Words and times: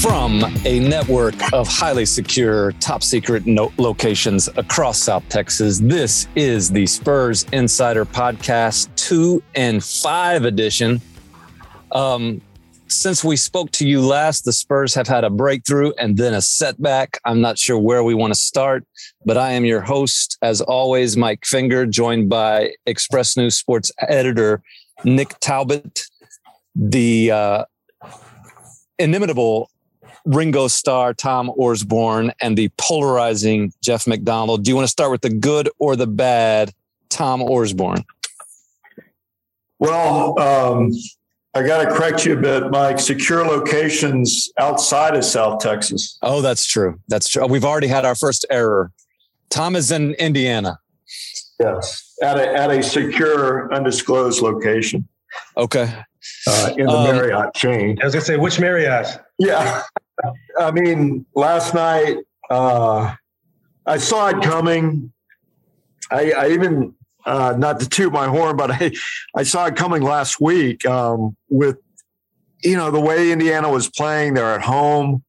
From 0.00 0.44
a 0.64 0.78
network 0.80 1.34
of 1.52 1.66
highly 1.68 2.06
secure, 2.06 2.72
top 2.72 3.02
secret 3.02 3.46
no- 3.46 3.72
locations 3.76 4.48
across 4.56 4.98
South 4.98 5.28
Texas, 5.28 5.80
this 5.80 6.28
is 6.36 6.70
the 6.70 6.86
Spurs 6.86 7.44
Insider 7.52 8.04
Podcast 8.04 8.88
2 8.96 9.42
and 9.54 9.82
5 9.82 10.44
edition. 10.44 11.00
Um, 11.92 12.40
since 12.88 13.24
we 13.24 13.36
spoke 13.36 13.72
to 13.72 13.88
you 13.88 14.00
last, 14.00 14.44
the 14.44 14.52
Spurs 14.52 14.94
have 14.94 15.08
had 15.08 15.24
a 15.24 15.30
breakthrough 15.30 15.92
and 15.98 16.16
then 16.16 16.34
a 16.34 16.42
setback. 16.42 17.18
I'm 17.24 17.40
not 17.40 17.58
sure 17.58 17.78
where 17.78 18.04
we 18.04 18.14
want 18.14 18.32
to 18.32 18.38
start, 18.38 18.84
but 19.24 19.36
I 19.36 19.52
am 19.52 19.64
your 19.64 19.80
host, 19.80 20.38
as 20.40 20.60
always, 20.60 21.16
Mike 21.16 21.44
Finger, 21.44 21.84
joined 21.84 22.28
by 22.28 22.72
Express 22.86 23.36
News 23.36 23.56
Sports 23.56 23.90
editor 23.98 24.62
Nick 25.04 25.38
Talbot, 25.40 26.02
the 26.74 27.30
uh, 27.30 27.64
inimitable 28.98 29.70
Ringo 30.26 30.66
Starr, 30.66 31.14
Tom 31.14 31.52
Orsborn, 31.56 32.32
and 32.40 32.58
the 32.58 32.70
polarizing 32.76 33.72
Jeff 33.82 34.06
McDonald. 34.06 34.64
Do 34.64 34.70
you 34.70 34.74
want 34.74 34.84
to 34.84 34.90
start 34.90 35.12
with 35.12 35.22
the 35.22 35.30
good 35.30 35.70
or 35.78 35.94
the 35.94 36.06
bad, 36.06 36.72
Tom 37.08 37.40
Orsborn? 37.40 38.04
Well, 39.78 40.38
um, 40.40 40.90
I 41.54 41.62
got 41.62 41.84
to 41.84 41.94
correct 41.94 42.26
you 42.26 42.36
a 42.36 42.40
bit, 42.40 42.70
Mike. 42.70 42.98
Secure 42.98 43.46
locations 43.46 44.50
outside 44.58 45.14
of 45.14 45.24
South 45.24 45.60
Texas. 45.60 46.18
Oh, 46.22 46.42
that's 46.42 46.66
true. 46.66 47.00
That's 47.08 47.28
true. 47.28 47.46
We've 47.46 47.64
already 47.64 47.86
had 47.86 48.04
our 48.04 48.14
first 48.14 48.44
error. 48.50 48.90
Tom 49.48 49.76
is 49.76 49.92
in 49.92 50.14
Indiana. 50.14 50.80
Yes, 51.58 52.14
at 52.22 52.38
a, 52.38 52.54
at 52.54 52.70
a 52.70 52.82
secure, 52.82 53.72
undisclosed 53.72 54.42
location. 54.42 55.08
Okay. 55.56 55.92
Uh, 56.46 56.74
in 56.76 56.86
the 56.86 56.92
um, 56.92 57.04
Marriott 57.04 57.54
chain. 57.54 57.98
I 58.00 58.04
was 58.04 58.14
going 58.14 58.22
to 58.22 58.26
say, 58.26 58.36
which 58.36 58.58
Marriott? 58.60 59.20
Yeah. 59.38 59.82
I 60.58 60.70
mean, 60.70 61.26
last 61.34 61.74
night 61.74 62.18
uh, 62.50 63.14
I 63.86 63.98
saw 63.98 64.28
it 64.28 64.42
coming. 64.42 65.12
I, 66.10 66.32
I 66.32 66.48
even 66.50 66.94
uh, 67.24 67.54
not 67.58 67.80
to 67.80 67.88
toot 67.88 68.12
my 68.12 68.26
horn, 68.26 68.56
but 68.56 68.70
I 68.82 68.92
I 69.34 69.42
saw 69.42 69.66
it 69.66 69.76
coming 69.76 70.02
last 70.02 70.40
week 70.40 70.86
um, 70.86 71.36
with 71.48 71.76
you 72.62 72.76
know 72.76 72.90
the 72.90 73.00
way 73.00 73.30
Indiana 73.32 73.70
was 73.70 73.90
playing. 73.90 74.34
They're 74.34 74.54
at 74.54 74.62
home. 74.62 75.22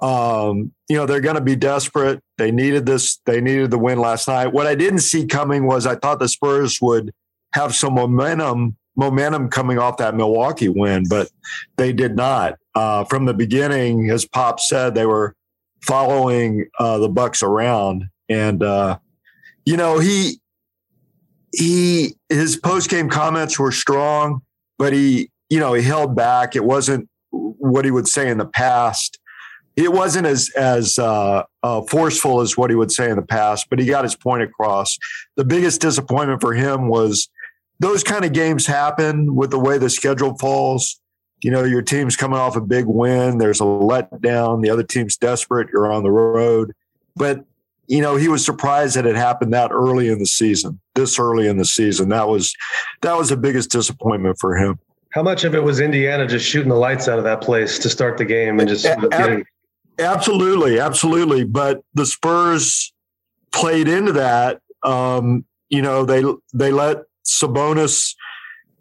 Um, 0.00 0.72
you 0.90 0.96
know 0.96 1.06
they're 1.06 1.20
going 1.20 1.36
to 1.36 1.40
be 1.40 1.54
desperate. 1.54 2.20
They 2.36 2.50
needed 2.50 2.84
this. 2.84 3.20
They 3.24 3.40
needed 3.40 3.70
the 3.70 3.78
win 3.78 4.00
last 4.00 4.26
night. 4.26 4.48
What 4.48 4.66
I 4.66 4.74
didn't 4.74 4.98
see 4.98 5.24
coming 5.24 5.68
was 5.68 5.86
I 5.86 5.94
thought 5.94 6.18
the 6.18 6.26
Spurs 6.26 6.80
would 6.82 7.12
have 7.54 7.76
some 7.76 7.94
momentum 7.94 8.76
momentum 8.96 9.48
coming 9.50 9.78
off 9.78 9.98
that 9.98 10.16
Milwaukee 10.16 10.68
win, 10.68 11.04
but 11.08 11.30
they 11.76 11.92
did 11.92 12.16
not. 12.16 12.56
Uh, 12.74 13.04
from 13.04 13.24
the 13.24 13.32
beginning, 13.32 14.10
as 14.10 14.26
Pop 14.26 14.58
said, 14.58 14.96
they 14.96 15.06
were 15.06 15.36
following 15.80 16.66
uh, 16.80 16.98
the 16.98 17.08
Bucks 17.08 17.40
around, 17.40 18.06
and 18.28 18.60
uh, 18.60 18.98
you 19.64 19.76
know 19.76 20.00
he 20.00 20.40
he 21.52 22.16
his 22.28 22.56
post 22.56 22.90
game 22.90 23.08
comments 23.08 23.60
were 23.60 23.70
strong, 23.70 24.42
but 24.76 24.92
he 24.92 25.30
you 25.50 25.60
know 25.60 25.72
he 25.72 25.84
held 25.84 26.16
back. 26.16 26.56
It 26.56 26.64
wasn't 26.64 27.08
what 27.30 27.84
he 27.84 27.92
would 27.92 28.08
say 28.08 28.28
in 28.28 28.38
the 28.38 28.44
past. 28.44 29.19
It 29.76 29.92
wasn't 29.92 30.26
as 30.26 30.50
as 30.56 30.98
uh, 30.98 31.44
uh, 31.62 31.82
forceful 31.82 32.40
as 32.40 32.56
what 32.56 32.70
he 32.70 32.76
would 32.76 32.92
say 32.92 33.08
in 33.08 33.16
the 33.16 33.22
past, 33.22 33.66
but 33.70 33.78
he 33.78 33.86
got 33.86 34.04
his 34.04 34.16
point 34.16 34.42
across. 34.42 34.98
The 35.36 35.44
biggest 35.44 35.80
disappointment 35.80 36.40
for 36.40 36.52
him 36.54 36.88
was 36.88 37.28
those 37.78 38.04
kind 38.04 38.24
of 38.24 38.32
games 38.32 38.66
happen 38.66 39.34
with 39.34 39.50
the 39.50 39.58
way 39.58 39.78
the 39.78 39.90
schedule 39.90 40.36
falls. 40.38 41.00
You 41.42 41.50
know, 41.50 41.64
your 41.64 41.80
team's 41.80 42.16
coming 42.16 42.38
off 42.38 42.56
a 42.56 42.60
big 42.60 42.84
win. 42.86 43.38
There's 43.38 43.60
a 43.60 43.64
letdown. 43.64 44.62
The 44.62 44.68
other 44.68 44.82
team's 44.82 45.16
desperate. 45.16 45.68
You're 45.72 45.90
on 45.90 46.02
the 46.02 46.10
road. 46.10 46.74
But, 47.16 47.44
you 47.86 48.02
know, 48.02 48.16
he 48.16 48.28
was 48.28 48.44
surprised 48.44 48.96
that 48.96 49.06
it 49.06 49.16
happened 49.16 49.54
that 49.54 49.70
early 49.72 50.10
in 50.10 50.18
the 50.18 50.26
season, 50.26 50.78
this 50.94 51.18
early 51.18 51.48
in 51.48 51.56
the 51.56 51.64
season. 51.64 52.10
That 52.10 52.28
was 52.28 52.54
that 53.00 53.16
was 53.16 53.30
the 53.30 53.38
biggest 53.38 53.70
disappointment 53.70 54.36
for 54.38 54.56
him. 54.56 54.78
How 55.12 55.22
much 55.22 55.44
of 55.44 55.54
it 55.54 55.62
was 55.64 55.80
Indiana 55.80 56.26
just 56.26 56.44
shooting 56.46 56.68
the 56.68 56.76
lights 56.76 57.08
out 57.08 57.18
of 57.18 57.24
that 57.24 57.40
place 57.40 57.78
to 57.80 57.88
start 57.88 58.18
the 58.18 58.24
game 58.26 58.60
and 58.60 58.68
just 58.68 58.84
getting- 58.84 59.44
Absolutely, 59.98 60.78
absolutely. 60.80 61.44
But 61.44 61.82
the 61.94 62.06
Spurs 62.06 62.92
played 63.52 63.88
into 63.88 64.12
that. 64.12 64.60
Um, 64.82 65.44
you 65.68 65.82
know, 65.82 66.04
they 66.04 66.24
they 66.54 66.72
let 66.72 67.04
Sabonis, 67.24 68.14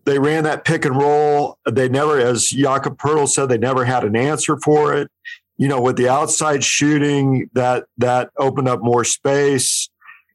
they 0.06 0.18
ran 0.18 0.44
that 0.46 0.66
pick 0.66 0.86
and 0.86 0.96
roll. 0.96 1.58
They 1.70 1.90
never, 1.90 2.20
as 2.20 2.48
Jakob 2.48 2.98
Poeltl 2.98 3.28
said, 3.28 3.50
they 3.50 3.58
never 3.58 3.86
had 3.86 4.04
an 4.04 4.16
answer 4.16 4.58
for 4.58 4.94
it. 4.94 5.12
You 5.58 5.68
know, 5.68 5.82
with 5.82 5.98
the 5.98 6.08
outside 6.08 6.64
shooting, 6.64 7.50
that 7.54 7.86
that 7.98 8.30
opened 8.38 8.70
up 8.70 8.82
more 8.82 9.04
space. 9.04 9.90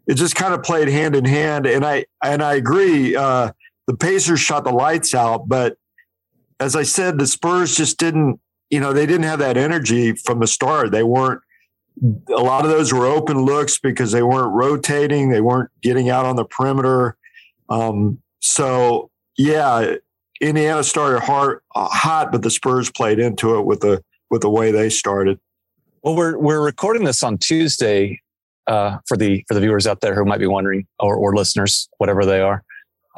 It 0.07 0.15
just 0.15 0.37
kind 0.37 0.53
of 0.53 0.63
played 0.63 0.89
hand 0.89 1.17
in 1.17 1.25
hand. 1.25 1.67
And 1.67 1.85
I 1.85 2.05
and 2.23 2.43
I 2.43 2.55
agree. 2.55 3.17
Uh, 3.17 3.53
the 3.87 3.97
Pacers 3.97 4.41
shot 4.41 4.65
the 4.65 4.73
lights 4.73 5.15
out, 5.15 5.49
but 5.49 5.77
as 6.61 6.77
I 6.77 6.83
said, 6.85 7.19
the 7.19 7.27
Spurs 7.27 7.75
just 7.77 7.99
didn't. 7.99 8.39
You 8.75 8.81
know, 8.81 8.93
they 8.93 9.07
didn't 9.07 9.25
have 9.25 9.39
that 9.39 9.57
energy 9.57 10.15
from 10.15 10.41
the 10.41 10.49
start. 10.49 10.91
They 10.91 11.05
weren't 11.05 11.41
a 12.29 12.43
lot 12.43 12.65
of 12.65 12.71
those 12.71 12.93
were 12.93 13.07
open 13.07 13.45
looks 13.45 13.79
because 13.79 14.11
they 14.11 14.23
weren't 14.23 14.53
rotating, 14.53 15.31
they 15.31 15.41
weren't 15.41 15.71
getting 15.81 16.11
out 16.11 16.27
on 16.27 16.35
the 16.35 16.45
perimeter. 16.45 17.17
Um, 17.69 18.21
so 18.41 19.11
yeah, 19.37 19.95
Indiana 20.41 20.83
started 20.83 21.21
hard, 21.21 21.61
uh, 21.75 21.87
hot, 21.87 22.33
but 22.33 22.43
the 22.43 22.51
Spurs 22.51 22.91
played 22.91 23.19
into 23.19 23.57
it 23.59 23.65
with 23.65 23.81
the 23.81 24.03
with 24.31 24.43
the 24.43 24.51
way 24.51 24.73
they 24.73 24.91
started. 24.91 25.39
Well, 26.03 26.17
we're 26.17 26.37
we're 26.37 26.65
recording 26.65 27.05
this 27.05 27.23
on 27.23 27.39
Tuesday 27.39 28.21
uh, 28.67 28.99
for 29.07 29.17
the 29.17 29.45
for 29.49 29.55
the 29.55 29.61
viewers 29.61 29.87
out 29.87 30.01
there 30.01 30.15
who 30.15 30.25
might 30.25 30.41
be 30.41 30.47
wondering, 30.47 30.87
or, 30.99 31.15
or 31.17 31.35
listeners, 31.35 31.89
whatever 31.99 32.27
they 32.27 32.41
are. 32.41 32.65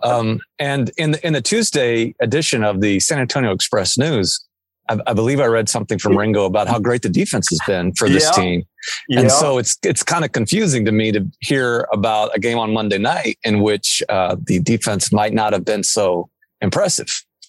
Um, 0.02 0.40
and 0.58 0.90
in 0.98 1.12
the, 1.12 1.26
in 1.26 1.32
the 1.32 1.40
Tuesday 1.40 2.14
edition 2.20 2.62
of 2.62 2.82
the 2.82 3.00
San 3.00 3.18
Antonio 3.18 3.50
Express 3.52 3.96
News, 3.96 4.45
I, 4.88 4.98
I, 5.06 5.12
believe 5.12 5.40
I 5.40 5.46
read 5.46 5.68
something 5.68 5.98
from 5.98 6.16
Ringo 6.16 6.44
about 6.44 6.68
how 6.68 6.78
great 6.78 7.02
the 7.02 7.08
defense 7.08 7.48
has 7.50 7.60
been 7.66 7.92
for 7.94 8.08
this 8.08 8.24
yeah. 8.24 8.42
team. 8.42 8.62
Yeah. 9.08 9.20
And 9.20 9.30
so 9.30 9.58
it's 9.58 9.76
it's 9.82 10.02
kind 10.02 10.24
of 10.24 10.32
confusing 10.32 10.84
to 10.84 10.92
me 10.92 11.12
to 11.12 11.26
hear 11.40 11.88
about 11.92 12.30
a 12.34 12.38
game 12.38 12.58
on 12.58 12.72
Monday 12.72 12.98
night 12.98 13.38
in 13.44 13.60
which 13.60 14.02
uh, 14.08 14.36
the 14.40 14.60
defense 14.60 15.12
might 15.12 15.32
not 15.32 15.52
have 15.52 15.64
been 15.64 15.82
so 15.82 16.30
impressive. 16.60 17.08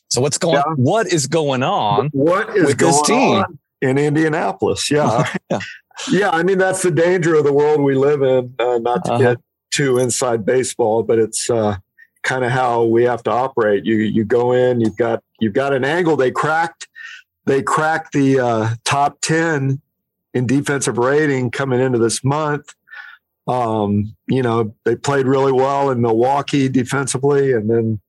So 0.10 0.22
what's 0.22 0.38
going 0.38 0.56
yeah. 0.56 0.74
what 0.76 1.08
is 1.08 1.28
going 1.28 1.64
on 1.64 2.10
what 2.14 2.56
is 2.56 2.66
with 2.66 2.78
this 2.80 3.02
team 3.04 3.44
in 3.82 3.98
Indianapolis? 3.98 4.90
Yeah. 4.90 5.28
yeah. 5.52 5.60
yeah. 6.12 6.30
I 6.32 6.44
mean 6.44 6.58
that's 6.58 6.82
the 6.82 6.92
danger 6.92 7.36
of 7.36 7.44
the 7.44 7.54
world 7.54 7.82
we 7.82 7.96
live 7.96 8.22
in, 8.22 8.54
uh, 8.60 8.80
not 8.80 9.06
to 9.06 9.14
uh-huh. 9.14 9.24
get 9.24 9.38
too 9.72 10.00
inside 10.00 10.46
baseball, 10.46 11.04
but 11.04 11.20
it's 11.20 11.50
uh, 11.50 11.78
kind 12.24 12.44
of 12.44 12.52
how 12.52 12.84
we 12.84 13.04
have 13.04 13.24
to 13.24 13.32
operate. 13.32 13.86
You 13.86 13.96
you 13.96 14.26
go 14.26 14.52
in, 14.52 14.82
you've 14.82 14.98
got 14.98 15.24
you've 15.40 15.54
got 15.54 15.74
an 15.74 15.86
angle 15.86 16.16
they 16.16 16.32
cracked 16.32 16.77
they 17.48 17.64
cracked 17.64 18.12
the 18.12 18.40
uh, 18.40 18.70
top 18.84 19.20
10 19.22 19.82
in 20.34 20.46
defensive 20.46 20.98
rating 20.98 21.50
coming 21.50 21.80
into 21.80 21.98
this 21.98 22.24
month. 22.24 22.76
Um, 23.48 24.16
you 24.28 24.42
know, 24.42 24.76
they 24.84 24.96
played 24.96 25.26
really 25.26 25.54
well 25.54 25.90
in 25.90 26.02
Milwaukee 26.02 26.68
defensively, 26.68 27.54
and 27.54 27.70
then, 27.70 28.02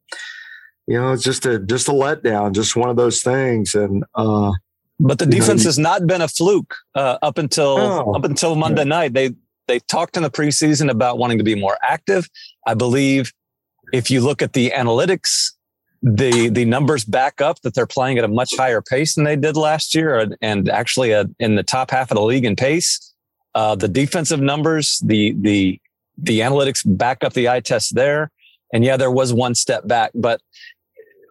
you 0.89 1.01
know, 1.01 1.13
it's 1.13 1.23
just 1.23 1.47
a 1.47 1.61
just 1.61 1.87
a 1.87 1.93
letdown, 1.93 2.53
just 2.53 2.75
one 2.75 2.91
of 2.91 2.97
those 2.97 3.23
things. 3.23 3.77
And 3.77 4.05
uh, 4.17 4.51
but 4.99 5.21
the 5.21 5.27
defense 5.27 5.63
know, 5.63 5.69
has 5.69 5.79
not 5.79 6.09
been 6.09 6.21
a 6.21 6.27
fluke 6.27 6.75
uh, 6.97 7.19
up 7.23 7.39
until 7.39 8.17
up 8.17 8.25
until 8.25 8.57
Monday 8.57 8.83
yeah. 8.83 8.89
night. 8.89 9.15
They 9.15 9.31
they 9.69 9.79
talked 9.79 10.17
in 10.17 10.25
the 10.25 10.31
preseason 10.31 10.91
about 10.91 11.19
wanting 11.19 11.39
to 11.39 11.45
be 11.45 11.55
more 11.55 11.79
active. 11.83 12.29
I 12.67 12.75
believe 12.75 13.33
if 13.93 14.11
you 14.11 14.21
look 14.21 14.43
at 14.43 14.55
the 14.55 14.71
analytics 14.71 15.53
the 16.03 16.49
the 16.49 16.65
numbers 16.65 17.05
back 17.05 17.41
up 17.41 17.61
that 17.63 17.75
they're 17.75 17.87
playing 17.87 18.19
at 18.19 18.25
a 18.25 18.29
much 18.29 18.57
higher 18.57 18.81
pace 18.81 19.15
than 19.15 19.25
they 19.25 19.37
did 19.37 19.57
last 19.57 19.95
year, 19.95 20.19
and, 20.19 20.37
and 20.41 20.69
actually 20.69 21.11
a, 21.11 21.27
in 21.39 21.57
the 21.57 21.63
top 21.63 21.91
half 21.91 22.11
of 22.11 22.17
the 22.17 22.23
league 22.23 22.45
in 22.45 22.57
pace. 22.57 23.15
Uh, 23.55 23.75
the 23.75 23.89
defensive 23.89 24.41
numbers, 24.41 25.03
the 25.05 25.35
the 25.41 25.81
the 26.17 26.41
analytics 26.41 26.83
back 26.85 27.25
up 27.25 27.33
the 27.33 27.49
eye 27.49 27.61
test 27.61 27.95
there, 27.95 28.31
and 28.73 28.85
yeah, 28.85 28.97
there 28.97 29.11
was 29.11 29.33
one 29.33 29.55
step 29.55 29.87
back, 29.89 30.11
but 30.15 30.41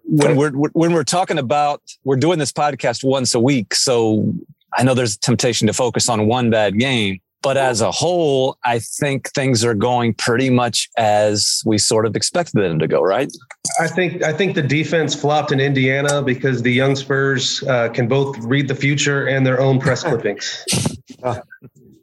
when 0.07 0.35
we're 0.35 0.51
when 0.51 0.93
we're 0.93 1.03
talking 1.03 1.37
about 1.37 1.81
we're 2.03 2.15
doing 2.15 2.39
this 2.39 2.51
podcast 2.51 3.03
once 3.03 3.33
a 3.33 3.39
week, 3.39 3.73
so 3.75 4.33
I 4.73 4.83
know 4.83 4.93
there's 4.93 5.15
a 5.15 5.19
temptation 5.19 5.67
to 5.67 5.73
focus 5.73 6.09
on 6.09 6.27
one 6.27 6.49
bad 6.49 6.79
game, 6.79 7.19
but 7.47 7.55
as 7.55 7.79
a 7.79 7.91
whole, 7.91 8.57
I 8.65 8.79
think 8.79 9.31
things 9.31 9.63
are 9.63 9.73
going 9.73 10.15
pretty 10.15 10.49
much 10.49 10.89
as 10.97 11.63
we 11.65 11.77
sort 11.77 12.05
of 12.05 12.13
expected 12.13 12.61
them 12.61 12.77
to 12.79 12.89
go. 12.89 13.01
Right? 13.01 13.31
I 13.79 13.87
think 13.87 14.21
I 14.21 14.33
think 14.33 14.53
the 14.53 14.61
defense 14.61 15.15
flopped 15.15 15.53
in 15.53 15.61
Indiana 15.61 16.21
because 16.21 16.61
the 16.61 16.73
young 16.73 16.97
Spurs 16.97 17.63
uh, 17.63 17.87
can 17.87 18.09
both 18.09 18.37
read 18.39 18.67
the 18.67 18.75
future 18.75 19.27
and 19.27 19.45
their 19.45 19.61
own 19.61 19.79
press 19.79 20.03
clippings. 20.09 20.65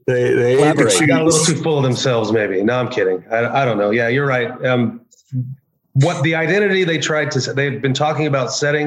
They 0.06 0.32
they 0.32 0.56
got 0.56 1.20
a 1.20 1.24
little 1.24 1.44
too 1.44 1.62
full 1.62 1.76
of 1.76 1.82
themselves, 1.82 2.32
maybe. 2.32 2.62
No, 2.62 2.80
I'm 2.80 2.88
kidding. 2.88 3.22
I, 3.30 3.60
I 3.60 3.64
don't 3.66 3.76
know. 3.76 3.90
Yeah, 3.90 4.08
you're 4.08 4.26
right. 4.26 4.50
Um, 4.64 5.02
what 5.92 6.22
the 6.22 6.36
identity 6.36 6.84
they 6.84 6.96
tried 6.96 7.30
to 7.32 7.52
they've 7.52 7.82
been 7.82 7.92
talking 7.92 8.26
about 8.26 8.50
setting 8.50 8.86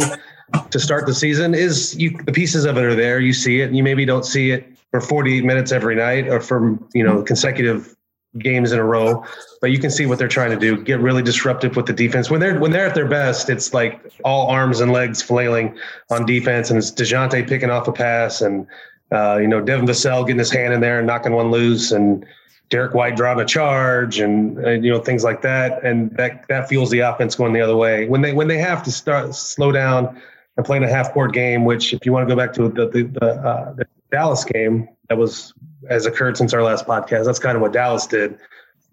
to 0.72 0.80
start 0.80 1.06
the 1.06 1.14
season 1.14 1.54
is 1.54 1.96
you 2.00 2.18
the 2.26 2.32
pieces 2.32 2.66
of 2.66 2.78
it 2.78 2.84
are 2.84 2.96
there. 2.96 3.20
You 3.20 3.34
see 3.34 3.62
it. 3.62 3.72
You 3.74 3.84
maybe 3.84 4.06
don't 4.06 4.26
see 4.26 4.50
it 4.50 4.77
for 4.92 5.02
48 5.02 5.44
minutes 5.44 5.72
every 5.72 5.96
night 5.96 6.28
or 6.28 6.40
for 6.40 6.78
you 6.94 7.04
know 7.04 7.24
consecutive 7.24 7.96
games 8.40 8.72
in 8.72 8.80
a 8.80 8.84
row, 8.84 9.24
but 9.62 9.72
you 9.72 9.80
can 9.80 9.90
see 9.90 10.06
what 10.06 10.20
they're 10.20 10.28
trying 10.28 10.52
to 10.52 10.58
do. 10.58 10.82
Get 10.84 11.00
really 11.00 11.24
disruptive 11.24 11.76
with 11.76 11.86
the 11.86 11.94
defense. 11.94 12.30
When 12.30 12.40
they're 12.40 12.60
when 12.60 12.72
they're 12.72 12.86
at 12.86 12.96
their 12.96 13.08
best, 13.08 13.50
it's 13.50 13.74
like 13.74 14.00
all 14.24 14.48
arms 14.48 14.80
and 14.80 14.92
legs 14.92 15.22
flailing 15.22 15.78
on 16.10 16.26
defense, 16.26 16.70
and 16.70 16.78
it's 16.78 16.92
Dejounte 16.92 17.48
picking 17.48 17.70
off 17.70 17.88
a 17.88 17.92
pass, 17.92 18.42
and 18.42 18.68
uh, 19.12 19.38
you 19.42 19.48
know 19.48 19.62
Devin 19.62 19.86
Vassell 19.86 20.26
getting 20.26 20.40
his 20.40 20.52
hand 20.52 20.74
in 20.74 20.82
there 20.82 21.00
and 21.00 21.08
knocking 21.08 21.34
one 21.34 21.52
loose, 21.52 21.92
and 21.92 22.26
Derrick 22.70 22.94
White 22.94 23.16
drawing 23.16 23.40
a 23.40 23.46
charge, 23.46 24.20
and, 24.20 24.58
and 24.60 24.86
you 24.86 24.92
know 24.92 25.00
things 25.00 25.24
like 25.24 25.42
that, 25.42 25.84
and 25.84 26.12
that 26.18 26.48
that 26.50 26.68
fuels 26.68 26.92
the 26.92 27.00
offense 27.00 27.36
going 27.36 27.54
the 27.54 27.62
other 27.62 27.78
way. 27.78 28.08
When 28.08 28.22
they 28.22 28.34
when 28.34 28.48
they 28.48 28.58
have 28.58 28.84
to 28.84 28.92
start 28.92 29.34
slow 29.36 29.72
down 29.72 30.22
and 30.58 30.66
playing 30.66 30.84
a 30.84 30.90
half 30.90 31.14
court 31.14 31.34
game, 31.34 31.66
which 31.66 31.94
if 31.94 32.06
you 32.06 32.12
want 32.12 32.28
to 32.28 32.36
go 32.36 32.38
back 32.38 32.54
to 32.54 32.70
the 32.70 32.88
the, 32.88 33.04
the, 33.04 33.26
uh, 33.26 33.74
the 33.74 33.88
Dallas 34.12 34.44
game 34.44 34.88
that 35.10 35.18
was 35.18 35.54
has 35.90 36.06
occurred 36.06 36.38
since 36.38 36.54
our 36.54 36.64
last 36.64 36.86
podcast. 36.86 37.26
That's 37.26 37.40
kind 37.40 37.56
of 37.56 37.62
what 37.62 37.74
Dallas 37.74 38.08
did, 38.08 38.38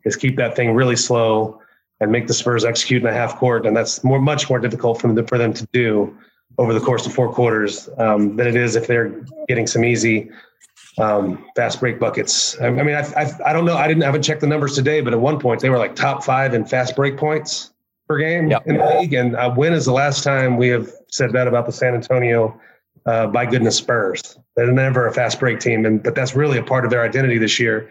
is 0.04 0.16
keep 0.16 0.36
that 0.36 0.56
thing 0.56 0.74
really 0.74 0.96
slow 0.96 1.60
and 2.00 2.10
make 2.10 2.26
the 2.26 2.34
Spurs 2.34 2.64
execute 2.64 3.02
in 3.02 3.08
a 3.08 3.12
half 3.12 3.36
court, 3.36 3.66
and 3.66 3.76
that's 3.76 4.02
more 4.04 4.20
much 4.20 4.48
more 4.50 4.58
difficult 4.58 5.00
for 5.00 5.12
them 5.12 5.26
for 5.26 5.38
them 5.38 5.52
to 5.52 5.66
do 5.72 6.16
over 6.58 6.72
the 6.72 6.80
course 6.80 7.06
of 7.06 7.12
four 7.12 7.32
quarters 7.32 7.88
um, 7.98 8.36
than 8.36 8.46
it 8.46 8.56
is 8.56 8.76
if 8.76 8.86
they're 8.86 9.24
getting 9.48 9.66
some 9.66 9.84
easy 9.84 10.30
um, 10.98 11.44
fast 11.56 11.80
break 11.80 11.98
buckets. 11.98 12.58
I, 12.60 12.66
I 12.66 12.82
mean, 12.82 12.94
I, 12.94 13.02
I, 13.16 13.30
I 13.46 13.52
don't 13.52 13.64
know. 13.64 13.76
I 13.76 13.88
didn't 13.88 14.02
I 14.02 14.06
haven't 14.06 14.22
checked 14.22 14.40
the 14.40 14.46
numbers 14.46 14.74
today, 14.74 15.00
but 15.00 15.12
at 15.12 15.20
one 15.20 15.40
point 15.40 15.60
they 15.60 15.70
were 15.70 15.78
like 15.78 15.96
top 15.96 16.22
five 16.22 16.54
in 16.54 16.64
fast 16.64 16.94
break 16.96 17.16
points 17.16 17.72
per 18.08 18.18
game 18.18 18.50
yep. 18.50 18.66
in 18.66 18.76
the 18.76 18.98
league. 18.98 19.14
And 19.14 19.34
uh, 19.36 19.50
when 19.52 19.72
is 19.72 19.84
the 19.84 19.92
last 19.92 20.22
time 20.22 20.56
we 20.56 20.68
have 20.68 20.90
said 21.08 21.32
that 21.32 21.48
about 21.48 21.66
the 21.66 21.72
San 21.72 21.94
Antonio? 21.94 22.60
Uh, 23.06 23.26
by 23.26 23.44
goodness, 23.44 23.76
Spurs. 23.76 24.38
They're 24.56 24.70
never 24.72 25.06
a 25.06 25.12
fast 25.12 25.40
break 25.40 25.60
team, 25.60 25.84
and 25.84 26.02
but 26.02 26.14
that's 26.14 26.34
really 26.34 26.58
a 26.58 26.62
part 26.62 26.84
of 26.84 26.90
their 26.90 27.02
identity 27.02 27.38
this 27.38 27.58
year. 27.58 27.90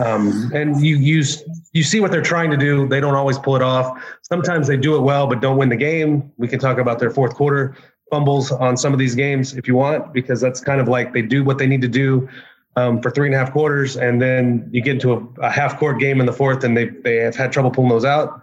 Um, 0.00 0.50
and 0.54 0.80
you 0.84 0.96
use 0.96 1.42
you 1.72 1.82
see 1.82 2.00
what 2.00 2.10
they're 2.10 2.22
trying 2.22 2.50
to 2.50 2.56
do. 2.56 2.88
They 2.88 3.00
don't 3.00 3.14
always 3.14 3.38
pull 3.38 3.56
it 3.56 3.62
off. 3.62 4.00
Sometimes 4.22 4.66
they 4.68 4.76
do 4.76 4.96
it 4.96 5.00
well, 5.00 5.26
but 5.26 5.40
don't 5.40 5.58
win 5.58 5.68
the 5.68 5.76
game. 5.76 6.32
We 6.36 6.48
can 6.48 6.58
talk 6.58 6.78
about 6.78 6.98
their 6.98 7.10
fourth 7.10 7.34
quarter 7.34 7.76
fumbles 8.10 8.50
on 8.50 8.76
some 8.76 8.92
of 8.92 8.98
these 8.98 9.14
games 9.14 9.54
if 9.54 9.68
you 9.68 9.74
want, 9.74 10.12
because 10.12 10.40
that's 10.40 10.60
kind 10.60 10.80
of 10.80 10.88
like 10.88 11.12
they 11.12 11.22
do 11.22 11.44
what 11.44 11.58
they 11.58 11.66
need 11.66 11.82
to 11.82 11.88
do 11.88 12.28
um, 12.76 13.02
for 13.02 13.10
three 13.10 13.26
and 13.26 13.34
a 13.34 13.38
half 13.38 13.52
quarters, 13.52 13.96
and 13.96 14.22
then 14.22 14.68
you 14.72 14.80
get 14.80 14.94
into 14.94 15.12
a, 15.12 15.40
a 15.42 15.50
half 15.50 15.78
court 15.78 15.98
game 15.98 16.20
in 16.20 16.26
the 16.26 16.32
fourth, 16.32 16.64
and 16.64 16.76
they 16.76 16.86
they 16.86 17.16
have 17.16 17.36
had 17.36 17.52
trouble 17.52 17.70
pulling 17.70 17.90
those 17.90 18.04
out. 18.04 18.42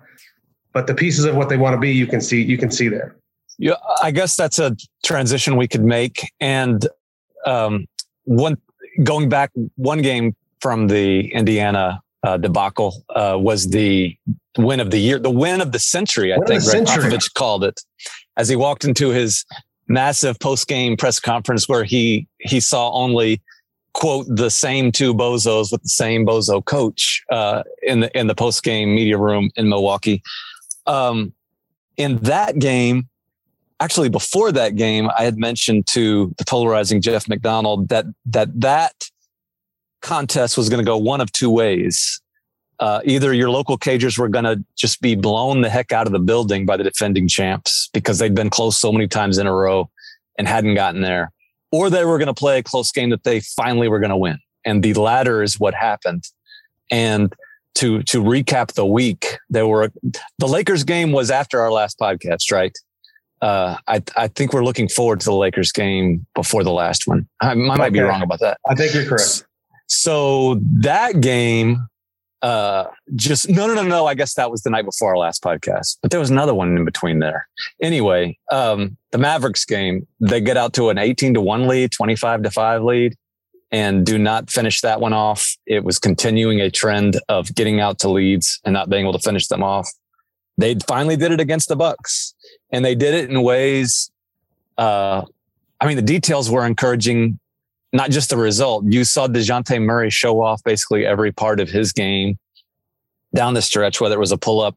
But 0.74 0.88
the 0.88 0.94
pieces 0.94 1.26
of 1.26 1.36
what 1.36 1.48
they 1.48 1.58
want 1.58 1.74
to 1.74 1.80
be, 1.80 1.92
you 1.92 2.06
can 2.06 2.22
see 2.22 2.42
you 2.42 2.58
can 2.58 2.70
see 2.70 2.90
there. 2.90 3.16
Yeah, 3.58 3.76
I 4.04 4.12
guess 4.12 4.36
that's 4.36 4.60
a 4.60 4.76
transition 5.06 5.56
we 5.56 5.68
could 5.68 5.86
make. 5.86 6.32
And 6.42 6.86
um, 7.46 7.88
one 8.24 8.58
going 9.04 9.30
back 9.30 9.52
one 9.76 10.02
game 10.02 10.36
from 10.60 10.88
the 10.88 11.32
Indiana 11.34 12.02
uh, 12.24 12.38
debacle 12.38 13.04
uh, 13.16 13.38
was 13.40 13.70
the 13.70 14.18
win 14.58 14.80
of 14.80 14.92
the 14.92 14.98
year, 14.98 15.20
the 15.20 15.30
win 15.30 15.62
of 15.62 15.72
the 15.72 15.80
century. 15.80 16.34
I 16.34 16.38
win 16.38 16.48
think 16.48 16.64
Gregg 16.64 16.86
Popovich 16.86 17.34
called 17.34 17.64
it 17.64 17.82
as 18.38 18.50
he 18.50 18.56
walked 18.56 18.86
into 18.86 19.10
his 19.10 19.46
massive 19.88 20.40
post 20.40 20.68
game 20.68 20.98
press 20.98 21.20
conference 21.20 21.70
where 21.70 21.84
he 21.84 22.28
he 22.40 22.60
saw 22.60 22.92
only 22.92 23.42
quote 23.94 24.26
the 24.28 24.50
same 24.50 24.92
two 24.92 25.14
bozos 25.14 25.72
with 25.72 25.82
the 25.84 25.90
same 25.90 26.26
bozo 26.26 26.64
coach 26.64 27.24
uh, 27.32 27.64
in 27.84 28.00
the 28.02 28.18
in 28.18 28.28
the 28.28 28.36
post 28.36 28.64
game 28.64 28.94
media 28.96 29.18
room 29.18 29.50
in 29.56 29.70
Milwaukee. 29.70 30.22
Um, 30.88 31.34
in 31.98 32.18
that 32.18 32.60
game, 32.60 33.08
actually 33.80 34.10
before 34.10 34.52
that 34.52 34.76
game, 34.76 35.10
I 35.18 35.24
had 35.24 35.38
mentioned 35.38 35.88
to 35.88 36.34
the 36.38 36.46
polarizing 36.46 37.02
Jeff 37.02 37.28
McDonald 37.28 37.90
that 37.90 38.06
that 38.26 38.60
that 38.62 38.94
contest 40.02 40.58
was 40.58 40.70
going 40.70 40.84
to 40.84 40.86
go 40.86 40.98
one 40.98 41.22
of 41.22 41.32
two 41.32 41.50
ways. 41.50 42.22
Uh, 42.80 43.00
either 43.06 43.34
your 43.34 43.50
local 43.50 43.78
cagers 43.78 44.18
were 44.18 44.28
going 44.28 44.44
to 44.44 44.62
just 44.78 45.00
be 45.02 45.16
blown 45.16 45.62
the 45.62 45.70
heck 45.70 45.94
out 45.94 46.08
of 46.08 46.14
the 46.14 46.20
building 46.20 46.66
by 46.66 46.76
the 46.76 46.84
defending 46.84 47.28
champs 47.28 47.90
because 47.94 48.20
they'd 48.20 48.36
been 48.36 48.50
close 48.50 48.78
so 48.78 48.92
many 48.92 49.08
times 49.08 49.38
in 49.38 49.48
a 49.48 49.54
row 49.54 49.90
and 50.38 50.48
hadn't 50.48 50.76
gotten 50.76 51.02
there, 51.02 51.32
or 51.72 51.90
they 51.90 52.04
were 52.04 52.18
going 52.18 52.28
to 52.28 52.34
play 52.34 52.60
a 52.60 52.64
close 52.64 52.92
game 52.92 53.10
that 53.10 53.24
they 53.24 53.40
finally 53.40 53.88
were 53.88 54.00
going 54.00 54.10
to 54.10 54.18
win. 54.18 54.38
And 54.66 54.84
the 54.84 54.94
latter 54.94 55.42
is 55.42 55.60
what 55.60 55.74
happened. 55.74 56.26
And 56.92 57.34
to 57.76 58.04
to 58.04 58.22
recap 58.22 58.74
the 58.74 58.86
week, 58.86 59.38
there 59.50 59.68
were 59.68 59.92
the 60.38 60.48
Lakers 60.48 60.84
game 60.84 61.12
was 61.12 61.32
after 61.32 61.60
our 61.62 61.72
last 61.72 62.00
podcast, 62.00 62.52
right? 62.52 62.78
Uh, 63.46 63.78
I, 63.88 64.02
I 64.18 64.28
think 64.28 64.54
we're 64.54 64.64
looking 64.64 64.90
forward 64.90 65.20
to 65.20 65.26
the 65.26 65.36
Lakers 65.36 65.72
game 65.72 66.26
before 66.34 66.64
the 66.64 66.72
last 66.72 67.06
one. 67.06 67.28
I, 67.42 67.52
I 67.52 67.54
might 67.54 67.80
okay. 67.80 67.90
be 67.92 68.00
wrong 68.00 68.24
about 68.24 68.40
that. 68.40 68.58
I 68.68 68.74
think 68.74 68.96
you're 68.96 69.06
correct. 69.06 69.46
So 69.86 70.60
that 70.80 71.22
game, 71.22 71.88
uh, 72.42 72.86
just 73.16 73.48
no, 73.48 73.68
no, 73.68 73.76
no, 73.76 73.84
no. 73.84 74.08
I 74.08 74.16
guess 74.16 74.34
that 74.34 74.50
was 74.50 74.64
the 74.64 74.72
night 74.72 74.86
before 74.86 75.12
our 75.12 75.18
last 75.18 75.44
podcast, 75.44 76.00
but 76.02 76.10
there 76.10 76.20
was 76.20 76.32
another 76.32 76.56
one 76.56 76.76
in 76.76 76.86
between 76.86 77.20
there. 77.20 77.48
Anyway, 77.80 78.36
um, 78.52 78.98
the 79.12 79.20
Mavericks 79.20 79.64
game, 79.64 80.08
they 80.20 80.42
get 80.42 80.58
out 80.58 80.74
to 80.74 80.90
an 80.90 80.98
18 80.98 81.36
to 81.36 81.42
one 81.42 81.68
lead, 81.68 81.92
25 81.92 82.42
to 82.42 82.50
five 82.50 82.82
lead 82.82 83.16
and 83.72 84.08
do 84.08 84.18
not 84.18 84.50
finish 84.50 84.82
that 84.82 85.02
one 85.02 85.14
off. 85.14 85.56
It 85.68 85.84
was 85.84 86.00
continuing 86.00 86.62
a 86.62 86.72
trend 86.72 87.20
of 87.30 87.54
getting 87.54 87.80
out 87.80 88.00
to 88.00 88.10
leads 88.10 88.60
and 88.66 88.74
not 88.74 88.90
being 88.90 89.04
able 89.04 89.14
to 89.14 89.20
finish 89.20 89.48
them 89.48 89.62
off. 89.62 89.88
They 90.58 90.76
finally 90.88 91.18
did 91.18 91.32
it 91.32 91.40
against 91.40 91.68
the 91.68 91.76
Bucks 91.76 92.35
and 92.72 92.84
they 92.84 92.96
did 92.96 93.14
it 93.14 93.30
in 93.30 93.42
ways. 93.42 94.12
Uh, 94.78 95.24
I 95.80 95.88
mean, 95.88 95.96
the 95.96 96.02
details 96.02 96.50
were 96.50 96.66
encouraging, 96.66 97.40
not 97.94 98.10
just 98.10 98.30
the 98.30 98.38
result. 98.38 98.86
You 98.86 99.04
saw 99.04 99.28
Dejounte 99.28 99.82
Murray 99.82 100.10
show 100.10 100.42
off 100.42 100.64
basically 100.64 101.06
every 101.06 101.32
part 101.32 101.60
of 101.60 101.70
his 101.70 101.92
game 101.92 102.38
down 103.34 103.54
the 103.54 103.62
stretch, 103.62 104.00
whether 104.00 104.16
it 104.16 104.20
was 104.20 104.32
a 104.32 104.38
pull 104.38 104.62
up 104.62 104.76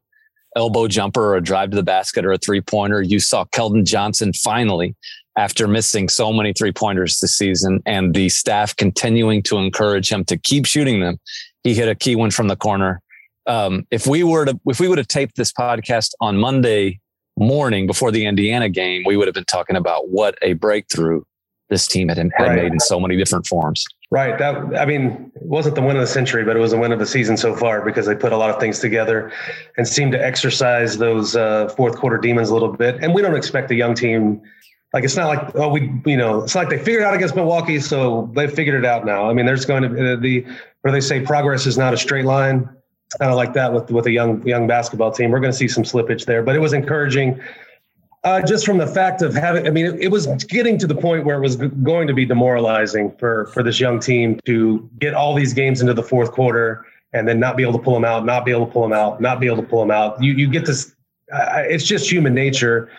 elbow 0.56 0.88
jumper 0.88 1.22
or 1.22 1.36
a 1.36 1.40
drive 1.40 1.70
to 1.70 1.76
the 1.76 1.82
basket 1.82 2.24
or 2.24 2.32
a 2.32 2.38
three 2.38 2.60
pointer. 2.60 3.02
You 3.02 3.20
saw 3.20 3.44
Keldon 3.44 3.84
Johnson 3.84 4.32
finally, 4.32 4.96
after 5.38 5.68
missing 5.68 6.08
so 6.08 6.32
many 6.32 6.52
three 6.52 6.72
pointers 6.72 7.18
this 7.18 7.36
season 7.36 7.80
and 7.86 8.12
the 8.12 8.28
staff 8.28 8.74
continuing 8.74 9.40
to 9.44 9.56
encourage 9.56 10.10
him 10.10 10.24
to 10.24 10.36
keep 10.36 10.66
shooting 10.66 10.98
them. 10.98 11.18
He 11.62 11.74
hit 11.74 11.88
a 11.88 11.94
key 11.94 12.16
one 12.16 12.32
from 12.32 12.48
the 12.48 12.56
corner. 12.56 13.00
Um, 13.46 13.86
if 13.92 14.06
we 14.06 14.24
were 14.24 14.46
to, 14.46 14.60
if 14.66 14.80
we 14.80 14.88
would 14.88 14.98
have 14.98 15.06
taped 15.06 15.36
this 15.36 15.52
podcast 15.52 16.12
on 16.20 16.36
Monday 16.36 16.98
morning 17.38 17.86
before 17.86 18.10
the 18.10 18.26
Indiana 18.26 18.68
game, 18.68 19.02
we 19.06 19.16
would 19.16 19.28
have 19.28 19.34
been 19.34 19.44
talking 19.44 19.76
about 19.76 20.08
what 20.08 20.36
a 20.42 20.54
breakthrough 20.54 21.22
this 21.70 21.86
team 21.86 22.08
had, 22.08 22.18
had 22.18 22.30
right. 22.38 22.56
made 22.56 22.72
in 22.72 22.80
so 22.80 22.98
many 22.98 23.16
different 23.16 23.46
forms. 23.46 23.84
Right. 24.10 24.38
That 24.38 24.56
I 24.78 24.86
mean, 24.86 25.30
it 25.34 25.42
wasn't 25.42 25.74
the 25.74 25.82
win 25.82 25.96
of 25.96 26.00
the 26.00 26.06
century, 26.06 26.44
but 26.44 26.56
it 26.56 26.60
was 26.60 26.70
the 26.70 26.78
win 26.78 26.92
of 26.92 26.98
the 26.98 27.06
season 27.06 27.36
so 27.36 27.54
far 27.54 27.84
because 27.84 28.06
they 28.06 28.14
put 28.14 28.32
a 28.32 28.36
lot 28.38 28.48
of 28.48 28.58
things 28.58 28.78
together 28.78 29.30
and 29.76 29.86
seemed 29.86 30.12
to 30.12 30.24
exercise 30.24 30.96
those 30.96 31.36
uh, 31.36 31.68
fourth 31.76 31.96
quarter 31.96 32.16
demons 32.16 32.48
a 32.48 32.54
little 32.54 32.72
bit. 32.72 32.96
And 33.02 33.14
we 33.14 33.20
don't 33.20 33.36
expect 33.36 33.70
a 33.70 33.74
young 33.74 33.94
team 33.94 34.40
like 34.94 35.04
it's 35.04 35.16
not 35.16 35.28
like 35.28 35.54
oh 35.54 35.68
we 35.68 35.92
you 36.06 36.16
know 36.16 36.42
it's 36.42 36.54
like 36.54 36.70
they 36.70 36.78
figured 36.78 37.02
out 37.02 37.12
against 37.12 37.36
Milwaukee, 37.36 37.78
so 37.78 38.30
they 38.34 38.46
figured 38.46 38.82
it 38.82 38.86
out 38.86 39.04
now. 39.04 39.28
I 39.28 39.34
mean, 39.34 39.44
there's 39.44 39.66
going 39.66 39.82
to 39.82 40.16
be 40.16 40.40
the 40.40 40.56
where 40.80 40.92
they 40.92 41.02
say 41.02 41.20
progress 41.20 41.66
is 41.66 41.76
not 41.76 41.92
a 41.92 41.98
straight 41.98 42.24
line 42.24 42.66
kind 43.18 43.30
of 43.30 43.36
like 43.36 43.52
that 43.54 43.72
with 43.72 43.90
with 43.90 44.06
a 44.06 44.10
young 44.10 44.46
young 44.46 44.66
basketball 44.66 45.10
team. 45.10 45.30
We're 45.30 45.40
going 45.40 45.52
to 45.52 45.56
see 45.56 45.68
some 45.68 45.84
slippage 45.84 46.26
there, 46.26 46.42
but 46.42 46.54
it 46.54 46.60
was 46.60 46.72
encouraging. 46.72 47.40
Uh, 48.24 48.42
just 48.42 48.66
from 48.66 48.78
the 48.78 48.86
fact 48.86 49.22
of 49.22 49.32
having, 49.32 49.66
I 49.66 49.70
mean, 49.70 49.86
it, 49.86 49.94
it, 50.02 50.10
was 50.10 50.26
getting 50.44 50.76
to 50.78 50.88
the 50.88 50.94
point 50.94 51.24
where 51.24 51.36
it 51.36 51.40
was 51.40 51.54
going 51.54 52.08
to 52.08 52.12
be 52.12 52.26
demoralizing 52.26 53.12
for 53.16 53.46
for 53.46 53.62
this 53.62 53.78
young 53.78 54.00
team 54.00 54.40
to 54.44 54.90
get 54.98 55.14
all 55.14 55.34
these 55.34 55.54
games 55.54 55.80
into 55.80 55.94
the 55.94 56.02
fourth 56.02 56.32
quarter 56.32 56.84
and 57.12 57.26
then 57.28 57.38
not 57.38 57.56
be 57.56 57.62
able 57.62 57.72
to 57.72 57.78
pull 57.78 57.94
them 57.94 58.04
out, 58.04 58.26
not 58.26 58.44
be 58.44 58.50
able 58.50 58.66
to 58.66 58.72
pull 58.72 58.82
them 58.82 58.92
out, 58.92 59.20
not 59.20 59.40
be 59.40 59.46
able 59.46 59.56
to 59.56 59.62
pull 59.62 59.80
them 59.80 59.90
out. 59.90 60.22
You 60.22 60.32
you 60.32 60.48
get 60.48 60.66
this. 60.66 60.94
Uh, 61.32 61.62
it's 61.66 61.84
just 61.84 62.10
human 62.10 62.34
nature, 62.34 62.90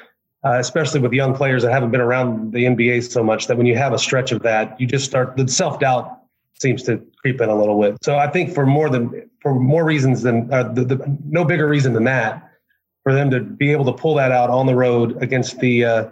uh, 0.45 0.57
especially 0.59 1.01
with 1.01 1.11
young 1.11 1.35
players 1.35 1.63
that 1.63 1.71
haven't 1.71 1.91
been 1.91 2.01
around 2.01 2.53
the 2.53 2.63
NBA 2.63 3.11
so 3.11 3.23
much. 3.23 3.47
That 3.47 3.57
when 3.57 3.65
you 3.65 3.75
have 3.75 3.93
a 3.93 3.99
stretch 3.99 4.31
of 4.31 4.41
that, 4.43 4.79
you 4.79 4.87
just 4.87 5.05
start 5.05 5.35
the 5.35 5.47
self 5.47 5.79
doubt 5.79 6.19
seems 6.59 6.83
to 6.83 7.01
creep 7.21 7.41
in 7.41 7.49
a 7.49 7.55
little 7.55 7.79
bit. 7.81 7.97
So 8.03 8.17
I 8.17 8.27
think 8.27 8.53
for 8.53 8.65
more 8.65 8.89
than 8.89 9.29
for 9.41 9.53
more 9.55 9.85
reasons 9.85 10.21
than 10.21 10.51
uh, 10.53 10.63
the, 10.63 10.83
the, 10.83 11.17
no 11.25 11.45
bigger 11.45 11.67
reason 11.67 11.93
than 11.93 12.03
that, 12.05 12.51
for 13.03 13.13
them 13.13 13.29
to 13.31 13.39
be 13.39 13.71
able 13.71 13.85
to 13.85 13.93
pull 13.93 14.15
that 14.15 14.31
out 14.31 14.49
on 14.49 14.65
the 14.65 14.75
road 14.75 15.21
against 15.21 15.59
the 15.59 15.85
uh, 15.85 16.09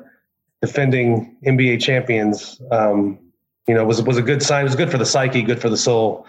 defending 0.62 1.38
NBA 1.46 1.82
champions, 1.82 2.62
um, 2.72 3.20
you 3.68 3.74
know, 3.74 3.86
was 3.86 4.02
was 4.02 4.18
a 4.18 4.22
good 4.22 4.42
sign. 4.42 4.62
It 4.62 4.64
was 4.66 4.76
good 4.76 4.92
for 4.92 4.98
the 4.98 5.06
psyche, 5.06 5.42
good 5.42 5.62
for 5.62 5.70
the 5.70 5.78
soul, 5.78 6.26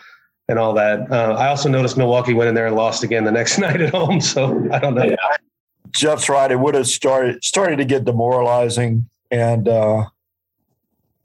and 0.48 0.58
all 0.58 0.72
that. 0.74 1.10
Uh, 1.10 1.34
I 1.38 1.48
also 1.48 1.68
noticed 1.68 1.96
Milwaukee 1.96 2.34
went 2.34 2.48
in 2.48 2.54
there 2.54 2.66
and 2.66 2.76
lost 2.76 3.02
again 3.02 3.24
the 3.24 3.32
next 3.32 3.58
night 3.58 3.80
at 3.80 3.90
home. 3.90 4.20
So 4.20 4.68
I 4.72 4.78
don't 4.78 4.94
know. 4.94 5.04
Yeah. 5.04 5.16
Jeff's 5.94 6.28
right. 6.28 6.50
It 6.50 6.60
would 6.60 6.74
have 6.74 6.86
started 6.86 7.42
started 7.42 7.76
to 7.76 7.84
get 7.84 8.04
demoralizing, 8.04 9.08
and 9.30 9.68
uh, 9.68 10.04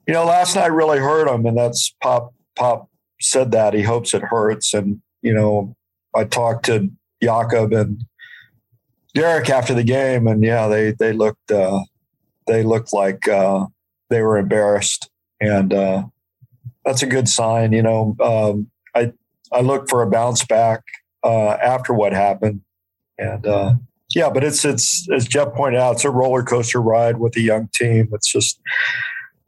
you 0.07 0.13
know, 0.13 0.25
last 0.25 0.55
night 0.55 0.71
really 0.71 0.99
hurt 0.99 1.27
them, 1.27 1.45
and 1.45 1.57
that's 1.57 1.93
Pop. 2.01 2.33
Pop 2.55 2.87
said 3.23 3.51
that 3.51 3.73
he 3.73 3.81
hopes 3.81 4.13
it 4.13 4.21
hurts, 4.21 4.73
and 4.73 5.01
you 5.21 5.33
know, 5.33 5.75
I 6.15 6.25
talked 6.25 6.65
to 6.65 6.89
Jakob 7.21 7.73
and 7.73 8.03
Derek 9.13 9.49
after 9.49 9.73
the 9.73 9.83
game, 9.83 10.27
and 10.27 10.43
yeah, 10.43 10.67
they 10.67 10.91
they 10.91 11.13
looked 11.13 11.51
uh, 11.51 11.79
they 12.47 12.63
looked 12.63 12.93
like 12.93 13.27
uh, 13.27 13.65
they 14.09 14.21
were 14.21 14.37
embarrassed, 14.37 15.09
and 15.39 15.73
uh, 15.73 16.03
that's 16.85 17.03
a 17.03 17.07
good 17.07 17.27
sign. 17.27 17.73
You 17.73 17.83
know, 17.83 18.15
um, 18.21 18.69
I 18.95 19.13
I 19.51 19.61
look 19.61 19.89
for 19.89 20.01
a 20.01 20.09
bounce 20.09 20.45
back 20.45 20.81
uh, 21.23 21.51
after 21.51 21.93
what 21.93 22.13
happened, 22.13 22.61
and 23.17 23.45
uh, 23.45 23.73
yeah, 24.15 24.29
but 24.29 24.43
it's 24.43 24.65
it's 24.65 25.07
as 25.11 25.27
Jeff 25.27 25.53
pointed 25.53 25.79
out, 25.79 25.95
it's 25.95 26.05
a 26.05 26.09
roller 26.09 26.43
coaster 26.43 26.81
ride 26.81 27.17
with 27.19 27.35
a 27.37 27.41
young 27.41 27.69
team. 27.73 28.09
It's 28.13 28.31
just 28.31 28.59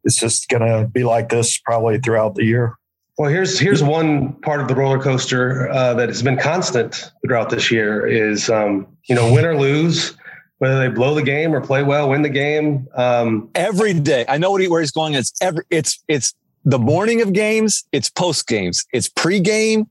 it's 0.04 0.20
just 0.20 0.48
to 0.50 0.90
be 0.92 1.04
like 1.04 1.30
this 1.30 1.58
probably 1.58 2.00
throughout 2.00 2.36
the 2.36 2.46
year. 2.46 2.76
Well, 3.18 3.30
here's 3.30 3.58
here's 3.58 3.82
one 3.82 4.34
part 4.42 4.60
of 4.60 4.68
the 4.68 4.76
roller 4.76 5.00
coaster 5.00 5.70
uh, 5.70 5.94
that 5.94 6.10
has 6.10 6.22
been 6.22 6.38
constant 6.38 7.12
throughout 7.26 7.50
this 7.50 7.72
year 7.72 8.06
is 8.06 8.50
um, 8.50 8.88
you 9.06 9.16
know 9.16 9.32
win 9.32 9.46
or 9.46 9.58
lose, 9.58 10.18
whether 10.58 10.80
they 10.80 10.94
blow 10.94 11.16
the 11.16 11.24
game 11.24 11.56
or 11.56 11.62
play 11.62 11.82
well, 11.82 12.10
win 12.10 12.24
the 12.24 12.30
game. 12.30 12.88
Um, 12.96 13.50
every 13.56 13.94
day, 13.94 14.26
I 14.28 14.38
know 14.38 14.52
what 14.52 14.62
he, 14.62 14.68
where 14.68 14.82
he's 14.82 14.92
going. 14.92 15.14
It's 15.14 15.32
every 15.42 15.64
it's 15.70 16.04
it's 16.10 16.34
the 16.66 16.80
morning 16.80 17.22
of 17.22 17.32
games, 17.32 17.86
it's 17.94 18.10
post 18.10 18.48
games, 18.48 18.86
it's 18.92 19.08
pre-game, 19.08 19.90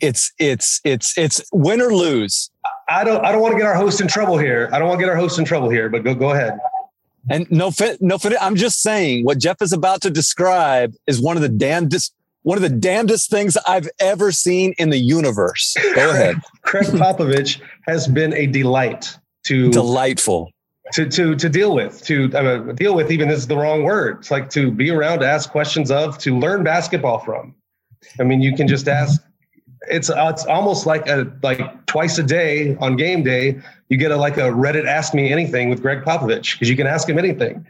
it's 0.00 0.32
it's 0.38 0.80
it's 0.84 1.16
it's 1.16 1.42
win 1.52 1.80
or 1.80 1.94
lose. 1.94 2.50
I 2.88 3.04
don't 3.04 3.24
I 3.24 3.32
don't 3.32 3.40
want 3.40 3.52
to 3.52 3.58
get 3.58 3.66
our 3.66 3.74
host 3.74 4.00
in 4.00 4.08
trouble 4.08 4.36
here. 4.36 4.68
I 4.72 4.78
don't 4.78 4.88
want 4.88 5.00
to 5.00 5.06
get 5.06 5.10
our 5.10 5.16
host 5.16 5.38
in 5.38 5.44
trouble 5.44 5.70
here, 5.70 5.88
but 5.88 6.04
go 6.04 6.14
go 6.14 6.30
ahead. 6.30 6.58
And 7.28 7.50
no 7.50 7.70
fit, 7.70 8.00
no 8.00 8.18
fit. 8.18 8.34
I'm 8.40 8.54
just 8.54 8.82
saying 8.82 9.24
what 9.24 9.38
Jeff 9.38 9.60
is 9.60 9.72
about 9.72 10.02
to 10.02 10.10
describe 10.10 10.94
is 11.06 11.20
one 11.20 11.36
of 11.36 11.42
the 11.42 11.48
damnedest, 11.48 12.14
one 12.46 12.56
of 12.56 12.62
the 12.62 12.68
damnedest 12.68 13.28
things 13.28 13.56
I've 13.66 13.88
ever 13.98 14.30
seen 14.30 14.72
in 14.78 14.90
the 14.90 14.98
universe. 14.98 15.74
Go 15.96 16.10
ahead. 16.10 16.36
Gregg 16.62 16.86
Popovich 16.86 17.60
has 17.88 18.06
been 18.06 18.32
a 18.34 18.46
delight 18.46 19.18
to 19.46 19.72
delightful 19.72 20.52
to 20.92 21.08
to 21.08 21.34
to 21.34 21.48
deal 21.48 21.74
with. 21.74 22.04
To 22.04 22.30
uh, 22.32 22.72
deal 22.74 22.94
with, 22.94 23.10
even 23.10 23.28
this 23.28 23.40
is 23.40 23.48
the 23.48 23.56
wrong 23.56 23.82
word. 23.82 24.18
It's 24.20 24.30
like 24.30 24.48
to 24.50 24.70
be 24.70 24.90
around, 24.90 25.18
to 25.20 25.26
ask 25.26 25.50
questions 25.50 25.90
of, 25.90 26.18
to 26.18 26.38
learn 26.38 26.62
basketball 26.62 27.18
from. 27.18 27.52
I 28.20 28.22
mean, 28.22 28.40
you 28.40 28.54
can 28.54 28.68
just 28.68 28.86
ask 28.86 29.20
it's 29.90 30.08
uh, 30.08 30.30
it's 30.32 30.44
almost 30.44 30.86
like 30.86 31.08
a 31.08 31.28
like 31.42 31.60
twice 31.86 32.16
a 32.18 32.22
day 32.22 32.76
on 32.76 32.94
game 32.94 33.24
day 33.24 33.60
you 33.88 33.96
get 33.96 34.12
a 34.12 34.16
like 34.16 34.36
a 34.36 34.50
reddit 34.50 34.86
ask 34.86 35.14
me 35.14 35.30
anything 35.30 35.68
with 35.68 35.80
gregg 35.80 36.02
popovich 36.02 36.52
because 36.52 36.68
you 36.68 36.76
can 36.76 36.86
ask 36.86 37.08
him 37.08 37.18
anything 37.18 37.64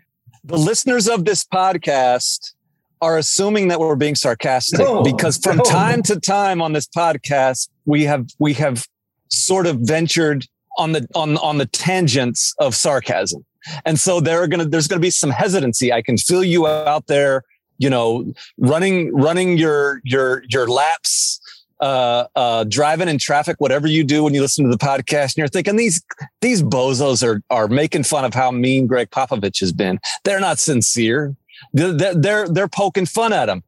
the 0.45 0.57
listeners 0.57 1.09
of 1.09 1.25
this 1.25 1.45
podcast 1.45 2.55
are 3.01 3.19
assuming 3.19 3.69
that 3.69 3.79
we're 3.79 3.97
being 3.97 4.15
sarcastic 4.15 4.81
no, 4.81 5.03
because 5.03 5.39
from 5.39 5.59
no. 5.59 5.65
time 5.65 6.03
to 6.03 6.19
time 6.19 6.63
on 6.63 6.73
this 6.73 6.87
podcast 6.87 7.69
we 7.85 8.05
have 8.05 8.27
we 8.39 8.53
have 8.55 8.87
sort 9.29 9.67
of 9.67 9.79
ventured 9.81 10.47
on 10.79 10.93
the 10.93 11.07
on 11.15 11.37
on 11.39 11.59
the 11.59 11.67
tangents 11.67 12.55
of 12.59 12.75
sarcasm 12.75 13.45
and 13.85 13.99
so 13.99 14.21
there 14.21 14.43
are 14.43 14.47
gonna 14.47 14.65
there's 14.65 14.89
gonna 14.89 15.01
be 15.01 15.11
some 15.11 15.31
hesitancy 15.31 15.93
i 15.93 16.01
can 16.01 16.17
feel 16.17 16.45
you 16.45 16.67
out 16.67 17.07
there 17.07 17.43
you 17.79 17.91
know 17.91 18.33
running 18.59 19.15
running 19.15 19.59
your 19.59 20.01
your 20.05 20.43
your 20.49 20.67
laps 20.67 21.41
uh, 21.81 22.27
uh, 22.35 22.65
driving 22.65 23.09
in 23.09 23.19
traffic, 23.19 23.57
whatever 23.59 23.87
you 23.87 24.05
do 24.05 24.25
when 24.25 24.35
you 24.35 24.41
listen 24.41 24.65
to 24.65 24.71
the 24.71 24.79
podcast, 24.79 25.35
and 25.35 25.37
you're 25.37 25.49
thinking 25.49 25.77
these 25.77 26.03
these 26.41 26.63
bozos 26.63 27.23
are 27.27 27.43
are 27.51 27.69
making 27.69 28.03
fun 28.03 28.25
of 28.25 28.35
how 28.35 28.51
mean 28.51 28.87
gregg 28.87 29.11
Popovich 29.11 29.61
has 29.61 29.73
been. 29.73 29.99
They're 30.25 30.41
not 30.41 30.59
sincere. 30.59 31.37
They're 31.73 32.15
they're, 32.15 32.49
they're 32.49 32.69
poking 32.69 33.07
fun 33.07 33.33
at 33.33 33.49
him. 33.49 33.63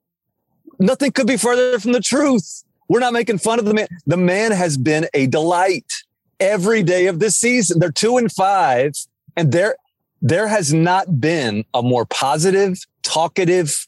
Nothing 0.78 1.12
could 1.12 1.26
be 1.26 1.36
further 1.36 1.78
from 1.78 1.92
the 1.92 2.00
truth. 2.00 2.64
We're 2.88 3.00
not 3.00 3.12
making 3.12 3.38
fun 3.38 3.58
of 3.58 3.64
the 3.64 3.74
man. 3.74 3.88
The 4.06 4.16
man 4.16 4.52
has 4.52 4.76
been 4.76 5.08
a 5.12 5.26
delight 5.26 5.92
every 6.40 6.82
day 6.82 7.06
of 7.06 7.18
this 7.18 7.36
season. 7.36 7.80
They're 7.80 7.92
two 7.92 8.16
and 8.16 8.30
five, 8.30 8.92
and 9.36 9.52
there 9.52 9.76
there 10.22 10.48
has 10.48 10.72
not 10.72 11.20
been 11.20 11.64
a 11.74 11.82
more 11.82 12.06
positive, 12.06 12.78
talkative, 13.02 13.86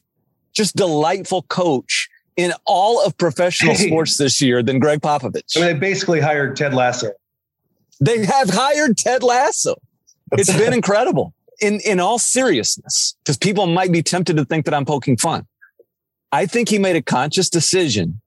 just 0.53 0.77
delightful 0.77 1.43
coach 1.43 2.09
in 2.37 2.53
all 2.67 3.05
of 3.05 3.17
professional 3.19 3.75
hey. 3.75 3.89
sports 3.89 4.17
this 4.17 4.41
year 4.41 4.63
than 4.63 4.79
Gregg 4.79 5.01
Popovich. 5.01 5.57
I 5.57 5.61
mean, 5.61 5.67
they 5.69 5.79
basically 5.79 6.21
hired 6.21 6.57
Ted 6.57 6.75
Lasso. 6.75 7.11
They 8.01 8.25
have 8.25 8.49
hired 8.51 8.97
Ted 8.97 9.23
Lasso. 9.23 9.75
It's 10.33 10.57
been 10.57 10.73
incredible. 10.81 11.35
In 11.61 11.81
in 11.81 12.01
all 12.01 12.19
seriousness, 12.19 13.17
because 13.23 13.37
people 13.37 13.67
might 13.67 13.93
be 13.93 14.03
tempted 14.03 14.37
to 14.37 14.45
think 14.45 14.65
that 14.65 14.75
I'm 14.75 14.85
poking 14.85 15.17
fun. 15.17 15.47
I 16.33 16.47
think 16.47 16.69
he 16.69 16.79
made 16.79 16.97
a 16.97 17.03
conscious 17.03 17.51
decision. 17.51 18.21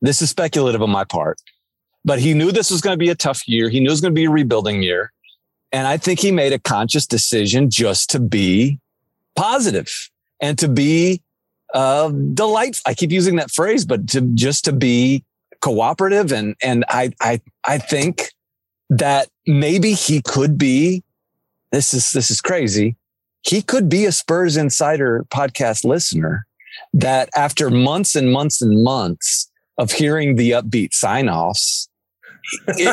This 0.00 0.22
is 0.22 0.30
speculative 0.30 0.82
on 0.82 0.90
my 0.90 1.04
part, 1.04 1.40
but 2.04 2.18
he 2.18 2.34
knew 2.34 2.50
this 2.52 2.70
was 2.70 2.80
going 2.80 2.94
to 2.94 2.98
be 2.98 3.10
a 3.10 3.14
tough 3.14 3.46
year. 3.46 3.68
He 3.68 3.80
knew 3.80 3.88
it 3.88 3.90
was 3.90 4.00
going 4.00 4.14
to 4.14 4.18
be 4.18 4.24
a 4.24 4.30
rebuilding 4.30 4.82
year. 4.82 5.12
And 5.70 5.86
I 5.86 5.98
think 5.98 6.20
he 6.20 6.32
made 6.32 6.52
a 6.52 6.58
conscious 6.58 7.06
decision 7.06 7.68
just 7.68 8.10
to 8.10 8.20
be 8.20 8.80
positive 9.36 9.90
and 10.40 10.58
to 10.58 10.68
be 10.68 11.22
uh, 11.74 12.08
delight. 12.08 12.80
I 12.86 12.94
keep 12.94 13.10
using 13.10 13.36
that 13.36 13.50
phrase, 13.50 13.84
but 13.84 14.08
to 14.10 14.22
just 14.34 14.64
to 14.64 14.72
be 14.72 15.24
cooperative 15.60 16.32
and 16.32 16.54
and 16.62 16.84
I 16.88 17.12
I 17.20 17.40
I 17.64 17.78
think 17.78 18.32
that 18.90 19.28
maybe 19.46 19.92
he 19.92 20.22
could 20.22 20.56
be. 20.56 21.02
This 21.72 21.92
is 21.92 22.12
this 22.12 22.30
is 22.30 22.40
crazy. 22.40 22.96
He 23.42 23.62
could 23.62 23.88
be 23.88 24.04
a 24.04 24.12
Spurs 24.12 24.56
Insider 24.56 25.24
podcast 25.30 25.84
listener 25.84 26.46
that 26.92 27.28
after 27.36 27.70
months 27.70 28.16
and 28.16 28.32
months 28.32 28.60
and 28.62 28.82
months 28.82 29.50
of 29.78 29.92
hearing 29.92 30.36
the 30.36 30.52
upbeat 30.52 30.92
sign 30.92 31.28
offs, 31.28 31.88
he, 32.76 32.84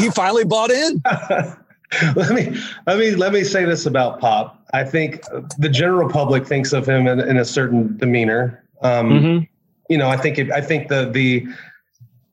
he 0.00 0.10
finally 0.10 0.44
bought 0.44 0.70
in. 0.70 1.02
let 2.16 2.30
me 2.32 2.54
let 2.86 2.98
me 2.98 3.12
let 3.12 3.32
me 3.32 3.44
say 3.44 3.64
this 3.64 3.86
about 3.86 4.20
Pop. 4.20 4.62
I 4.74 4.84
think 4.84 5.22
the 5.58 5.68
general 5.68 6.08
public 6.08 6.46
thinks 6.46 6.72
of 6.72 6.86
him 6.86 7.06
in, 7.06 7.20
in 7.20 7.38
a 7.38 7.44
certain 7.44 7.96
demeanor. 7.96 8.62
Um, 8.82 9.10
mm-hmm. 9.10 9.44
You 9.88 9.98
know, 9.98 10.08
I 10.08 10.16
think 10.16 10.38
it, 10.38 10.52
I 10.52 10.60
think 10.60 10.88
the 10.88 11.08
the 11.10 11.46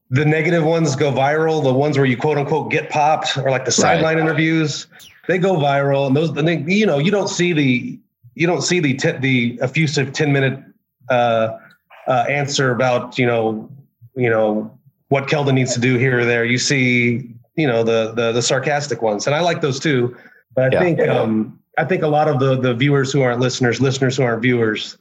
the 0.10 0.26
negative 0.26 0.64
ones 0.64 0.96
go 0.96 1.12
viral. 1.12 1.64
The 1.64 1.74
ones 1.74 1.98
where 1.98 2.06
you 2.06 2.18
quote 2.18 2.38
unquote 2.38 2.72
get 2.72 2.90
popped, 2.90 3.38
or 3.38 3.50
like 3.50 3.66
the 3.66 3.72
sideline 3.72 4.18
right. 4.18 4.24
interviews, 4.24 4.88
they 5.28 5.38
go 5.38 5.56
viral. 5.56 6.08
And 6.08 6.16
those, 6.16 6.34
they, 6.34 6.58
you 6.68 6.86
know, 6.86 7.00
you 7.00 7.12
don't 7.12 7.30
see 7.30 7.54
the 7.54 8.00
you 8.36 8.48
don't 8.48 8.62
see 8.62 8.80
the 8.80 8.94
t- 8.94 9.12
the 9.12 9.60
effusive 9.62 10.14
ten 10.14 10.32
minute 10.32 10.60
uh, 11.10 11.58
uh, 12.08 12.26
answer 12.30 12.72
about 12.72 13.18
you 13.18 13.26
know 13.26 13.70
you 14.16 14.30
know 14.30 14.72
what 15.10 15.28
Keldon 15.28 15.54
needs 15.54 15.74
to 15.74 15.80
do 15.80 15.98
here 15.98 16.20
or 16.20 16.26
there. 16.26 16.46
You 16.46 16.58
see 16.58 17.34
you 17.56 17.68
know 17.68 17.84
the 17.84 18.14
the, 18.14 18.32
the 18.32 18.42
sarcastic 18.42 19.02
ones, 19.02 19.26
and 19.26 19.36
I 19.36 19.42
like 19.42 19.62
those 19.62 19.80
too. 19.80 20.16
But 20.54 20.74
I 20.74 20.78
yeah. 20.78 20.84
think 20.84 21.10
um, 21.10 21.60
I 21.78 21.86
think 21.86 22.04
a 22.04 22.08
lot 22.08 22.28
of 22.28 22.40
the 22.40 22.60
the 22.60 22.74
viewers 22.74 23.12
who 23.12 23.22
aren't 23.22 23.40
listeners, 23.40 23.82
listeners 23.82 24.18
who 24.18 24.24
aren't 24.24 24.42
viewers, 24.42 24.98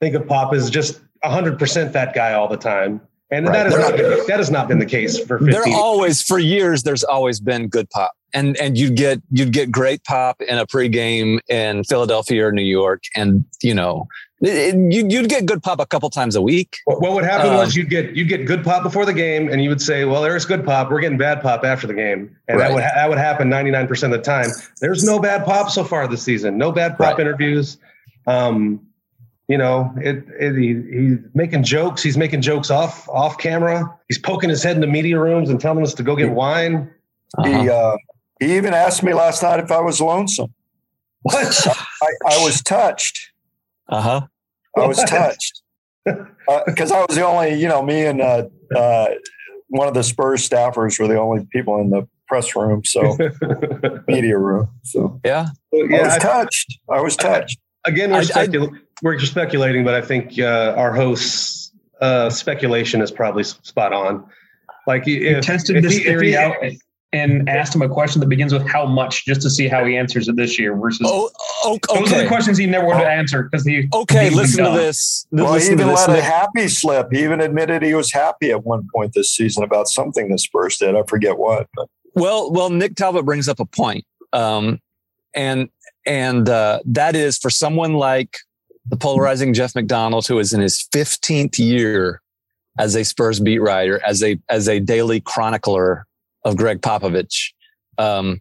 think 0.00 0.14
of 0.14 0.26
Pop 0.26 0.54
as 0.54 0.70
just 0.70 1.00
hundred 1.24 1.58
percent 1.58 1.92
that 1.92 2.14
guy 2.14 2.34
all 2.34 2.48
the 2.48 2.56
time. 2.56 3.00
And 3.30 3.46
right. 3.46 3.54
that, 3.54 3.66
has 3.66 3.76
not 3.76 3.96
been, 3.96 4.26
that 4.28 4.38
has 4.38 4.50
not 4.50 4.68
been 4.68 4.78
the 4.78 4.86
case 4.86 5.18
for 5.18 5.38
50 5.38 5.52
There 5.52 5.64
always, 5.74 6.22
for 6.22 6.38
years, 6.38 6.84
there's 6.84 7.02
always 7.02 7.40
been 7.40 7.68
good 7.68 7.90
pop. 7.90 8.12
And, 8.32 8.56
and 8.58 8.76
you'd 8.76 8.96
get, 8.96 9.20
you'd 9.30 9.52
get 9.52 9.70
great 9.70 10.04
pop 10.04 10.40
in 10.42 10.58
a 10.58 10.66
pregame 10.66 11.40
in 11.48 11.84
Philadelphia 11.84 12.46
or 12.46 12.52
New 12.52 12.62
York. 12.62 13.02
And, 13.16 13.44
you 13.62 13.74
know, 13.74 14.06
you'd, 14.40 15.10
you'd 15.10 15.28
get 15.28 15.46
good 15.46 15.62
pop 15.62 15.80
a 15.80 15.86
couple 15.86 16.10
times 16.10 16.36
a 16.36 16.42
week. 16.42 16.76
What, 16.84 17.00
what 17.00 17.12
would 17.12 17.24
happen 17.24 17.50
um, 17.50 17.56
was 17.56 17.74
you'd 17.74 17.88
get 17.88 18.14
you'd 18.14 18.28
get 18.28 18.46
good 18.46 18.64
pop 18.64 18.82
before 18.82 19.06
the 19.06 19.14
game, 19.14 19.48
and 19.48 19.62
you 19.62 19.68
would 19.70 19.80
say, 19.80 20.04
"Well, 20.04 20.22
there's 20.22 20.44
good 20.44 20.64
pop. 20.64 20.90
We're 20.90 21.00
getting 21.00 21.18
bad 21.18 21.40
pop 21.40 21.64
after 21.64 21.86
the 21.86 21.94
game," 21.94 22.36
and 22.48 22.58
right. 22.58 22.68
that 22.68 22.74
would 22.74 22.82
ha- 22.82 22.92
that 22.94 23.08
would 23.08 23.18
happen 23.18 23.48
99 23.48 23.86
percent 23.86 24.12
of 24.12 24.20
the 24.20 24.24
time. 24.24 24.50
There's 24.80 25.04
no 25.04 25.18
bad 25.18 25.44
pop 25.44 25.70
so 25.70 25.84
far 25.84 26.06
this 26.06 26.22
season. 26.22 26.58
No 26.58 26.70
bad 26.70 26.98
pop 26.98 27.16
right. 27.16 27.20
interviews. 27.20 27.78
Um, 28.26 28.85
you 29.48 29.58
know, 29.58 29.92
it, 29.98 30.24
it 30.38 30.56
he, 30.56 30.74
he's 30.90 31.18
making 31.34 31.62
jokes. 31.62 32.02
He's 32.02 32.16
making 32.16 32.42
jokes 32.42 32.70
off 32.70 33.08
off 33.08 33.38
camera. 33.38 33.96
He's 34.08 34.18
poking 34.18 34.50
his 34.50 34.62
head 34.62 34.74
in 34.74 34.80
the 34.80 34.86
media 34.86 35.20
rooms 35.20 35.50
and 35.50 35.60
telling 35.60 35.82
us 35.82 35.94
to 35.94 36.02
go 36.02 36.16
get 36.16 36.32
wine. 36.32 36.90
He 37.44 37.54
uh-huh. 37.54 37.72
uh, 37.72 37.96
he 38.40 38.56
even 38.56 38.74
asked 38.74 39.02
me 39.02 39.14
last 39.14 39.42
night 39.42 39.60
if 39.60 39.70
I 39.70 39.80
was 39.80 40.00
lonesome. 40.00 40.52
What? 41.22 41.66
I, 41.66 42.34
I 42.34 42.44
was 42.44 42.62
touched. 42.62 43.32
Uh 43.88 44.00
huh. 44.00 44.20
I 44.76 44.86
was 44.86 44.98
touched 45.04 45.62
because 46.04 46.92
uh, 46.92 46.96
I 46.96 47.06
was 47.06 47.16
the 47.16 47.26
only, 47.26 47.54
you 47.54 47.68
know, 47.68 47.82
me 47.82 48.04
and 48.04 48.20
uh, 48.20 48.48
uh, 48.76 49.06
one 49.68 49.88
of 49.88 49.94
the 49.94 50.02
Spurs 50.02 50.48
staffers 50.48 51.00
were 51.00 51.08
the 51.08 51.18
only 51.18 51.46
people 51.50 51.80
in 51.80 51.90
the 51.90 52.06
press 52.28 52.54
room, 52.54 52.84
so 52.84 53.16
media 54.08 54.38
room. 54.38 54.68
So 54.82 55.20
yeah, 55.24 55.48
yeah, 55.72 55.96
I 55.96 56.02
was 56.02 56.12
I, 56.14 56.18
touched. 56.18 56.78
I 56.90 57.00
was 57.00 57.16
touched. 57.16 57.58
Again, 57.84 58.10
we're, 58.10 58.18
I, 58.18 58.24
specul- 58.24 58.78
we're 59.02 59.16
just 59.16 59.32
speculating, 59.32 59.84
but 59.84 59.94
I 59.94 60.02
think 60.02 60.38
uh, 60.38 60.74
our 60.76 60.92
host's 60.94 61.72
uh, 62.00 62.30
speculation 62.30 63.02
is 63.02 63.10
probably 63.10 63.44
spot 63.44 63.92
on. 63.92 64.24
Like 64.86 65.06
if, 65.06 65.44
tested 65.44 65.76
if 65.76 65.82
this 65.82 65.96
he, 65.96 66.04
theory 66.04 66.28
he, 66.28 66.36
out 66.36 66.54
and 67.12 67.48
asked 67.48 67.74
him 67.74 67.82
a 67.82 67.88
question 67.88 68.20
that 68.20 68.28
begins 68.28 68.52
with 68.52 68.66
"How 68.68 68.86
much?" 68.86 69.24
just 69.24 69.42
to 69.42 69.50
see 69.50 69.68
how 69.68 69.84
he 69.84 69.96
answers 69.96 70.28
it 70.28 70.36
this 70.36 70.58
year 70.58 70.76
versus. 70.76 71.08
Oh, 71.10 71.30
okay. 71.66 71.98
Those 71.98 72.12
are 72.12 72.22
the 72.22 72.28
questions 72.28 72.58
he 72.58 72.66
never 72.66 72.86
would 72.86 72.96
have 72.96 73.06
answered 73.06 73.50
because 73.50 73.66
he. 73.66 73.88
Okay, 73.92 74.30
listen 74.30 74.64
to 74.64 74.70
this. 74.70 75.26
Well, 75.30 75.52
listen 75.52 75.78
he 75.78 75.82
even 75.82 75.94
let 75.94 76.08
a 76.08 76.22
happy 76.22 76.68
slip. 76.68 77.08
He 77.12 77.24
even 77.24 77.40
admitted 77.40 77.82
he 77.82 77.94
was 77.94 78.12
happy 78.12 78.50
at 78.50 78.64
one 78.64 78.88
point 78.94 79.12
this 79.14 79.30
season 79.34 79.64
about 79.64 79.88
something 79.88 80.28
the 80.28 80.38
Spurs 80.38 80.78
did. 80.78 80.94
I 80.94 81.02
forget 81.08 81.38
what. 81.38 81.68
But. 81.74 81.88
Well, 82.14 82.50
well, 82.52 82.70
Nick 82.70 82.94
Talbot 82.94 83.24
brings 83.24 83.48
up 83.48 83.60
a 83.60 83.66
point, 83.66 84.04
um, 84.32 84.80
and 85.34 85.68
and 86.06 86.48
uh, 86.48 86.80
that 86.86 87.16
is 87.16 87.38
for 87.38 87.50
someone 87.50 87.94
like 87.94 88.38
the 88.88 88.96
polarizing 88.96 89.52
Jeff 89.52 89.74
McDonald, 89.74 90.26
who 90.26 90.38
is 90.38 90.52
in 90.52 90.60
his 90.60 90.86
15th 90.94 91.58
year 91.58 92.20
as 92.78 92.94
a 92.94 93.04
Spurs 93.04 93.40
beat 93.40 93.58
writer, 93.58 94.00
as 94.04 94.22
a 94.22 94.38
as 94.48 94.68
a 94.68 94.80
daily 94.80 95.20
chronicler 95.20 96.06
of 96.44 96.56
Gregg 96.56 96.82
Popovich. 96.82 97.52
Um, 97.98 98.40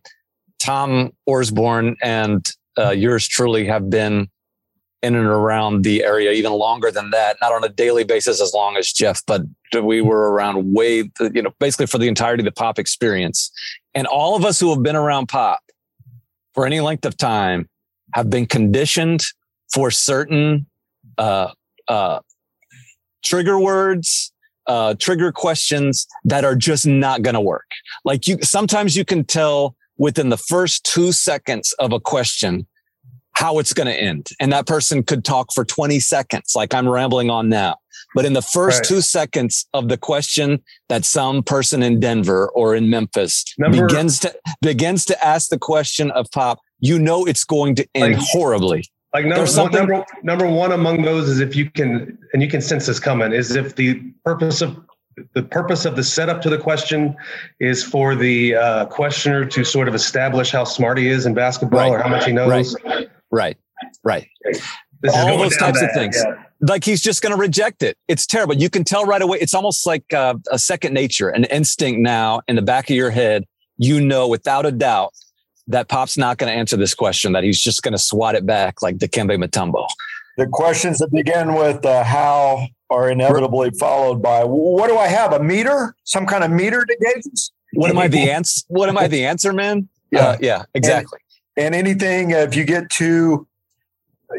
Tom 0.59 1.11
Orsborn 1.27 1.95
and 2.01 2.45
uh, 2.77 2.91
yours 2.91 3.27
truly 3.27 3.65
have 3.65 3.89
been 3.89 4.29
in 5.01 5.15
and 5.15 5.27
around 5.27 5.83
the 5.83 6.03
area 6.03 6.31
even 6.31 6.51
longer 6.51 6.89
than 6.89 7.11
that, 7.11 7.37
not 7.41 7.51
on 7.51 7.63
a 7.63 7.69
daily 7.69 8.03
basis 8.03 8.41
as 8.41 8.53
long 8.53 8.75
as 8.75 8.91
Jeff, 8.91 9.21
but 9.27 9.43
we 9.83 10.01
were 10.01 10.31
around 10.31 10.73
way, 10.73 11.09
you 11.33 11.41
know, 11.41 11.53
basically 11.59 11.85
for 11.85 11.99
the 11.99 12.07
entirety 12.07 12.41
of 12.41 12.45
the 12.45 12.51
pop 12.51 12.79
experience. 12.79 13.51
And 13.93 14.07
all 14.07 14.35
of 14.35 14.43
us 14.43 14.59
who 14.59 14.71
have 14.71 14.81
been 14.81 14.95
around 14.95 15.27
pop 15.27 15.59
for 16.53 16.65
any 16.65 16.79
length 16.79 17.05
of 17.05 17.17
time 17.17 17.69
have 18.13 18.29
been 18.29 18.47
conditioned 18.47 19.23
for 19.75 19.91
certain 19.91 20.65
uh, 21.17 21.51
uh, 21.89 22.19
trigger 23.25 23.59
words, 23.59 24.31
uh, 24.67 24.95
trigger 24.97 25.33
questions 25.33 26.07
that 26.23 26.45
are 26.45 26.55
just 26.55 26.87
not 26.87 27.21
going 27.21 27.33
to 27.33 27.41
work. 27.41 27.69
Like 28.05 28.25
you, 28.25 28.37
sometimes 28.41 28.95
you 28.95 29.03
can 29.03 29.25
tell 29.25 29.75
within 29.97 30.29
the 30.29 30.37
first 30.37 30.85
two 30.85 31.11
seconds 31.11 31.73
of 31.73 31.91
a 31.91 31.99
question 31.99 32.65
how 33.33 33.59
it's 33.59 33.73
going 33.73 33.87
to 33.87 33.93
end. 33.93 34.29
And 34.39 34.53
that 34.53 34.65
person 34.65 35.03
could 35.03 35.25
talk 35.25 35.51
for 35.53 35.65
20 35.65 35.99
seconds, 35.99 36.53
like 36.55 36.73
I'm 36.73 36.87
rambling 36.87 37.29
on 37.29 37.49
now. 37.49 37.75
But 38.13 38.23
in 38.23 38.31
the 38.31 38.41
first 38.41 38.79
right. 38.79 38.87
two 38.87 39.01
seconds 39.01 39.67
of 39.73 39.89
the 39.89 39.97
question 39.97 40.63
that 40.87 41.03
some 41.03 41.43
person 41.43 41.83
in 41.83 41.99
Denver 41.99 42.49
or 42.51 42.73
in 42.73 42.89
Memphis 42.89 43.43
Number, 43.57 43.85
begins 43.87 44.19
to 44.19 44.33
begins 44.61 45.03
to 45.05 45.25
ask 45.25 45.49
the 45.49 45.59
question 45.59 46.11
of 46.11 46.27
pop, 46.31 46.59
you 46.79 46.97
know 46.97 47.25
it's 47.25 47.43
going 47.43 47.75
to 47.75 47.87
end 47.93 48.13
like, 48.13 48.23
horribly. 48.23 48.85
Like 49.15 49.27
number, 49.27 49.47
something- 49.47 49.87
number 49.87 50.05
number 50.23 50.45
one 50.45 50.73
among 50.73 51.03
those 51.03 51.29
is 51.29 51.39
if 51.39 51.55
you 51.55 51.71
can 51.71 52.17
and 52.33 52.41
you 52.41 52.49
can 52.49 52.59
sense 52.59 52.85
this 52.85 52.99
coming 52.99 53.31
is 53.31 53.55
if 53.55 53.73
the 53.73 54.01
purpose 54.25 54.61
of 54.61 54.77
the 55.33 55.41
purpose 55.41 55.85
of 55.85 55.95
the 55.95 56.03
setup 56.03 56.41
to 56.41 56.49
the 56.49 56.57
question 56.57 57.15
is 57.61 57.81
for 57.81 58.13
the 58.13 58.55
uh, 58.55 58.85
questioner 58.87 59.45
to 59.45 59.63
sort 59.63 59.87
of 59.87 59.95
establish 59.95 60.51
how 60.51 60.65
smart 60.65 60.97
he 60.97 61.07
is 61.07 61.25
in 61.25 61.33
basketball 61.33 61.79
right. 61.79 61.91
or 61.91 61.99
how 62.03 62.09
much 62.09 62.25
he 62.25 62.33
knows. 62.33 62.75
Right, 62.83 63.07
right, 63.31 63.57
right. 64.03 64.27
All 65.13 65.37
those 65.37 65.55
types 65.55 65.81
of 65.81 65.91
things. 65.93 66.21
Yeah. 66.21 66.43
Like 66.59 66.83
he's 66.83 67.01
just 67.01 67.21
going 67.21 67.33
to 67.33 67.39
reject 67.39 67.83
it. 67.83 67.97
It's 68.09 68.25
terrible. 68.25 68.55
You 68.55 68.69
can 68.69 68.83
tell 68.83 69.05
right 69.05 69.21
away. 69.21 69.37
It's 69.39 69.53
almost 69.53 69.85
like 69.85 70.11
uh, 70.13 70.33
a 70.51 70.59
second 70.59 70.93
nature, 70.93 71.29
an 71.29 71.45
instinct 71.45 72.01
now 72.01 72.41
in 72.49 72.57
the 72.57 72.61
back 72.61 72.89
of 72.89 72.97
your 72.97 73.11
head. 73.11 73.45
You 73.77 74.01
know, 74.01 74.27
without 74.27 74.65
a 74.65 74.71
doubt, 74.71 75.13
that 75.67 75.87
Pop's 75.87 76.17
not 76.17 76.37
going 76.37 76.51
to 76.51 76.57
answer 76.57 76.77
this 76.77 76.93
question, 76.93 77.33
that 77.33 77.43
he's 77.43 77.59
just 77.59 77.81
going 77.81 77.93
to 77.93 77.97
swat 77.97 78.35
it 78.35 78.45
back 78.45 78.81
like 78.81 78.97
Dikembe 78.97 79.43
Mutombo. 79.43 79.87
The 80.37 80.47
questions 80.47 80.99
that 80.99 81.11
begin 81.11 81.55
with 81.55 81.85
uh, 81.85 82.03
how 82.03 82.67
are 82.89 83.09
inevitably 83.09 83.71
followed 83.71 84.21
by 84.21 84.43
what 84.43 84.89
do 84.89 84.97
I 84.97 85.07
have? 85.07 85.33
A 85.33 85.41
meter? 85.41 85.95
Some 86.03 86.25
kind 86.25 86.43
of 86.43 86.51
meter 86.51 86.85
to 86.85 86.97
gauge 86.97 87.49
What 87.73 87.89
am 87.89 87.97
I 87.97 88.07
the 88.07 88.29
answer? 88.29 88.63
What 88.67 88.89
am 88.89 88.97
I 88.97 89.07
the 89.07 89.25
answer 89.25 89.53
man? 89.53 89.87
Yeah, 90.11 90.19
uh, 90.19 90.37
yeah, 90.41 90.63
exactly. 90.73 91.19
And, 91.57 91.73
and 91.73 91.75
anything 91.75 92.31
if 92.31 92.55
you 92.55 92.63
get 92.63 92.89
to, 92.91 93.47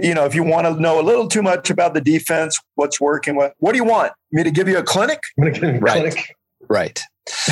you 0.01 0.15
know, 0.15 0.27
if 0.27 0.35
you 0.35 0.45
want 0.45 0.67
to 0.67 0.81
know 0.81 1.01
a 1.01 1.03
little 1.03 1.29
too 1.29 1.43
much 1.43 1.71
about 1.71 1.95
the 1.95 2.01
defense, 2.01 2.61
what's 2.75 3.01
working, 3.01 3.35
what 3.35 3.55
what 3.59 3.73
do 3.73 3.79
you 3.79 3.85
want 3.85 4.13
me 4.31 4.45
to 4.45 4.51
give 4.51 4.69
you 4.69 4.79
a 4.79 4.83
clinic? 4.83 5.21
I'm 5.39 5.45
going 5.45 5.55
to 5.55 5.61
give 5.61 5.71
you 5.71 5.77
a 5.77 5.81
right. 5.81 6.01
clinic. 6.01 6.37
Right. 6.69 7.01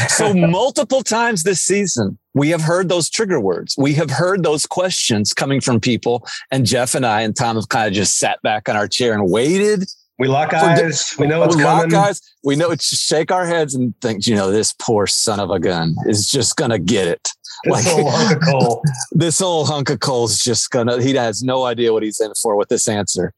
So 0.08 0.32
multiple 0.34 1.02
times 1.02 1.42
this 1.42 1.60
season, 1.60 2.18
we 2.34 2.48
have 2.50 2.62
heard 2.62 2.88
those 2.88 3.10
trigger 3.10 3.40
words. 3.40 3.74
We 3.78 3.94
have 3.94 4.10
heard 4.10 4.42
those 4.42 4.66
questions 4.66 5.32
coming 5.32 5.60
from 5.60 5.80
people. 5.80 6.26
And 6.50 6.66
Jeff 6.66 6.94
and 6.94 7.06
I 7.06 7.22
and 7.22 7.34
Tom 7.34 7.56
have 7.56 7.68
kind 7.68 7.88
of 7.88 7.94
just 7.94 8.18
sat 8.18 8.40
back 8.42 8.68
in 8.68 8.76
our 8.76 8.88
chair 8.88 9.14
and 9.14 9.30
waited. 9.30 9.84
We 10.18 10.28
lock 10.28 10.54
eyes. 10.54 11.14
We 11.18 11.26
know 11.26 11.40
what's 11.40 11.56
we 11.56 11.62
coming. 11.62 11.90
Lock 11.90 12.08
eyes. 12.08 12.20
We 12.44 12.54
know 12.54 12.70
it's 12.70 12.86
shake 12.86 13.32
our 13.32 13.46
heads 13.46 13.74
and 13.74 13.94
think, 14.00 14.26
you 14.26 14.36
know, 14.36 14.50
this 14.52 14.72
poor 14.72 15.08
son 15.08 15.40
of 15.40 15.50
a 15.50 15.58
gun 15.58 15.96
is 16.06 16.28
just 16.28 16.54
gonna 16.56 16.78
get 16.78 17.08
it. 17.08 17.28
This 17.64 17.72
like, 17.72 17.86
old 17.86 18.12
hunk 18.12 18.36
of 18.36 18.42
coal. 18.42 18.82
this 19.12 19.40
old 19.40 19.68
hunk 19.68 19.90
of 19.90 19.98
coal 20.00 20.26
is 20.26 20.38
just 20.38 20.70
gonna. 20.70 21.02
He 21.02 21.14
has 21.14 21.42
no 21.42 21.64
idea 21.64 21.92
what 21.92 22.04
he's 22.04 22.20
in 22.20 22.32
for 22.40 22.54
with 22.54 22.68
this 22.68 22.86
answer. 22.86 23.32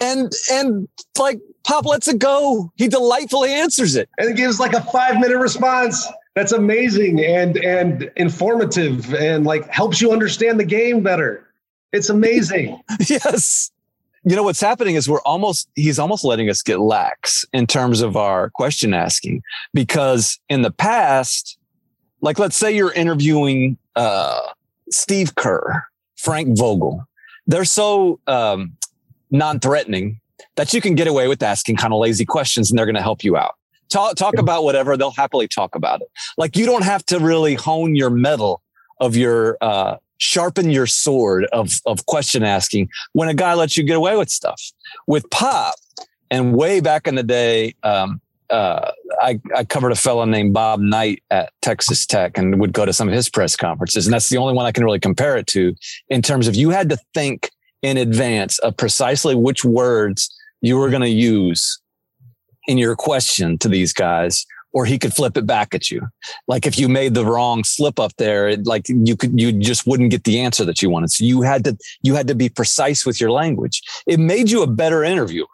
And 0.00 0.32
and 0.50 0.88
like 1.18 1.40
Pop 1.64 1.86
lets 1.86 2.08
it 2.08 2.18
go. 2.18 2.72
He 2.76 2.88
delightfully 2.88 3.50
answers 3.50 3.96
it. 3.96 4.08
And 4.18 4.28
it 4.28 4.36
gives 4.36 4.60
like 4.60 4.72
a 4.72 4.82
five 4.82 5.18
minute 5.20 5.38
response 5.38 6.06
that's 6.34 6.52
amazing 6.52 7.24
and 7.24 7.56
and 7.58 8.10
informative 8.16 9.14
and 9.14 9.44
like 9.44 9.68
helps 9.68 10.00
you 10.00 10.12
understand 10.12 10.58
the 10.58 10.64
game 10.64 11.02
better. 11.02 11.46
It's 11.92 12.08
amazing. 12.08 12.80
yes. 13.06 13.70
You 14.24 14.34
know 14.34 14.42
what's 14.42 14.60
happening 14.60 14.94
is 14.94 15.08
we're 15.08 15.20
almost 15.22 15.68
he's 15.74 15.98
almost 15.98 16.24
letting 16.24 16.48
us 16.48 16.62
get 16.62 16.80
lax 16.80 17.44
in 17.52 17.66
terms 17.66 18.00
of 18.00 18.16
our 18.16 18.50
question 18.50 18.94
asking 18.94 19.42
because 19.74 20.40
in 20.48 20.62
the 20.62 20.70
past 20.70 21.58
like 22.20 22.38
let's 22.38 22.56
say 22.56 22.74
you're 22.74 22.92
interviewing 22.92 23.76
uh, 23.96 24.40
Steve 24.90 25.34
Kerr, 25.34 25.84
Frank 26.16 26.56
Vogel. 26.58 27.06
They're 27.46 27.66
so 27.66 28.18
um, 28.26 28.76
non-threatening 29.30 30.20
that 30.56 30.72
you 30.72 30.80
can 30.80 30.94
get 30.94 31.06
away 31.06 31.28
with 31.28 31.42
asking 31.42 31.76
kind 31.76 31.92
of 31.92 32.00
lazy 32.00 32.24
questions 32.24 32.70
and 32.70 32.78
they're 32.78 32.86
going 32.86 32.94
to 32.94 33.02
help 33.02 33.24
you 33.24 33.36
out. 33.36 33.54
Talk 33.88 34.16
talk 34.16 34.38
about 34.38 34.64
whatever 34.64 34.96
they'll 34.96 35.10
happily 35.10 35.46
talk 35.46 35.74
about 35.74 36.00
it. 36.00 36.08
Like 36.36 36.56
you 36.56 36.66
don't 36.66 36.84
have 36.84 37.04
to 37.06 37.18
really 37.18 37.54
hone 37.54 37.94
your 37.94 38.10
metal 38.10 38.62
of 38.98 39.14
your 39.14 39.58
uh, 39.60 39.96
sharpen 40.18 40.70
your 40.70 40.86
sword 40.86 41.44
of 41.52 41.80
of 41.86 42.06
question 42.06 42.42
asking 42.42 42.88
when 43.12 43.28
a 43.28 43.34
guy 43.34 43.54
lets 43.54 43.76
you 43.76 43.84
get 43.84 43.96
away 43.96 44.16
with 44.16 44.30
stuff. 44.30 44.60
With 45.06 45.28
pop 45.30 45.74
and 46.30 46.56
way 46.56 46.80
back 46.80 47.06
in 47.06 47.14
the 47.14 47.22
day 47.22 47.74
um, 47.82 48.20
uh, 48.50 48.90
I, 49.20 49.40
I 49.56 49.64
covered 49.64 49.92
a 49.92 49.96
fellow 49.96 50.24
named 50.24 50.52
Bob 50.52 50.80
Knight 50.80 51.22
at 51.30 51.52
Texas 51.62 52.06
Tech 52.06 52.36
and 52.36 52.60
would 52.60 52.72
go 52.72 52.84
to 52.84 52.92
some 52.92 53.08
of 53.08 53.14
his 53.14 53.28
press 53.28 53.56
conferences. 53.56 54.06
And 54.06 54.12
that's 54.12 54.28
the 54.28 54.36
only 54.36 54.54
one 54.54 54.66
I 54.66 54.72
can 54.72 54.84
really 54.84 55.00
compare 55.00 55.36
it 55.36 55.46
to 55.48 55.74
in 56.08 56.22
terms 56.22 56.46
of 56.46 56.54
you 56.54 56.70
had 56.70 56.88
to 56.90 56.98
think 57.14 57.50
in 57.84 57.98
advance 57.98 58.58
of 58.60 58.74
precisely 58.78 59.34
which 59.34 59.62
words 59.62 60.34
you 60.62 60.78
were 60.78 60.88
going 60.88 61.02
to 61.02 61.08
use 61.08 61.80
in 62.66 62.78
your 62.78 62.96
question 62.96 63.58
to 63.58 63.68
these 63.68 63.92
guys 63.92 64.46
or 64.72 64.86
he 64.86 64.98
could 64.98 65.12
flip 65.12 65.36
it 65.36 65.46
back 65.46 65.74
at 65.74 65.90
you. 65.90 66.00
Like 66.48 66.66
if 66.66 66.78
you 66.78 66.88
made 66.88 67.12
the 67.12 67.26
wrong 67.26 67.62
slip 67.62 68.00
up 68.00 68.12
there, 68.16 68.48
it, 68.48 68.66
like 68.66 68.86
you 68.88 69.16
could, 69.16 69.38
you 69.38 69.52
just 69.52 69.86
wouldn't 69.86 70.10
get 70.10 70.24
the 70.24 70.40
answer 70.40 70.64
that 70.64 70.80
you 70.80 70.88
wanted. 70.88 71.10
So 71.10 71.26
you 71.26 71.42
had 71.42 71.62
to, 71.64 71.76
you 72.02 72.14
had 72.14 72.26
to 72.28 72.34
be 72.34 72.48
precise 72.48 73.04
with 73.04 73.20
your 73.20 73.30
language. 73.30 73.82
It 74.06 74.18
made 74.18 74.50
you 74.50 74.62
a 74.62 74.66
better 74.66 75.04
interviewer. 75.04 75.46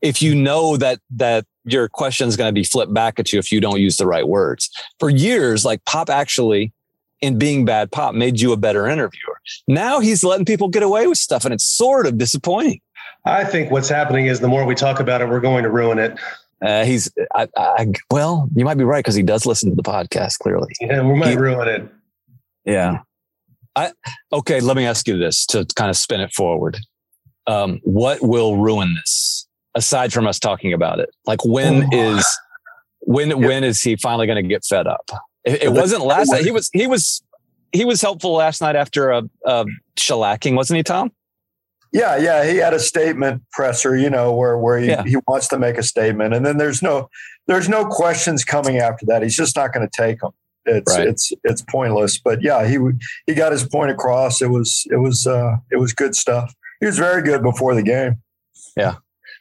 If 0.00 0.22
you 0.22 0.36
know 0.36 0.76
that, 0.76 1.00
that 1.16 1.46
your 1.64 1.88
question 1.88 2.28
is 2.28 2.36
going 2.36 2.48
to 2.48 2.58
be 2.58 2.62
flipped 2.62 2.94
back 2.94 3.18
at 3.18 3.32
you 3.32 3.40
if 3.40 3.50
you 3.50 3.60
don't 3.60 3.80
use 3.80 3.96
the 3.96 4.06
right 4.06 4.28
words. 4.28 4.70
For 5.00 5.10
years, 5.10 5.64
like 5.64 5.84
Pop 5.84 6.08
actually, 6.10 6.72
in 7.20 7.38
being 7.38 7.64
bad 7.64 7.90
Pop, 7.90 8.14
made 8.14 8.40
you 8.40 8.52
a 8.52 8.56
better 8.56 8.86
interviewer. 8.86 9.40
Now 9.66 10.00
he's 10.00 10.22
letting 10.24 10.44
people 10.44 10.68
get 10.68 10.82
away 10.82 11.06
with 11.06 11.18
stuff, 11.18 11.44
and 11.44 11.54
it's 11.54 11.64
sort 11.64 12.06
of 12.06 12.18
disappointing. 12.18 12.80
I 13.24 13.44
think 13.44 13.70
what's 13.70 13.88
happening 13.88 14.26
is 14.26 14.40
the 14.40 14.48
more 14.48 14.64
we 14.64 14.74
talk 14.74 15.00
about 15.00 15.20
it, 15.20 15.28
we're 15.28 15.40
going 15.40 15.64
to 15.64 15.70
ruin 15.70 15.98
it. 15.98 16.18
Uh, 16.62 16.84
he's, 16.84 17.12
I, 17.34 17.48
I, 17.56 17.92
well, 18.10 18.48
you 18.54 18.64
might 18.64 18.78
be 18.78 18.84
right 18.84 19.00
because 19.00 19.14
he 19.14 19.22
does 19.22 19.44
listen 19.44 19.68
to 19.70 19.76
the 19.76 19.82
podcast. 19.82 20.38
Clearly, 20.38 20.72
yeah, 20.80 21.02
we 21.02 21.18
might 21.18 21.30
he, 21.30 21.36
ruin 21.36 21.68
it. 21.68 21.88
Yeah. 22.64 23.00
I 23.74 23.92
okay. 24.32 24.60
Let 24.60 24.76
me 24.76 24.86
ask 24.86 25.06
you 25.06 25.18
this 25.18 25.44
to 25.46 25.66
kind 25.76 25.90
of 25.90 25.96
spin 25.96 26.20
it 26.20 26.32
forward. 26.32 26.78
Um, 27.46 27.80
what 27.84 28.22
will 28.22 28.56
ruin 28.56 28.94
this 28.94 29.46
aside 29.74 30.12
from 30.12 30.26
us 30.26 30.38
talking 30.38 30.72
about 30.72 30.98
it? 30.98 31.10
Like 31.26 31.44
when 31.44 31.84
oh. 31.84 31.88
is 31.92 32.38
when 33.00 33.28
yeah. 33.28 33.34
when 33.34 33.64
is 33.64 33.82
he 33.82 33.96
finally 33.96 34.26
going 34.26 34.42
to 34.42 34.48
get 34.48 34.64
fed 34.64 34.86
up? 34.86 35.10
It, 35.46 35.62
it 35.62 35.72
wasn't 35.72 36.04
last 36.04 36.30
night. 36.32 36.44
He 36.44 36.50
was 36.50 36.68
he 36.72 36.86
was 36.86 37.22
he 37.72 37.84
was 37.84 38.02
helpful 38.02 38.32
last 38.32 38.60
night 38.60 38.76
after 38.76 39.10
a, 39.10 39.22
a 39.44 39.64
shellacking, 39.96 40.56
wasn't 40.56 40.78
he, 40.78 40.82
Tom? 40.82 41.12
Yeah, 41.92 42.16
yeah, 42.16 42.44
he 42.44 42.56
had 42.56 42.74
a 42.74 42.80
statement 42.80 43.42
presser, 43.52 43.96
you 43.96 44.10
know, 44.10 44.34
where 44.34 44.58
where 44.58 44.78
he, 44.78 44.88
yeah. 44.88 45.04
he 45.04 45.16
wants 45.28 45.48
to 45.48 45.58
make 45.58 45.78
a 45.78 45.82
statement, 45.82 46.34
and 46.34 46.44
then 46.44 46.58
there's 46.58 46.82
no 46.82 47.08
there's 47.46 47.68
no 47.68 47.86
questions 47.86 48.44
coming 48.44 48.78
after 48.78 49.06
that. 49.06 49.22
He's 49.22 49.36
just 49.36 49.56
not 49.56 49.72
going 49.72 49.88
to 49.88 49.96
take 49.96 50.20
them. 50.20 50.32
It's 50.66 50.96
Right. 50.96 51.06
it's 51.06 51.32
it's 51.44 51.62
pointless. 51.62 52.18
But 52.18 52.42
yeah, 52.42 52.66
he 52.66 52.78
he 53.26 53.34
got 53.34 53.52
his 53.52 53.64
point 53.64 53.90
across. 53.92 54.42
It 54.42 54.50
was 54.50 54.84
it 54.90 54.96
was 54.96 55.26
uh, 55.26 55.56
it 55.70 55.76
was 55.76 55.92
good 55.92 56.16
stuff. 56.16 56.54
He 56.80 56.86
was 56.86 56.98
very 56.98 57.22
good 57.22 57.42
before 57.42 57.74
the 57.74 57.82
game. 57.82 58.16
Yeah. 58.76 58.96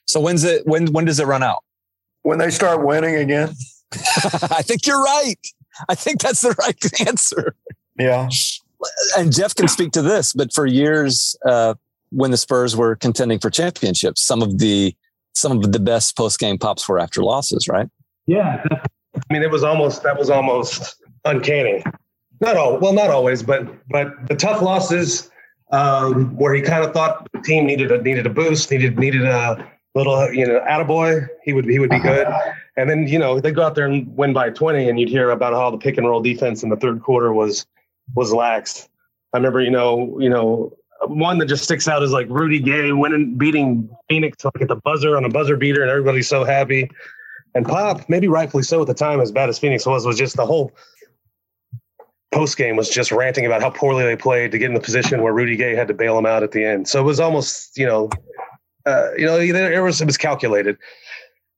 So 0.06 0.20
when's 0.20 0.44
it? 0.44 0.68
When 0.68 0.88
when 0.88 1.06
does 1.06 1.20
it 1.20 1.26
run 1.26 1.42
out? 1.42 1.64
When 2.22 2.38
they 2.38 2.52
start 2.52 2.86
winning 2.86 3.16
again, 3.16 3.50
I 3.94 4.62
think 4.62 4.86
you're 4.86 5.02
right. 5.02 5.40
I 5.90 5.96
think 5.96 6.22
that's 6.22 6.42
the 6.42 6.52
right 6.60 7.08
answer. 7.08 7.56
yeah, 7.98 8.30
And 9.18 9.34
Jeff 9.34 9.56
can 9.56 9.68
speak 9.68 9.92
to 9.94 10.02
this, 10.02 10.34
but 10.34 10.54
for 10.54 10.66
years, 10.66 11.36
uh, 11.46 11.76
when 12.12 12.32
the 12.32 12.38
Spurs 12.38 12.76
were 12.76 12.96
contending 12.96 13.40
for 13.40 13.50
championships, 13.50 14.22
some 14.22 14.42
of 14.42 14.60
the 14.60 14.96
some 15.34 15.52
of 15.52 15.72
the 15.74 15.80
best 15.80 16.16
post 16.16 16.40
game 16.40 16.58
pops 16.58 16.88
were 16.88 16.98
after 16.98 17.22
losses, 17.22 17.68
right? 17.68 17.90
Yeah. 18.26 18.64
I 18.72 19.34
mean, 19.34 19.44
it 19.44 19.52
was 19.52 19.64
almost 19.64 20.04
that 20.04 20.18
was 20.18 20.30
almost 20.30 20.96
uncanny. 21.26 21.84
Not 22.42 22.58
all 22.58 22.78
well, 22.80 22.94
not 22.94 23.10
always, 23.10 23.44
but 23.44 23.68
but 23.90 24.28
the 24.28 24.36
tough 24.36 24.62
losses 24.62 25.30
um, 25.72 26.36
where 26.36 26.54
he 26.54 26.62
kind 26.62 26.84
of 26.84 26.94
thought 26.94 27.28
the 27.34 27.42
team 27.42 27.66
needed 27.66 27.92
a 27.92 28.02
needed 28.02 28.26
a 28.26 28.30
boost, 28.30 28.72
needed 28.72 28.98
needed 28.98 29.24
a 29.26 29.70
little 29.96 30.32
you 30.34 30.46
know 30.46 30.60
attaboy. 30.60 31.28
He 31.44 31.54
would 31.54 31.66
he 31.66 31.80
would 31.80 31.90
be 31.90 32.00
good. 32.00 32.28
Uh-huh. 32.28 32.52
And 32.78 32.90
then 32.90 33.08
you 33.08 33.18
know 33.18 33.40
they 33.40 33.52
go 33.52 33.64
out 33.64 33.76
there 33.76 33.86
and 33.86 34.16
win 34.16 34.34
by 34.34 34.50
twenty, 34.50 34.90
and 34.90 35.00
you'd 35.00 35.10
hear 35.10 35.30
about 35.30 35.54
how 35.54 35.72
the 35.72 35.78
pick 35.78 35.98
and 35.98 36.08
roll 36.08 36.22
defense 36.22 36.64
in 36.64 36.70
the 36.70 36.76
third 36.76 37.02
quarter 37.02 37.34
was 37.34 37.66
was 38.16 38.34
lax. 38.34 38.90
I 39.34 39.38
remember 39.38 39.62
you 39.62 39.72
know 39.72 40.20
you 40.20 40.30
know 40.30 40.76
one 41.08 41.38
that 41.40 41.46
just 41.46 41.64
sticks 41.64 41.88
out 41.88 42.04
is 42.04 42.12
like 42.12 42.28
Rudy 42.30 42.60
Gay 42.60 42.92
winning 42.92 43.38
beating 43.38 43.90
Phoenix 44.10 44.44
like 44.44 44.62
at 44.62 44.68
the 44.68 44.76
buzzer 44.76 45.18
on 45.18 45.26
a 45.26 45.30
buzzer 45.30 45.58
beater, 45.58 45.82
and 45.82 45.90
everybody's 45.90 46.28
so 46.28 46.44
happy. 46.44 46.90
And 47.54 47.66
Pop, 47.66 48.10
maybe 48.10 48.28
rightfully 48.28 48.64
so 48.64 48.82
at 48.82 48.88
the 48.88 48.94
time, 48.94 49.22
as 49.22 49.32
bad 49.32 49.48
as 49.48 49.58
Phoenix 49.58 49.86
was, 49.86 50.06
was 50.06 50.18
just 50.18 50.36
the 50.36 50.46
whole 50.46 50.74
post 52.34 52.58
game 52.58 52.76
was 52.76 52.90
just 52.90 53.14
ranting 53.14 53.46
about 53.46 53.62
how 53.62 53.70
poorly 53.70 54.04
they 54.04 54.18
played 54.18 54.52
to 54.52 54.58
get 54.58 54.68
in 54.68 54.74
the 54.74 54.82
position 54.82 55.22
where 55.22 55.32
Rudy 55.32 55.56
Gay 55.56 55.74
had 55.74 55.88
to 55.88 55.94
bail 55.94 56.18
them 56.18 56.26
out 56.26 56.44
at 56.44 56.52
the 56.52 56.66
end. 56.66 56.86
So 56.86 57.00
it 57.00 57.04
was 57.04 57.22
almost, 57.22 57.78
you 57.78 57.86
know, 57.86 58.10
uh, 58.86 59.10
you 59.18 59.26
know, 59.26 59.40
it 59.40 59.80
was 59.80 60.02
it 60.02 60.06
was 60.06 60.18
calculated, 60.18 60.78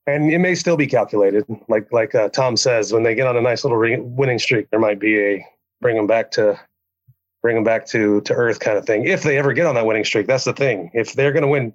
and 0.06 0.32
it 0.32 0.38
may 0.38 0.54
still 0.54 0.76
be 0.76 0.86
calculated. 0.86 1.44
Like 1.68 1.92
like 1.92 2.14
uh, 2.14 2.28
Tom 2.30 2.56
says, 2.56 2.92
when 2.92 3.02
they 3.02 3.14
get 3.14 3.26
on 3.26 3.36
a 3.36 3.40
nice 3.40 3.64
little 3.64 3.78
re- 3.78 4.00
winning 4.00 4.38
streak, 4.38 4.70
there 4.70 4.80
might 4.80 4.98
be 4.98 5.18
a 5.18 5.46
bring 5.80 5.96
them 5.96 6.06
back 6.06 6.30
to 6.32 6.58
bring 7.42 7.54
them 7.54 7.64
back 7.64 7.86
to 7.86 8.20
to 8.22 8.34
earth 8.34 8.60
kind 8.60 8.78
of 8.78 8.86
thing. 8.86 9.06
If 9.06 9.22
they 9.22 9.36
ever 9.36 9.52
get 9.52 9.66
on 9.66 9.74
that 9.74 9.86
winning 9.86 10.04
streak, 10.04 10.26
that's 10.26 10.44
the 10.44 10.52
thing. 10.52 10.90
If 10.94 11.12
they're 11.12 11.32
going 11.32 11.42
to 11.42 11.48
win. 11.48 11.74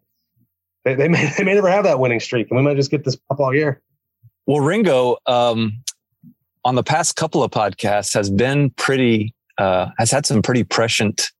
They, 0.85 0.95
they 0.95 1.07
may 1.09 1.31
they 1.37 1.43
may 1.43 1.53
never 1.53 1.69
have 1.69 1.83
that 1.83 1.99
winning 1.99 2.19
streak, 2.19 2.49
and 2.49 2.57
we 2.57 2.63
might 2.63 2.75
just 2.75 2.91
get 2.91 3.03
this 3.03 3.15
pop 3.15 3.39
all 3.39 3.53
year. 3.53 3.81
Well, 4.45 4.59
Ringo, 4.59 5.17
um, 5.25 5.83
on 6.65 6.75
the 6.75 6.83
past 6.83 7.15
couple 7.15 7.43
of 7.43 7.51
podcasts, 7.51 8.13
has 8.13 8.29
been 8.29 8.71
pretty, 8.71 9.33
uh, 9.57 9.87
has 9.97 10.11
had 10.11 10.25
some 10.25 10.41
pretty 10.41 10.65
prescient 10.65 11.31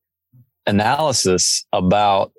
analysis 0.67 1.65
about 1.73 2.31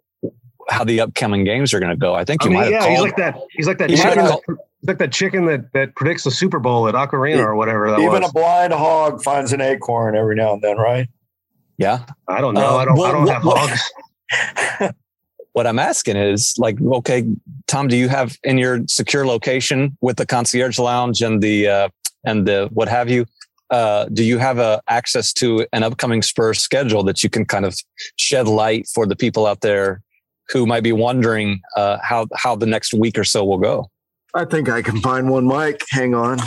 how 0.70 0.84
the 0.84 1.00
upcoming 1.00 1.44
games 1.44 1.72
are 1.74 1.80
going 1.80 1.90
to 1.90 1.96
go. 1.96 2.14
I 2.14 2.24
think 2.24 2.42
I 2.42 2.46
you 2.46 2.50
mean, 2.50 2.60
might 2.60 2.72
have 2.72 2.82
yeah, 2.84 2.90
he's 2.90 3.00
like 3.00 3.16
that. 3.16 3.38
He's 3.52 3.66
like 3.66 3.78
that 3.78 3.90
He 3.90 3.96
chicken. 3.96 4.18
have 4.18 4.28
That, 4.46 4.56
like 4.86 4.98
that 4.98 5.12
chicken 5.12 5.46
that, 5.46 5.72
that 5.72 5.94
predicts 5.96 6.24
the 6.24 6.30
Super 6.30 6.58
Bowl 6.58 6.88
at 6.88 6.94
Ocarina 6.94 7.38
or 7.44 7.54
whatever 7.54 7.90
that 7.90 8.00
even 8.00 8.22
was. 8.22 8.30
a 8.30 8.32
blind 8.32 8.72
hog 8.72 9.22
finds 9.22 9.52
an 9.52 9.60
acorn 9.60 10.16
every 10.16 10.36
now 10.36 10.52
and 10.54 10.62
then, 10.62 10.76
right? 10.76 11.08
yeah. 11.78 12.04
I 12.28 12.40
don't 12.40 12.54
know. 12.54 12.76
Uh, 12.76 12.76
I 12.76 12.84
don't. 12.84 12.96
well, 12.96 13.04
I 13.06 13.12
don't 13.12 13.24
well, 13.24 13.34
have 13.34 13.44
well- 13.44 13.56
hogs. 13.68 14.94
What 15.52 15.68
I'm 15.68 15.78
asking 15.78 16.16
is 16.16 16.52
like, 16.58 16.80
okay, 16.82 17.24
Tom, 17.68 17.86
do 17.86 17.96
you 17.96 18.08
have 18.08 18.36
in 18.42 18.58
your 18.58 18.80
secure 18.88 19.24
location 19.24 19.96
with 20.00 20.16
the 20.16 20.26
concierge 20.26 20.80
lounge 20.80 21.22
and 21.22 21.40
the, 21.40 21.68
uh, 21.68 21.88
and 22.24 22.44
the, 22.44 22.68
what 22.72 22.88
have 22.88 23.08
you, 23.08 23.24
uh, 23.70 24.06
do 24.12 24.24
you 24.24 24.38
have 24.38 24.58
uh, 24.58 24.80
access 24.88 25.32
to 25.34 25.64
an 25.72 25.84
upcoming 25.84 26.22
Spurs 26.22 26.58
schedule 26.58 27.04
that 27.04 27.22
you 27.22 27.30
can 27.30 27.44
kind 27.44 27.64
of 27.64 27.76
shed 28.16 28.48
light 28.48 28.88
for 28.92 29.06
the 29.06 29.14
people 29.14 29.46
out 29.46 29.60
there 29.60 30.02
who 30.50 30.66
might 30.66 30.82
be 30.82 30.92
wondering 30.92 31.60
uh, 31.76 31.98
how 32.02 32.26
how 32.34 32.54
the 32.56 32.66
next 32.66 32.94
week 32.94 33.18
or 33.18 33.24
so 33.24 33.44
will 33.44 33.58
go? 33.58 33.90
I 34.34 34.44
think 34.44 34.68
I 34.68 34.82
can 34.82 35.00
find 35.00 35.30
one. 35.30 35.46
Mike, 35.46 35.82
hang 35.90 36.14
on, 36.14 36.38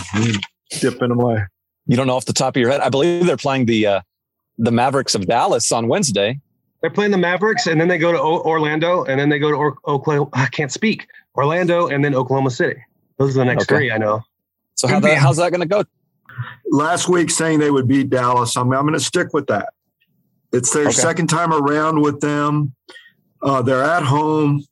dip 0.80 1.02
into 1.02 1.16
my. 1.16 1.46
You 1.88 1.96
don't 1.96 2.08
know 2.08 2.16
off 2.16 2.26
the 2.26 2.34
top 2.34 2.56
of 2.56 2.60
your 2.60 2.70
head. 2.70 2.82
I 2.82 2.90
believe 2.90 3.26
they're 3.26 3.38
playing 3.38 3.66
the 3.66 3.88
uh, 3.88 4.02
the 4.58 4.72
Mavericks 4.72 5.16
of 5.16 5.26
Dallas 5.26 5.72
on 5.72 5.88
Wednesday. 5.88 6.40
They're 6.82 6.92
playing 6.92 7.12
the 7.12 7.18
Mavericks, 7.18 7.66
and 7.66 7.80
then 7.82 7.88
they 7.88 7.98
go 7.98 8.12
to 8.12 8.20
o- 8.20 8.42
Orlando, 8.44 9.04
and 9.06 9.20
then 9.20 9.30
they 9.30 9.40
go 9.40 9.50
to 9.50 9.56
or- 9.56 9.78
Oklahoma. 9.88 10.30
I 10.34 10.46
can't 10.48 10.72
speak. 10.72 11.08
Orlando, 11.36 11.88
and 11.88 12.04
then 12.04 12.14
Oklahoma 12.14 12.52
City. 12.52 12.80
Those 13.18 13.36
are 13.36 13.40
the 13.40 13.46
next 13.46 13.64
Okay. 13.64 13.76
three 13.76 13.92
I 13.92 13.98
know. 13.98 14.22
So 14.76 14.88
how 14.88 15.00
that, 15.00 15.18
how's 15.18 15.38
that 15.38 15.52
going 15.52 15.62
to 15.62 15.68
go? 15.68 15.84
last 16.70 17.10
week 17.10 17.32
saying 17.32 17.58
they 17.60 17.72
would 17.72 17.88
beat 17.88 18.10
Dallas. 18.12 18.56
I'm, 18.56 18.72
I'm 18.72 18.84
going 18.84 18.94
to 18.94 19.00
stick 19.00 19.34
with 19.34 19.48
that. 19.48 19.70
It's 20.54 20.72
their 20.72 20.84
Okay. 20.84 20.92
second 20.92 21.28
time 21.28 21.52
around 21.52 22.02
with 22.02 22.20
them. 22.22 22.76
Uh, 23.42 23.62
they're 23.62 23.84
at 23.84 24.04
home. 24.04 24.64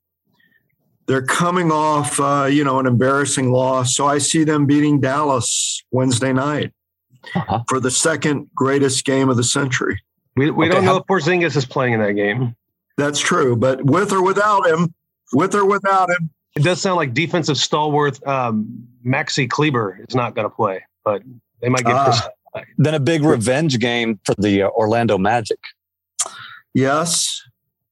They're 1.07 1.25
coming 1.25 1.71
off, 1.71 2.19
uh, 2.19 2.47
you 2.49 2.63
know, 2.63 2.79
an 2.79 2.87
embarrassing 2.87 3.51
loss. 3.51 3.95
So 3.95 4.07
I 4.07 4.17
see 4.17 4.43
them 4.43 4.65
beating 4.65 4.99
Dallas 4.99 5.83
Wednesday 5.91 6.33
night 6.33 6.73
Uh-huh. 7.35 7.63
for 7.69 7.79
the 7.79 7.91
second 7.91 8.49
greatest 8.55 9.05
game 9.05 9.29
of 9.29 9.37
the 9.37 9.43
century. 9.43 9.99
We, 10.35 10.49
we 10.49 10.65
Okay, 10.65 10.75
don't 10.75 10.85
know 10.85 10.97
if 10.97 11.03
Porzingis 11.05 11.55
is 11.55 11.65
playing 11.65 11.93
in 11.93 11.99
that 12.01 12.13
game. 12.13 12.55
That's 12.97 13.19
true. 13.19 13.55
But 13.55 13.83
with 13.85 14.11
or 14.11 14.23
without 14.23 14.65
him, 14.67 14.93
with 15.33 15.53
or 15.53 15.65
without 15.65 16.09
him, 16.09 16.29
It 16.55 16.63
does 16.63 16.81
sound 16.81 16.95
like 16.97 17.13
defensive 17.13 17.57
stalwart 17.57 18.25
um, 18.27 18.87
Maxi 19.05 19.47
Kleber 19.49 19.99
is 20.07 20.15
not 20.15 20.33
going 20.35 20.49
to 20.49 20.55
play, 20.55 20.83
but 21.03 21.21
they 21.61 21.69
might 21.69 21.83
get. 21.85 22.03
Chris- 22.05 22.65
Then 22.77 22.95
a 22.95 22.99
big 22.99 23.23
revenge 23.23 23.77
game 23.79 24.19
for 24.25 24.33
the 24.39 24.63
uh, 24.63 24.69
Orlando 24.69 25.17
Magic. 25.17 25.59
yes. 26.73 27.41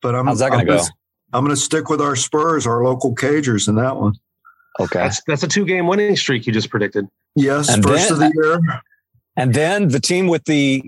But 0.03 0.13
I'm, 0.13 0.27
How's 0.27 0.39
that 0.39 0.49
going 0.49 0.59
I'm 0.61 0.67
to 0.67 0.71
go? 0.73 0.77
gonna- 0.77 0.89
I'm 1.35 1.43
going 1.43 1.55
to 1.55 1.59
stick 1.59 1.89
with 1.89 1.99
our 1.99 2.15
Spurs, 2.15 2.67
our 2.67 2.83
local 2.83 3.15
Cagers 3.15 3.67
in 3.67 3.73
that 3.75 3.95
one. 3.97 4.13
Okay. 4.79 4.99
that's 4.99 5.21
that's 5.25 5.41
a 5.43 5.47
two 5.47 5.65
game 5.65 5.87
winning 5.87 6.15
streak 6.15 6.45
you 6.45 6.53
just 6.53 6.69
predicted. 6.69 7.07
Yes, 7.35 7.69
And 7.73 7.83
first 7.83 8.09
then- 8.09 8.13
of 8.13 8.19
the 8.19 8.31
year. 8.43 8.81
And 9.35 9.51
then 9.55 9.87
the 9.87 9.99
team 9.99 10.27
with 10.27 10.43
the 10.45 10.83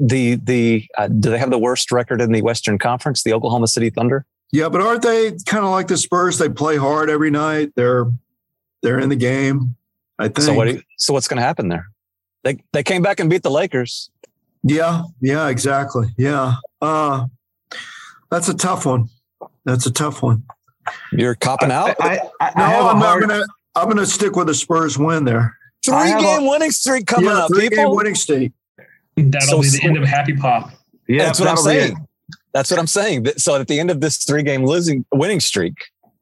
the 0.00 0.36
the 0.36 0.86
uh, 0.96 1.08
do 1.08 1.28
they 1.30 1.38
have 1.38 1.50
the 1.50 1.58
worst 1.58 1.92
record 1.92 2.22
in 2.22 2.32
the 2.32 2.40
Western 2.40 2.78
Conference? 2.78 3.22
The 3.22 3.34
Oklahoma 3.34 3.66
City 3.68 3.90
Thunder. 3.90 4.24
Yeah, 4.50 4.68
but 4.70 4.80
aren't 4.80 5.02
they 5.02 5.32
kind 5.46 5.64
of 5.64 5.70
like 5.70 5.88
the 5.88 5.96
Spurs? 5.98 6.38
They 6.38 6.48
play 6.48 6.76
hard 6.78 7.10
every 7.10 7.30
night. 7.30 7.72
They're 7.74 8.06
they're 8.82 8.98
in 8.98 9.08
the 9.10 9.16
game. 9.16 9.76
I 10.18 10.24
think. 10.28 10.40
So 10.40 10.54
what? 10.54 10.68
you- 10.68 10.82
so 10.96 11.12
what's 11.12 11.28
going 11.28 11.38
to 11.38 11.42
happen 11.42 11.68
there? 11.68 11.88
They 12.44 12.58
they 12.72 12.82
came 12.82 13.02
back 13.02 13.20
and 13.20 13.28
beat 13.28 13.42
the 13.42 13.50
Lakers. 13.50 14.10
yeah, 14.62 15.02
yeah, 15.20 15.48
exactly. 15.48 16.08
Yeah. 16.16 16.54
Uh 16.80 17.26
that's 18.32 18.48
a 18.48 18.54
tough 18.54 18.84
one. 18.86 19.08
That's 19.64 19.86
a 19.86 19.92
tough 19.92 20.22
one. 20.22 20.42
You're 21.12 21.36
copping 21.36 21.70
out. 21.70 21.94
I, 22.00 22.18
I, 22.40 22.50
I 22.50 22.52
No, 22.56 22.64
have 22.64 22.84
a 22.84 22.88
I'm 22.88 22.98
not 22.98 23.06
hard- 23.06 23.20
gonna 23.28 23.44
I'm 23.76 23.88
gonna 23.88 24.06
stick 24.06 24.34
with 24.34 24.48
the 24.48 24.54
Spurs 24.54 24.98
win 24.98 25.24
there. 25.24 25.56
Three 25.84 25.94
I 25.94 26.06
have 26.08 26.20
game 26.20 26.46
winning 26.48 26.70
streak 26.72 27.06
coming 27.06 27.30
yeah, 27.30 27.38
up, 27.44 27.50
three 27.54 27.68
game 27.68 27.90
winning 27.94 28.14
streak. 28.16 28.52
That'll 29.16 29.40
So 29.48 29.60
be 29.62 29.68
the 29.68 29.80
end 29.84 29.96
of 29.96 30.04
Happy 30.04 30.34
Pop. 30.34 30.70
Yeah, 31.08 31.24
That's 31.26 31.38
what 31.38 31.48
I'm 31.48 31.54
that'll 31.56 31.70
it. 31.70 31.80
saying. 31.86 32.08
That's 32.54 32.70
what 32.70 32.78
I'm 32.80 32.86
saying. 32.86 33.26
So 33.38 33.56
at 33.60 33.68
the 33.68 33.78
end 33.80 33.90
of 33.90 34.00
this 34.00 34.18
three 34.24 34.42
game 34.42 34.64
losing 34.64 35.04
winning 35.12 35.40
streak, 35.40 35.74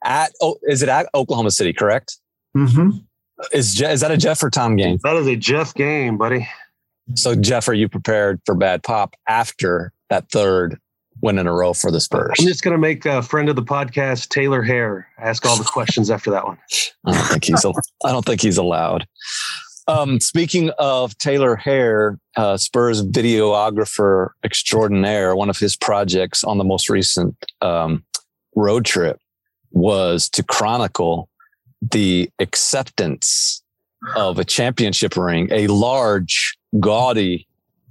at 0.05 0.33
oh, 0.43 0.57
is 0.65 0.83
it 0.83 0.89
at 0.89 1.09
Oklahoma 1.15 1.51
City? 1.51 1.73
Correct? 1.73 2.19
Mm-hmm. 2.57 2.99
Is 3.53 3.81
is 3.81 4.01
that 4.01 4.11
a 4.11 4.17
Jeff 4.17 4.43
or 4.43 4.51
Tom 4.51 4.77
game? 4.77 4.99
That 5.03 5.17
is 5.17 5.27
a 5.27 5.37
Jeff 5.37 5.73
game, 5.75 6.19
buddy. 6.19 6.47
So 7.15 7.35
Jeff, 7.35 7.69
are 7.69 7.75
you 7.75 7.89
prepared 7.89 8.41
for 8.47 8.55
bad 8.55 8.83
pop 8.83 9.15
after 9.29 9.93
that 10.11 10.31
third 10.31 10.79
win 11.23 11.39
in 11.39 11.47
a 11.47 11.53
row 11.53 11.73
for 11.73 11.91
the 11.91 12.01
Spurs? 12.01 12.37
I'm 12.39 12.47
just 12.47 12.63
going 12.63 12.73
to 12.73 12.79
make 12.79 13.07
a 13.07 13.23
friend 13.23 13.49
of 13.49 13.57
the 13.57 13.63
podcast, 13.63 14.29
Taylor 14.29 14.63
Hare, 14.63 15.09
ask 15.19 15.45
all 15.47 15.57
the 15.57 15.65
questions 15.73 16.11
after 16.11 16.31
that 16.31 16.45
one. 16.45 16.59
I 17.05 17.13
don't 17.13 17.27
think 17.27 17.45
he's. 17.45 17.65
I 18.05 18.13
don't 18.13 18.25
think 18.25 18.41
he's 18.41 18.59
allowed. 18.59 19.07
Um, 19.89 20.21
speaking 20.21 20.71
of 20.79 21.17
Taylor 21.19 21.57
Hare, 21.57 22.19
uh, 22.37 22.57
Spurs 22.57 23.03
videographer 23.05 24.29
extraordinaire, 24.45 25.35
one 25.35 25.51
of 25.51 25.59
his 25.59 25.75
projects 25.75 26.45
on 26.45 26.59
the 26.59 26.65
most 26.65 26.89
recent 26.89 27.35
um, 27.61 28.05
road 28.55 28.85
trip 28.85 29.19
was 29.73 30.29
to 30.31 30.43
chronicle 30.43 31.29
the 31.83 32.31
acceptance 32.39 33.63
of 34.15 34.39
a 34.39 34.45
championship 34.45 35.17
ring, 35.17 35.49
a 35.51 35.67
large, 35.67 36.57
gaudy, 36.79 37.47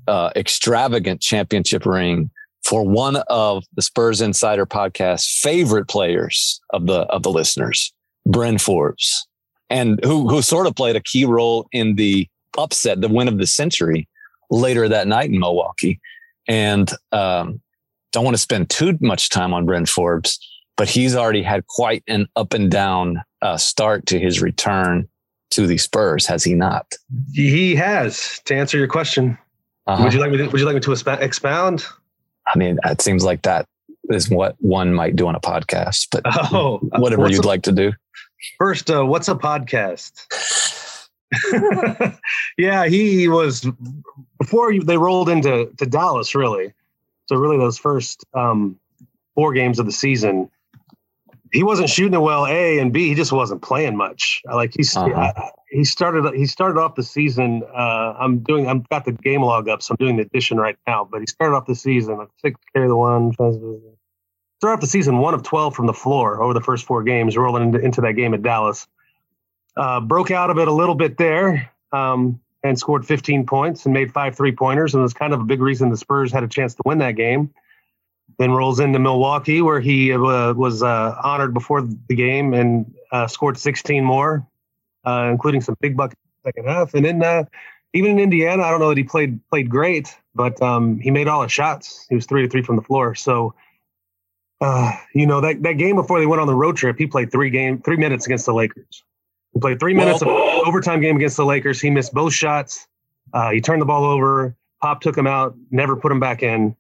uh, 0.08 0.32
extravagant 0.36 1.22
championship 1.22 1.86
ring 1.86 2.30
for 2.70 2.84
one 2.84 3.16
of 3.30 3.66
the 3.76 3.82
Spurs 3.82 4.22
Insider 4.22 4.68
podcast 4.68 5.40
favorite 5.40 5.88
players 5.88 6.62
of 6.70 6.86
the 6.86 7.00
of 7.08 7.24
the 7.24 7.32
listeners, 7.32 7.92
Bryn 8.28 8.60
Forbes, 8.60 9.28
and 9.72 10.00
who 10.06 10.30
who 10.30 10.44
sort 10.44 10.68
of 10.68 10.76
played 10.76 10.96
a 10.96 11.02
key 11.02 11.26
role 11.26 11.68
in 11.72 11.96
the 11.96 12.28
upset, 12.60 13.02
the 13.02 13.10
win 13.10 13.28
of 13.28 13.40
the 13.40 13.48
century 13.48 14.08
later 14.52 14.88
that 14.88 15.08
night 15.08 15.32
in 15.32 15.40
Milwaukee. 15.40 16.00
And 16.48 16.92
um, 17.12 17.60
don't 18.12 18.24
want 18.24 18.36
to 18.36 18.42
spend 18.42 18.70
too 18.70 18.98
much 19.02 19.30
time 19.30 19.52
on 19.52 19.66
Bryn 19.66 19.88
Forbes, 19.88 20.40
but 20.78 20.88
he's 20.88 21.16
already 21.16 21.42
had 21.42 21.66
quite 21.68 22.04
an 22.08 22.28
up 22.36 22.54
and 22.54 22.70
down 22.70 23.24
uh, 23.42 23.58
start 23.58 24.06
to 24.08 24.20
his 24.20 24.42
return 24.44 25.08
to 25.52 25.66
the 25.66 25.80
Spurs, 25.80 26.28
has 26.28 26.44
he 26.44 26.54
not? 26.54 26.94
He 27.34 27.74
has. 27.76 28.40
To 28.46 28.56
answer 28.56 28.78
your 28.78 28.88
question, 28.88 29.40
uh-huh. 29.88 30.04
would 30.04 30.14
you 30.14 30.20
like 30.20 30.30
me? 30.30 30.38
To, 30.38 30.48
would 30.50 30.60
you 30.60 30.66
like 30.68 30.76
me 30.76 30.82
to 30.82 31.20
expound? 31.20 31.86
I 32.54 32.58
mean, 32.58 32.80
it 32.86 33.02
seems 33.02 33.24
like 33.24 33.44
that 33.44 33.66
is 34.10 34.30
what 34.30 34.56
one 34.60 34.94
might 34.94 35.16
do 35.16 35.28
on 35.28 35.36
a 35.36 35.40
podcast, 35.40 36.08
but 36.12 36.24
oh, 36.54 36.80
whatever 36.98 37.30
you'd 37.30 37.46
a, 37.46 37.48
like 37.48 37.64
to 37.64 37.72
do. 37.72 37.94
First, 38.58 38.90
uh, 38.90 39.06
what's 39.06 39.28
a 39.28 39.36
podcast? 39.36 40.26
yeah, 42.58 42.88
he 42.88 43.28
was 43.28 43.68
before 44.40 44.80
they 44.80 44.98
rolled 44.98 45.30
into 45.30 45.72
to 45.78 45.86
Dallas. 45.86 46.34
Really, 46.34 46.74
so 47.28 47.36
really 47.36 47.58
those 47.58 47.78
first 47.78 48.26
um, 48.34 48.80
four 49.36 49.54
games 49.54 49.80
of 49.80 49.86
the 49.86 49.92
season, 49.92 50.50
he 51.52 51.64
wasn't 51.64 51.90
shooting 51.90 52.14
it 52.14 52.22
well. 52.22 52.46
A 52.46 52.80
and 52.80 52.94
B, 52.94 53.10
he 53.10 53.16
just 53.16 53.32
wasn't 53.32 53.62
playing 53.62 53.96
much. 53.96 54.42
Like 54.46 54.74
he's 54.76 54.96
uh-huh. 54.96 55.34
he 55.70 55.84
started 55.84 56.34
he 56.36 56.46
started 56.46 56.80
off 56.80 56.96
the 56.96 57.04
season. 57.04 57.64
Uh, 57.74 58.16
I'm 58.20 58.40
doing 58.40 58.68
I've 58.68 58.88
got 58.90 59.06
the 59.06 59.12
game 59.12 59.42
log 59.42 59.68
up, 59.68 59.82
so 59.82 59.94
I'm 59.94 60.06
doing 60.06 60.18
the 60.18 60.24
addition 60.24 60.58
right 60.58 60.78
now. 60.88 61.08
But 61.10 61.22
he 61.22 61.28
started 61.28 61.56
off 61.56 61.66
the 61.66 61.76
season 61.76 62.20
at 62.22 62.28
six 62.42 62.60
carry 62.74 62.88
the 62.88 62.96
one. 62.96 63.34
Started 63.34 63.94
off 64.64 64.82
the 64.82 64.88
season 64.88 65.20
one 65.20 65.34
of 65.34 65.44
twelve 65.44 65.76
from 65.76 65.88
the 65.88 65.94
floor 65.94 66.42
over 66.42 66.54
the 66.54 66.62
first 66.62 66.86
four 66.86 67.04
games, 67.04 67.38
rolling 67.38 67.64
into, 67.64 67.80
into 67.80 68.02
that 68.02 68.14
game 68.14 68.34
at 68.34 68.44
Dallas. 68.44 68.88
Uh, 69.78 70.02
broke 70.02 70.32
out 70.32 70.50
of 70.50 70.58
it 70.58 70.68
a 70.68 70.74
little 70.74 70.96
bit 70.96 71.18
there 71.18 71.72
um, 71.94 72.42
and 72.64 72.78
scored 72.78 73.06
15 73.06 73.46
points 73.46 73.86
and 73.86 73.94
made 73.94 74.12
five 74.12 74.36
three 74.36 74.52
pointers, 74.52 74.94
and 74.94 75.02
was 75.02 75.14
kind 75.14 75.34
of 75.34 75.40
a 75.40 75.46
big 75.46 75.62
reason 75.62 75.90
the 75.90 75.98
Spurs 75.98 76.32
had 76.32 76.44
a 76.44 76.48
chance 76.48 76.76
to 76.76 76.82
win 76.86 76.98
that 76.98 77.16
game. 77.16 77.54
Then 78.40 78.52
rolls 78.52 78.80
into 78.80 79.00
Milwaukee, 79.00 79.62
where 79.62 79.82
he 79.82 80.14
uh, 80.14 80.54
was 80.54 80.82
uh, 80.82 81.16
honored 81.22 81.54
before 81.54 81.82
the 81.82 82.16
game 82.16 82.54
and 82.54 82.92
uh, 83.12 83.28
scored 83.28 83.58
16 83.58 84.04
more, 84.04 84.48
uh, 85.06 85.28
including 85.30 85.60
some 85.60 85.76
big 85.82 85.98
buckets 85.98 86.22
second 86.46 86.66
half. 86.66 86.94
And 86.94 87.06
then 87.06 87.22
uh, 87.22 87.44
even 87.94 88.12
in 88.12 88.20
Indiana, 88.20 88.64
I 88.64 88.72
don't 88.72 88.80
know 88.80 88.90
that 88.90 88.98
he 88.98 89.04
played 89.04 89.40
played 89.50 89.70
great, 89.70 90.16
but 90.34 90.60
um, 90.62 91.00
he 91.00 91.12
made 91.12 91.28
all 91.28 91.44
his 91.44 91.52
shots. 91.52 92.06
He 92.10 92.16
was 92.16 92.26
three 92.26 92.42
to 92.42 92.48
three 92.48 92.64
from 92.64 92.78
the 92.78 92.82
floor. 92.82 93.14
So, 93.14 93.56
uh, 94.62 94.94
you 95.14 95.26
know 95.26 95.42
that 95.42 95.62
that 95.64 95.74
game 95.74 95.98
before 95.98 96.20
they 96.20 96.26
went 96.26 96.42
on 96.42 96.48
the 96.48 96.56
road 96.56 96.78
trip, 96.78 96.98
he 96.98 97.08
played 97.08 97.32
three 97.32 97.50
game 97.50 97.82
three 97.82 97.98
minutes 97.98 98.26
against 98.26 98.46
the 98.46 98.54
Lakers. 98.54 99.04
He 99.54 99.60
played 99.60 99.82
three 99.82 99.94
minutes 99.94 100.22
of 100.22 100.30
overtime 100.30 101.02
game 101.02 101.18
against 101.18 101.36
the 101.36 101.46
Lakers. 101.46 101.82
He 101.82 101.90
missed 101.90 102.14
both 102.14 102.34
shots. 102.34 102.88
he 103.52 103.60
turned 103.60 103.82
the 103.82 103.86
ball 103.86 104.06
over. 104.06 104.56
Pop 104.82 105.02
took 105.02 105.18
him 105.18 105.28
out. 105.28 105.56
Never 105.72 105.98
put 105.98 106.12
him 106.12 106.22
back 106.22 106.42
in. 106.42 106.76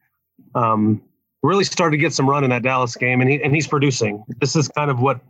Um, 0.56 1.02
really 1.42 1.64
started 1.64 1.98
to 1.98 1.98
get 1.98 2.14
some 2.14 2.30
run 2.30 2.44
in 2.44 2.50
that 2.50 2.64
Dallas 2.64 2.96
game, 2.96 3.22
and 3.22 3.30
he 3.30 3.42
and 3.42 3.54
he's 3.54 3.68
producing. 3.68 4.24
This 4.40 4.56
is 4.56 4.68
kind 4.70 4.92
of 4.92 5.00
what 5.00 5.22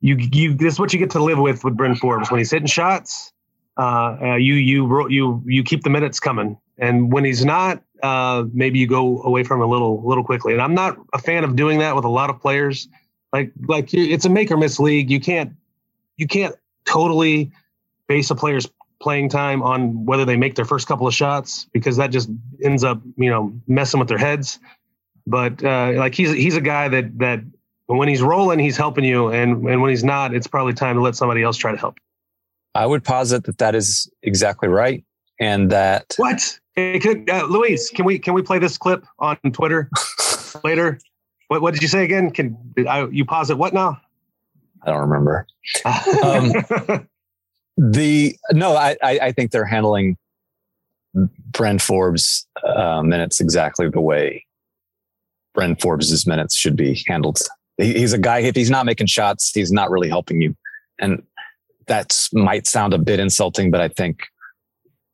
you 0.00 0.16
you 0.16 0.54
this 0.54 0.74
is 0.74 0.80
what 0.80 0.92
you 0.92 0.98
get 0.98 1.10
to 1.10 1.22
live 1.22 1.38
with 1.38 1.64
with 1.64 1.76
Bryn 1.76 1.94
Forbes 1.94 2.30
when 2.30 2.38
he's 2.38 2.50
hitting 2.50 2.66
shots. 2.66 3.32
Uh, 3.76 4.16
uh, 4.20 4.36
you 4.36 4.54
you 4.54 5.08
you 5.08 5.42
you 5.46 5.62
keep 5.62 5.82
the 5.82 5.90
minutes 5.90 6.20
coming, 6.20 6.58
and 6.78 7.12
when 7.12 7.24
he's 7.24 7.44
not, 7.44 7.82
uh, 8.02 8.44
maybe 8.52 8.78
you 8.78 8.86
go 8.86 9.22
away 9.22 9.44
from 9.44 9.60
him 9.60 9.68
a 9.68 9.70
little 9.70 10.06
little 10.06 10.24
quickly. 10.24 10.52
And 10.52 10.62
I'm 10.62 10.74
not 10.74 10.96
a 11.12 11.18
fan 11.18 11.44
of 11.44 11.56
doing 11.56 11.78
that 11.78 11.94
with 11.94 12.04
a 12.04 12.10
lot 12.10 12.30
of 12.30 12.40
players. 12.40 12.88
Like 13.32 13.52
like 13.66 13.92
it's 13.92 14.24
a 14.24 14.30
make 14.30 14.50
or 14.50 14.56
miss 14.56 14.80
league. 14.80 15.10
You 15.10 15.20
can't 15.20 15.52
you 16.16 16.26
can't 16.26 16.54
totally 16.86 17.52
base 18.08 18.30
a 18.30 18.34
player's 18.34 18.66
playing 19.00 19.28
time 19.28 19.62
on 19.62 20.04
whether 20.06 20.24
they 20.24 20.36
make 20.36 20.56
their 20.56 20.64
first 20.64 20.88
couple 20.88 21.06
of 21.06 21.14
shots 21.14 21.68
because 21.72 21.96
that 21.98 22.10
just 22.10 22.28
ends 22.64 22.82
up 22.82 23.00
you 23.16 23.30
know 23.30 23.52
messing 23.68 24.00
with 24.00 24.08
their 24.08 24.18
heads 24.18 24.58
but 25.28 25.62
uh, 25.62 25.92
like 25.96 26.14
he's 26.14 26.32
he's 26.32 26.56
a 26.56 26.60
guy 26.60 26.88
that 26.88 27.18
that 27.18 27.40
when 27.86 28.08
he's 28.08 28.22
rolling, 28.22 28.58
he's 28.58 28.76
helping 28.76 29.04
you, 29.04 29.28
and 29.28 29.64
and 29.68 29.82
when 29.82 29.90
he's 29.90 30.04
not, 30.04 30.34
it's 30.34 30.46
probably 30.46 30.72
time 30.72 30.96
to 30.96 31.02
let 31.02 31.16
somebody 31.16 31.42
else 31.42 31.56
try 31.56 31.70
to 31.70 31.78
help. 31.78 31.98
I 32.74 32.86
would 32.86 33.04
posit 33.04 33.44
that 33.44 33.58
that 33.58 33.74
is 33.74 34.10
exactly 34.22 34.68
right, 34.68 35.04
and 35.38 35.70
that 35.70 36.14
what 36.16 36.58
hey, 36.74 36.98
can, 36.98 37.26
uh, 37.30 37.44
Luis, 37.44 37.90
can 37.90 38.06
we 38.06 38.18
can 38.18 38.32
we 38.32 38.42
play 38.42 38.58
this 38.58 38.78
clip 38.78 39.04
on 39.18 39.36
Twitter 39.52 39.90
later? 40.64 40.98
What 41.48 41.60
what 41.60 41.74
did 41.74 41.82
you 41.82 41.88
say 41.88 42.04
again? 42.04 42.30
Can 42.30 42.56
I, 42.88 43.06
you 43.06 43.26
posit 43.26 43.56
what 43.56 43.74
now? 43.74 44.00
I 44.82 44.92
don't 44.92 45.00
remember. 45.00 45.46
um, 45.84 47.06
the 47.76 48.34
no, 48.52 48.76
I 48.76 48.96
I 49.02 49.32
think 49.32 49.50
they're 49.50 49.66
handling 49.66 50.16
Bryn 51.52 51.78
Forbes 51.78 52.46
uh, 52.64 53.02
minutes 53.02 53.40
exactly 53.40 53.90
the 53.90 54.00
way 54.00 54.46
Bryn 55.58 55.74
Forbes' 55.74 56.24
minutes 56.24 56.54
should 56.54 56.76
be 56.76 57.02
handled. 57.08 57.40
He's 57.78 58.12
a 58.12 58.18
guy, 58.18 58.38
if 58.38 58.54
he's 58.54 58.70
not 58.70 58.86
making 58.86 59.08
shots, 59.08 59.50
he's 59.52 59.72
not 59.72 59.90
really 59.90 60.08
helping 60.08 60.40
you. 60.40 60.54
And 61.00 61.20
that 61.88 62.16
might 62.32 62.68
sound 62.68 62.94
a 62.94 62.98
bit 62.98 63.18
insulting, 63.18 63.72
but 63.72 63.80
I 63.80 63.88
think 63.88 64.20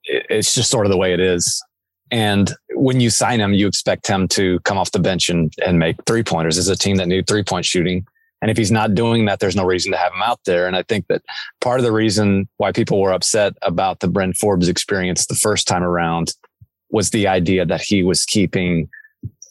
it's 0.04 0.54
just 0.54 0.70
sort 0.70 0.84
of 0.84 0.92
the 0.92 0.98
way 0.98 1.14
it 1.14 1.20
is. 1.20 1.64
And 2.10 2.52
when 2.74 3.00
you 3.00 3.08
sign 3.08 3.40
him, 3.40 3.54
you 3.54 3.66
expect 3.66 4.06
him 4.06 4.28
to 4.28 4.60
come 4.60 4.76
off 4.76 4.92
the 4.92 4.98
bench 4.98 5.30
and, 5.30 5.50
and 5.64 5.78
make 5.78 5.96
three 6.04 6.22
pointers 6.22 6.58
as 6.58 6.68
a 6.68 6.76
team 6.76 6.96
that 6.96 7.08
need 7.08 7.26
three 7.26 7.42
point 7.42 7.64
shooting. 7.64 8.06
And 8.42 8.50
if 8.50 8.58
he's 8.58 8.70
not 8.70 8.94
doing 8.94 9.24
that, 9.24 9.40
there's 9.40 9.56
no 9.56 9.64
reason 9.64 9.92
to 9.92 9.98
have 9.98 10.12
him 10.12 10.20
out 10.20 10.40
there. 10.44 10.66
And 10.66 10.76
I 10.76 10.82
think 10.82 11.06
that 11.06 11.22
part 11.62 11.80
of 11.80 11.86
the 11.86 11.92
reason 11.92 12.50
why 12.58 12.70
people 12.70 13.00
were 13.00 13.14
upset 13.14 13.54
about 13.62 14.00
the 14.00 14.08
Bryn 14.08 14.34
Forbes 14.34 14.68
experience 14.68 15.24
the 15.24 15.34
first 15.34 15.66
time 15.66 15.82
around 15.82 16.34
was 16.90 17.08
the 17.08 17.28
idea 17.28 17.64
that 17.64 17.80
he 17.80 18.02
was 18.02 18.26
keeping 18.26 18.90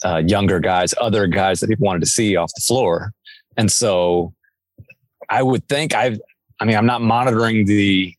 uh, 0.04 0.22
younger 0.26 0.60
guys, 0.60 0.94
other 1.00 1.28
guys 1.28 1.60
that 1.60 1.68
people 1.68 1.86
wanted 1.86 2.02
to 2.02 2.06
see 2.06 2.36
off 2.36 2.52
the 2.56 2.62
floor. 2.62 3.14
And 3.58 3.72
so 3.72 4.34
I 5.30 5.44
would 5.44 5.68
think 5.68 5.94
I've, 5.94 6.20
I 6.60 6.66
mean, 6.66 6.76
I'm 6.76 6.86
not 6.86 7.02
monitoring 7.02 7.66
the, 7.66 8.14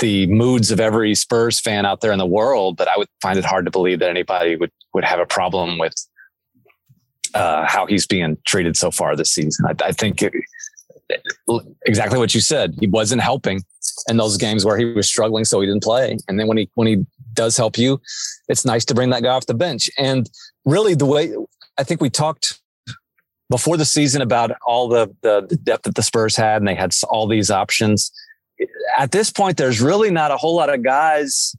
the 0.00 0.26
moods 0.26 0.70
of 0.70 0.80
every 0.80 1.14
Spurs 1.14 1.60
fan 1.60 1.84
out 1.84 2.00
there 2.00 2.12
in 2.12 2.18
the 2.18 2.26
world, 2.26 2.76
but 2.76 2.88
I 2.88 2.96
would 2.96 3.08
find 3.20 3.38
it 3.38 3.44
hard 3.44 3.64
to 3.66 3.70
believe 3.70 3.98
that 3.98 4.10
anybody 4.10 4.56
would, 4.56 4.70
would 4.94 5.04
have 5.04 5.18
a 5.18 5.26
problem 5.26 5.78
with 5.78 5.94
uh, 7.34 7.66
how 7.66 7.86
he's 7.86 8.06
being 8.06 8.36
treated 8.46 8.76
so 8.76 8.90
far 8.90 9.14
this 9.14 9.30
season. 9.30 9.66
I, 9.66 9.74
I 9.84 9.92
think 9.92 10.22
it, 10.22 10.32
exactly 11.86 12.18
what 12.18 12.34
you 12.34 12.40
said. 12.40 12.74
He 12.80 12.86
wasn't 12.86 13.22
helping 13.22 13.62
in 14.08 14.16
those 14.16 14.36
games 14.36 14.64
where 14.64 14.76
he 14.76 14.86
was 14.86 15.06
struggling, 15.06 15.44
so 15.44 15.60
he 15.60 15.66
didn't 15.66 15.82
play. 15.82 16.16
And 16.28 16.38
then 16.38 16.46
when 16.46 16.56
he 16.56 16.70
when 16.74 16.86
he 16.86 17.06
does 17.34 17.56
help 17.56 17.78
you, 17.78 18.00
it's 18.48 18.64
nice 18.64 18.84
to 18.86 18.94
bring 18.94 19.10
that 19.10 19.22
guy 19.22 19.30
off 19.30 19.46
the 19.46 19.54
bench. 19.54 19.90
And 19.98 20.28
really, 20.64 20.94
the 20.94 21.06
way 21.06 21.34
I 21.78 21.84
think 21.84 22.00
we 22.00 22.10
talked 22.10 22.60
before 23.48 23.76
the 23.76 23.84
season 23.84 24.22
about 24.22 24.52
all 24.64 24.88
the, 24.88 25.14
the, 25.22 25.58
depth 25.64 25.82
that 25.82 25.96
the 25.96 26.02
Spurs 26.02 26.36
had, 26.36 26.58
and 26.58 26.68
they 26.68 26.74
had 26.74 26.94
all 27.08 27.26
these 27.26 27.50
options. 27.50 28.12
At 28.96 29.10
this 29.10 29.30
point, 29.30 29.56
there's 29.56 29.80
really 29.80 30.10
not 30.10 30.30
a 30.30 30.36
whole 30.36 30.54
lot 30.54 30.72
of 30.72 30.82
guys 30.82 31.56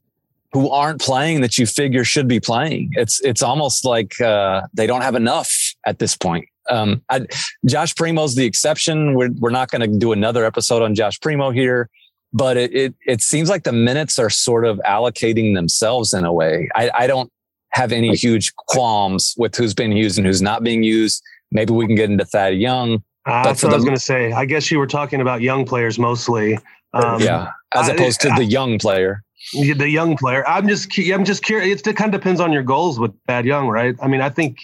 who 0.54 0.70
aren't 0.70 1.02
playing 1.02 1.42
that 1.42 1.58
you 1.58 1.66
figure 1.66 2.04
should 2.04 2.28
be 2.28 2.40
playing. 2.40 2.92
It's 2.94 3.22
it's 3.22 3.42
almost 3.42 3.86
like 3.86 4.20
uh, 4.22 4.62
they 4.74 4.86
don't 4.86 5.02
have 5.02 5.16
enough 5.16 5.52
at 5.86 6.00
this 6.00 6.16
point. 6.16 6.46
Um, 6.70 7.02
I, 7.10 7.26
Josh 7.66 7.96
Primo's 7.96 8.36
the 8.36 8.46
exception. 8.46 9.16
We're 9.16 9.32
we're 9.40 9.50
not 9.50 9.72
going 9.72 9.82
to 9.82 9.98
do 9.98 10.12
another 10.12 10.46
episode 10.46 10.82
on 10.82 10.94
Josh 10.94 11.20
Primo 11.20 11.52
here 11.52 11.90
but 12.34 12.58
it, 12.58 12.74
it, 12.74 12.96
it 13.06 13.22
seems 13.22 13.50
like 13.50 13.64
the 13.64 13.72
minutes 13.72 14.18
are 14.20 14.30
sort 14.30 14.66
of 14.66 14.80
allocating 14.86 15.56
themselves 15.56 16.14
in 16.14 16.26
a 16.26 16.34
way. 16.34 16.70
I, 16.76 16.90
I 16.94 17.08
don't 17.08 17.32
have 17.70 17.92
any 17.92 18.16
huge 18.16 18.56
qualms 18.56 19.36
with 19.38 19.56
who's 19.56 19.74
being 19.74 19.92
used 19.92 20.18
and 20.18 20.28
who's 20.28 20.42
not 20.42 20.64
being 20.64 20.84
used. 20.84 21.24
Maybe 21.52 21.74
we 21.74 21.86
can 21.86 21.96
get 21.96 22.10
into 22.10 22.26
Thad 22.26 22.56
Young. 22.56 23.04
Uh, 23.26 23.44
that's 23.44 23.62
what 23.64 23.70
the, 23.70 23.76
I 23.76 23.78
was 23.78 23.86
going 23.86 23.96
to 23.96 24.02
say. 24.02 24.32
I 24.32 24.46
guess 24.46 24.72
you 24.72 24.80
were 24.80 24.88
talking 24.88 25.22
about 25.22 25.42
young 25.42 25.66
players 25.66 26.00
mostly. 26.00 26.58
Um, 26.94 27.22
yeah, 27.22 27.52
as 27.74 27.88
opposed 27.88 28.26
I, 28.26 28.30
to 28.30 28.36
the 28.36 28.46
young 28.46 28.80
player. 28.80 29.24
The 29.54 29.90
young 29.90 30.18
player. 30.18 30.48
I'm 30.48 30.68
just. 30.68 30.98
I'm 30.98 31.26
just 31.26 31.44
curious. 31.44 31.82
It 31.82 31.96
kind 31.96 32.14
of 32.14 32.20
depends 32.20 32.40
on 32.40 32.52
your 32.52 32.64
goals 32.64 33.00
with 33.00 33.12
Thad 33.28 33.46
Young, 33.46 33.68
right? 33.68 33.96
I 34.02 34.08
mean, 34.08 34.22
I 34.22 34.30
think 34.30 34.58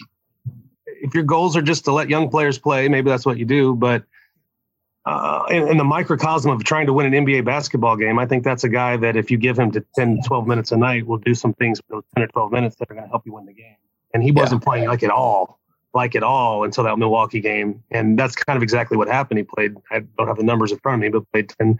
if 0.86 1.14
your 1.14 1.24
goals 1.24 1.56
are 1.56 1.62
just 1.62 1.84
to 1.86 1.92
let 1.92 2.08
young 2.08 2.28
players 2.28 2.58
play, 2.58 2.88
maybe 2.88 3.08
that's 3.10 3.24
what 3.24 3.38
you 3.38 3.44
do. 3.44 3.74
But 3.74 4.04
uh, 5.08 5.46
in, 5.48 5.68
in, 5.68 5.76
the 5.78 5.84
microcosm 5.84 6.50
of 6.50 6.62
trying 6.64 6.84
to 6.84 6.92
win 6.92 7.12
an 7.12 7.24
NBA 7.24 7.42
basketball 7.42 7.96
game, 7.96 8.18
I 8.18 8.26
think 8.26 8.44
that's 8.44 8.64
a 8.64 8.68
guy 8.68 8.98
that 8.98 9.16
if 9.16 9.30
you 9.30 9.38
give 9.38 9.58
him 9.58 9.70
to 9.72 9.82
10, 9.96 10.20
12 10.26 10.46
minutes 10.46 10.70
a 10.70 10.76
night, 10.76 11.06
will 11.06 11.16
do 11.16 11.34
some 11.34 11.54
things 11.54 11.80
for 11.80 11.96
those 11.96 12.04
10 12.14 12.24
or 12.24 12.26
12 12.26 12.52
minutes 12.52 12.76
that 12.76 12.90
are 12.90 12.94
going 12.94 13.06
to 13.06 13.08
help 13.08 13.22
you 13.24 13.32
win 13.32 13.46
the 13.46 13.54
game. 13.54 13.76
And 14.12 14.22
he 14.22 14.32
wasn't 14.32 14.62
playing 14.62 14.86
like 14.86 15.02
at 15.02 15.08
all, 15.10 15.60
like 15.94 16.14
at 16.14 16.22
all 16.22 16.64
until 16.64 16.84
that 16.84 16.98
Milwaukee 16.98 17.40
game. 17.40 17.82
And 17.90 18.18
that's 18.18 18.34
kind 18.34 18.58
of 18.58 18.62
exactly 18.62 18.98
what 18.98 19.08
happened. 19.08 19.38
He 19.38 19.44
played, 19.44 19.76
I 19.90 20.00
don't 20.18 20.28
have 20.28 20.36
the 20.36 20.42
numbers 20.42 20.72
in 20.72 20.78
front 20.80 20.96
of 20.96 21.00
me, 21.00 21.08
but 21.08 21.30
played 21.32 21.48
10, 21.58 21.78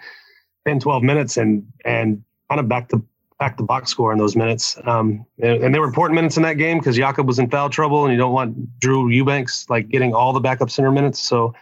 10 0.67 0.81
12 0.81 1.03
minutes 1.03 1.37
and, 1.37 1.67
and 1.85 2.25
kind 2.49 2.61
of 2.61 2.67
back 2.67 2.89
to 2.89 3.05
back 3.39 3.57
the 3.57 3.63
box 3.63 3.91
score 3.91 4.11
in 4.11 4.19
those 4.19 4.37
minutes. 4.37 4.79
Um, 4.85 5.25
and, 5.39 5.65
and, 5.65 5.75
they 5.75 5.79
were 5.79 5.87
important 5.87 6.17
minutes 6.17 6.37
in 6.37 6.43
that 6.43 6.55
game 6.55 6.79
because 6.79 6.97
Jakob 6.97 7.27
was 7.27 7.39
in 7.39 7.49
foul 7.49 7.71
trouble 7.71 8.05
and 8.05 8.13
you 8.13 8.19
don't 8.19 8.33
want 8.33 8.81
Drew 8.81 9.09
Eubanks 9.09 9.71
like 9.71 9.89
getting 9.89 10.13
all 10.13 10.33
the 10.33 10.41
backup 10.41 10.71
center 10.71 10.91
minutes. 10.91 11.21
So 11.21 11.55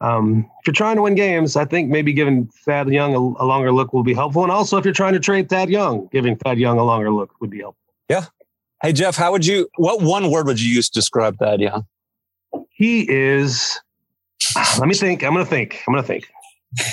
um, 0.00 0.50
if 0.60 0.66
you're 0.66 0.74
trying 0.74 0.96
to 0.96 1.02
win 1.02 1.14
games, 1.14 1.56
I 1.56 1.64
think 1.64 1.90
maybe 1.90 2.12
giving 2.12 2.46
Thad 2.64 2.88
Young 2.88 3.14
a, 3.14 3.18
a, 3.18 3.44
longer 3.44 3.70
look 3.72 3.92
will 3.92 4.02
be 4.02 4.14
helpful. 4.14 4.42
And 4.42 4.50
also, 4.50 4.78
if 4.78 4.84
you're 4.84 4.94
trying 4.94 5.12
to 5.12 5.20
trade 5.20 5.48
Thad 5.48 5.68
Young, 5.68 6.08
giving 6.10 6.36
Thad 6.36 6.58
Young 6.58 6.78
a 6.78 6.84
longer 6.84 7.12
look 7.12 7.38
would 7.40 7.50
be 7.50 7.58
helpful. 7.58 7.82
Yeah. 8.08 8.26
Hey, 8.82 8.92
Jeff, 8.94 9.16
how 9.16 9.30
would 9.32 9.44
you, 9.44 9.68
what 9.76 10.00
one 10.00 10.30
word 10.30 10.46
would 10.46 10.60
you 10.60 10.72
use 10.72 10.88
to 10.88 10.98
describe 10.98 11.36
Thad 11.38 11.60
Young? 11.60 11.86
He 12.70 13.06
is, 13.10 13.78
let 14.78 14.88
me 14.88 14.94
think. 14.94 15.22
I'm 15.22 15.34
going 15.34 15.44
to 15.44 15.50
think. 15.50 15.82
I'm 15.86 15.92
going 15.92 16.02
to 16.02 16.06
think. 16.06 16.30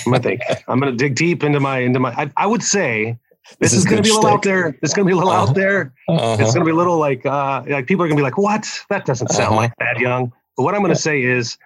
I'm 0.06 0.12
gonna 0.12 0.22
think. 0.22 0.42
I'm 0.68 0.80
gonna 0.80 0.92
dig 0.92 1.14
deep 1.14 1.44
into 1.44 1.60
my 1.60 1.78
into 1.78 2.00
my. 2.00 2.10
I, 2.10 2.30
I 2.36 2.46
would 2.46 2.62
say 2.62 3.18
this, 3.60 3.70
this 3.70 3.72
is, 3.72 3.78
is 3.78 3.84
gonna 3.84 4.02
be 4.02 4.10
a 4.10 4.14
little 4.14 4.30
out 4.30 4.42
there. 4.42 4.76
This 4.82 4.90
is 4.90 4.94
gonna 4.94 5.06
be 5.06 5.12
a 5.12 5.16
little 5.16 5.30
uh-huh. 5.30 5.50
out 5.50 5.54
there. 5.54 5.94
Uh-huh. 6.08 6.36
It's 6.40 6.52
gonna 6.52 6.64
be 6.64 6.72
a 6.72 6.76
little 6.76 6.98
like 6.98 7.24
uh 7.24 7.62
like 7.68 7.86
people 7.86 8.04
are 8.04 8.08
gonna 8.08 8.18
be 8.18 8.22
like, 8.22 8.38
what? 8.38 8.68
That 8.90 9.06
doesn't 9.06 9.28
sound 9.28 9.48
uh-huh. 9.48 9.56
like 9.56 9.72
Thad 9.78 9.98
Young. 9.98 10.32
But 10.56 10.64
what 10.64 10.74
I'm 10.74 10.82
gonna 10.82 10.96
say 10.96 11.22
is 11.22 11.58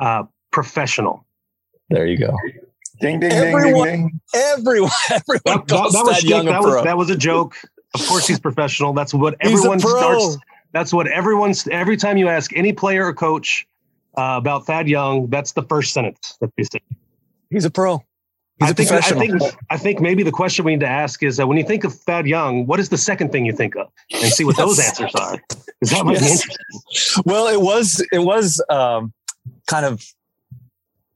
uh 0.00 0.24
professional. 0.50 1.24
There 1.90 2.06
you 2.06 2.18
go. 2.18 2.34
Ding 3.00 3.20
ding 3.20 3.30
everyone, 3.32 3.88
ding 3.88 3.96
ding 3.96 4.08
ding. 4.08 4.20
Everyone, 4.34 4.90
everyone 5.10 5.42
that, 5.44 5.68
that, 5.68 5.92
that 5.92 6.04
was 6.04 6.24
young 6.24 6.46
that 6.46 6.62
was, 6.62 6.84
that 6.84 6.96
was 6.96 7.10
a 7.10 7.16
joke. 7.16 7.56
Of 7.94 8.06
course, 8.06 8.26
he's 8.26 8.40
professional. 8.40 8.92
That's 8.92 9.14
what 9.14 9.36
everyone 9.40 9.80
starts. 9.80 10.36
That's 10.72 10.92
what 10.92 11.06
everyone's. 11.06 11.66
Every 11.68 11.96
time 11.96 12.16
you 12.16 12.28
ask 12.28 12.54
any 12.54 12.72
player 12.72 13.06
or 13.06 13.14
coach 13.14 13.66
uh, 14.16 14.34
about 14.36 14.66
Thad 14.66 14.88
Young, 14.88 15.28
that's 15.28 15.52
the 15.52 15.62
first 15.62 15.94
sentence 15.94 16.36
that 16.40 16.50
they 16.56 16.64
say. 16.64 16.80
He's 17.50 17.64
a 17.64 17.70
pro. 17.70 17.98
He's 18.58 18.70
I 18.70 18.72
think, 18.72 18.88
professional. 18.88 19.22
I 19.22 19.26
think, 19.26 19.56
I 19.70 19.76
think 19.78 20.00
maybe 20.00 20.22
the 20.24 20.32
question 20.32 20.64
we 20.64 20.72
need 20.72 20.80
to 20.80 20.88
ask 20.88 21.22
is 21.22 21.36
that 21.36 21.46
when 21.46 21.56
you 21.56 21.64
think 21.64 21.84
of 21.84 21.94
Thad 21.94 22.26
Young, 22.26 22.66
what 22.66 22.80
is 22.80 22.88
the 22.88 22.98
second 22.98 23.30
thing 23.30 23.46
you 23.46 23.52
think 23.52 23.76
of, 23.76 23.90
and 24.12 24.32
see 24.32 24.44
what 24.44 24.58
yes. 24.58 24.66
those 24.66 24.80
answers 24.80 25.14
are. 25.14 25.40
Because 25.80 25.96
that 25.96 26.04
might 26.04 26.20
yes. 26.20 26.24
be 26.24 26.32
interesting. 26.32 27.22
Well, 27.24 27.46
it 27.46 27.60
was 27.60 28.04
it 28.12 28.18
was 28.18 28.62
um, 28.68 29.12
kind 29.68 29.86
of 29.86 30.04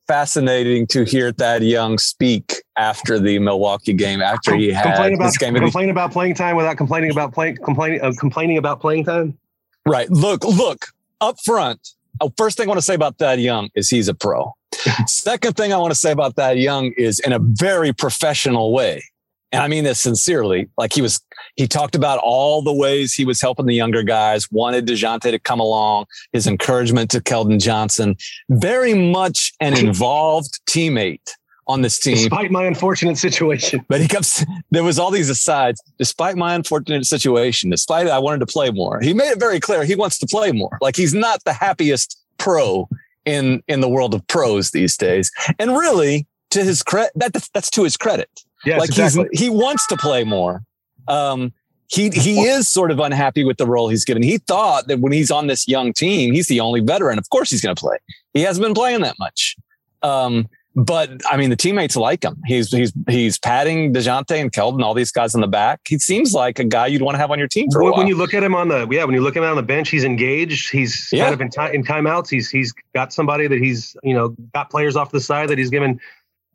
fascinating 0.07 0.87
to 0.89 1.05
hear 1.05 1.33
Thad 1.33 1.63
Young 1.63 1.99
speak 1.99 2.63
after 2.77 3.19
the 3.19 3.39
Milwaukee 3.39 3.93
game, 3.93 4.21
after 4.21 4.55
he 4.57 4.73
had 4.73 4.85
complain 4.85 5.15
about, 5.15 5.25
his 5.27 5.39
game. 5.39 5.55
Complain 5.55 5.91
about 5.91 6.13
playing 6.13 6.35
time 6.35 6.57
without 6.57 6.77
complaining 6.77 7.11
about 7.11 7.33
playing 7.33 7.57
complaining 7.65 8.01
uh, 8.01 8.13
complaining 8.19 8.59
about 8.59 8.81
playing 8.81 9.05
time. 9.05 9.39
Right. 9.87 10.09
Look, 10.11 10.45
look 10.45 10.87
up 11.21 11.37
front. 11.45 11.91
Oh, 12.21 12.33
first 12.37 12.57
thing 12.57 12.67
I 12.67 12.69
want 12.69 12.79
to 12.79 12.83
say 12.83 12.95
about 12.95 13.19
Thad 13.19 13.41
Young 13.41 13.69
is 13.75 13.89
he's 13.89 14.09
a 14.09 14.15
pro. 14.15 14.53
Second 15.07 15.57
thing 15.57 15.73
I 15.73 15.79
want 15.79 15.93
to 15.93 15.99
say 15.99 16.13
about 16.13 16.37
Thad 16.37 16.59
Young 16.59 16.93
is 16.97 17.19
in 17.21 17.33
a 17.33 17.39
very 17.39 17.93
professional 17.93 18.73
way. 18.73 19.03
And 19.51 19.63
I 19.63 19.69
mean 19.69 19.85
this 19.85 20.01
sincerely. 20.01 20.69
Like 20.79 20.93
he 20.93 21.03
was, 21.03 21.21
he 21.57 21.67
talked 21.67 21.95
about 21.95 22.19
all 22.23 22.63
the 22.63 22.73
ways 22.73 23.13
he 23.13 23.25
was 23.25 23.41
helping 23.41 23.67
the 23.67 23.75
younger 23.75 24.03
guys, 24.03 24.51
wanted 24.51 24.87
DeJounte 24.87 25.31
to 25.31 25.39
come 25.39 25.61
along, 25.61 26.07
his 26.33 26.47
encouragement 26.47 27.11
to 27.11 27.21
Keldon 27.21 27.61
Johnson, 27.61 28.17
very 28.49 28.95
much 28.95 29.53
an 29.61 29.77
involved 29.87 30.61
teammate 30.67 31.31
on 31.67 31.83
this 31.83 31.99
team. 31.99 32.17
Despite 32.17 32.51
my 32.51 32.65
unfortunate 32.65 33.19
situation. 33.19 33.85
But 33.89 34.01
he 34.01 34.09
kept, 34.09 34.45
there 34.71 34.83
was 34.83 34.99
all 34.99 35.11
these 35.11 35.31
asides, 35.31 35.81
despite 35.99 36.37
my 36.37 36.55
unfortunate 36.55 37.07
situation, 37.07 37.71
despite 37.71 38.09
I 38.09 38.19
wanted 38.19 38.41
to 38.41 38.47
play 38.47 38.71
more. 38.71 39.01
He 39.01 39.15
made 39.15 39.31
it 39.31 39.39
very 39.39 39.61
clear 39.61 39.85
he 39.85 39.95
wants 39.95 40.19
to 40.19 40.27
play 40.27 40.53
more. 40.53 40.79
Like 40.81 40.97
he's 40.97 41.15
not 41.15 41.45
the 41.45 41.53
happiest 41.53 42.19
pro 42.39 42.89
in 43.25 43.63
in 43.69 43.81
the 43.81 43.89
world 43.89 44.15
of 44.15 44.27
pros 44.27 44.73
these 44.73 44.97
days. 44.97 45.31
And 45.59 45.77
really, 45.77 46.27
to 46.51 46.65
his 46.65 46.83
credit, 46.83 47.13
that 47.17 47.33
that's 47.55 47.71
to 47.71 47.85
his 47.85 47.97
credit. 47.97 48.29
Yes, 48.65 48.81
like 48.81 48.91
exactly. 48.91 49.29
he 49.33 49.49
wants 49.51 49.87
to 49.89 49.97
play 49.97 50.25
more. 50.25 50.63
Um, 51.09 51.53
he 51.89 52.09
he 52.11 52.41
is 52.41 52.69
sort 52.69 52.91
of 52.91 52.99
unhappy 53.01 53.45
with 53.45 53.59
the 53.59 53.67
role 53.67 53.89
he's 53.89 54.05
given. 54.05 54.23
He 54.23 54.39
thought 54.39 54.89
that 54.89 55.01
when 55.01 55.13
he's 55.13 55.31
on 55.31 55.47
this 55.47 55.69
young 55.69 55.93
team, 55.93 56.33
he's 56.33 56.49
the 56.49 56.61
only 56.61 56.81
veteran. 56.81 57.19
Of 57.19 57.29
course, 57.29 57.51
he's 57.51 57.61
going 57.61 57.77
to 57.77 57.81
play. 57.81 57.99
He 58.33 58.43
hasn't 58.43 58.65
been 58.65 58.75
playing 58.75 59.03
that 59.03 59.17
much. 59.19 59.57
Um, 60.03 60.49
but 60.75 61.11
I 61.31 61.37
mean, 61.37 61.51
the 61.51 61.57
teammates 61.57 61.97
like 61.97 62.25
him. 62.25 62.37
He's 62.47 62.71
he's 62.71 62.95
he's 63.09 63.39
patting 63.39 63.93
Dejounte 63.93 64.41
and 64.41 64.51
Keldon, 64.51 64.83
all 64.83 64.95
these 64.95 65.13
guys 65.13 65.35
in 65.35 65.43
the 65.43 65.47
back. 65.47 65.81
He 65.87 65.99
seems 65.99 66.33
like 66.33 66.59
a 66.59 66.65
guy 66.65 66.87
you'd 66.87 67.03
want 67.03 67.15
to 67.15 67.19
have 67.19 67.31
on 67.31 67.39
your 67.39 67.49
team 67.49 67.71
for 67.71 67.83
when. 67.83 67.93
When 67.93 68.07
you 68.07 68.17
look 68.17 68.33
at 68.33 68.43
him 68.43 68.55
on 68.55 68.69
the 68.69 68.89
yeah, 68.91 69.05
when 69.05 69.15
you 69.15 69.21
look 69.21 69.37
at 69.37 69.43
him 69.43 69.51
on 69.51 69.57
the 69.57 69.63
bench, 69.63 69.91
he's 69.91 70.05
engaged. 70.05 70.71
He's 70.71 71.11
yeah. 71.13 71.25
kind 71.25 71.35
of 71.35 71.41
in, 71.43 71.51
time, 71.51 71.75
in 71.75 71.85
timeouts. 71.85 72.31
He's 72.31 72.49
he's 72.49 72.73
got 72.95 73.13
somebody 73.13 73.47
that 73.49 73.59
he's 73.59 73.95
you 74.03 74.15
know 74.15 74.31
got 74.55 74.71
players 74.71 74.97
off 74.97 75.11
the 75.11 75.21
side 75.21 75.51
that 75.51 75.59
he's 75.59 75.71
given 75.71 76.01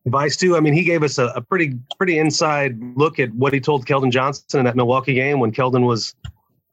advice 0.08 0.36
too. 0.36 0.56
I 0.56 0.60
mean, 0.60 0.74
he 0.74 0.84
gave 0.84 1.04
us 1.04 1.18
a, 1.18 1.28
a 1.28 1.42
pretty 1.42 1.78
pretty 1.98 2.18
inside 2.18 2.78
look 2.96 3.20
at 3.20 3.34
what 3.34 3.54
he 3.54 3.60
told 3.60 3.86
Keldon 3.86 4.12
Johnson 4.12 4.60
in 4.60 4.66
that 4.66 4.76
Milwaukee 4.76 5.14
game 5.14 5.40
when 5.40 5.52
Keldon 5.52 5.86
was 5.86 6.16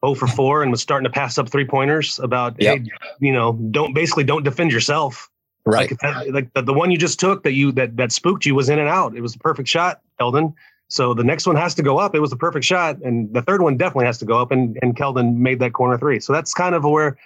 0 0.03 0.15
for 0.15 0.27
4 0.27 0.63
and 0.63 0.71
was 0.71 0.81
starting 0.81 1.03
to 1.03 1.09
pass 1.09 1.37
up 1.37 1.49
three 1.49 1.65
pointers 1.65 2.19
about 2.19 2.59
yep. 2.59 2.79
hey, 2.79 2.89
you 3.19 3.33
know, 3.33 3.53
don't 3.71 3.93
basically 3.93 4.23
don't 4.23 4.43
defend 4.43 4.71
yourself. 4.71 5.29
Right. 5.65 5.91
Like, 5.91 5.99
that, 5.99 6.33
like 6.33 6.53
the, 6.53 6.61
the 6.61 6.73
one 6.73 6.91
you 6.91 6.97
just 6.97 7.19
took 7.19 7.43
that 7.43 7.53
you 7.53 7.71
that 7.73 7.97
that 7.97 8.11
spooked 8.11 8.45
you 8.45 8.55
was 8.55 8.69
in 8.69 8.79
and 8.79 8.89
out. 8.89 9.15
It 9.15 9.21
was 9.21 9.35
a 9.35 9.39
perfect 9.39 9.67
shot, 9.67 10.01
Keldon. 10.19 10.53
So 10.87 11.15
the 11.15 11.23
next 11.23 11.47
one 11.47 11.55
has 11.55 11.73
to 11.75 11.83
go 11.83 11.97
up. 11.97 12.13
It 12.13 12.19
was 12.19 12.31
a 12.31 12.37
perfect 12.37 12.63
shot, 12.63 12.97
and 13.03 13.33
the 13.33 13.41
third 13.41 13.63
one 13.63 13.75
definitely 13.75 14.05
has 14.05 14.19
to 14.19 14.25
go 14.25 14.39
up. 14.39 14.51
And 14.51 14.77
and 14.81 14.95
Keldon 14.95 15.37
made 15.37 15.59
that 15.59 15.73
corner 15.73 15.97
three. 15.97 16.19
So 16.19 16.31
that's 16.31 16.53
kind 16.53 16.75
of 16.75 16.83
where 16.83 17.17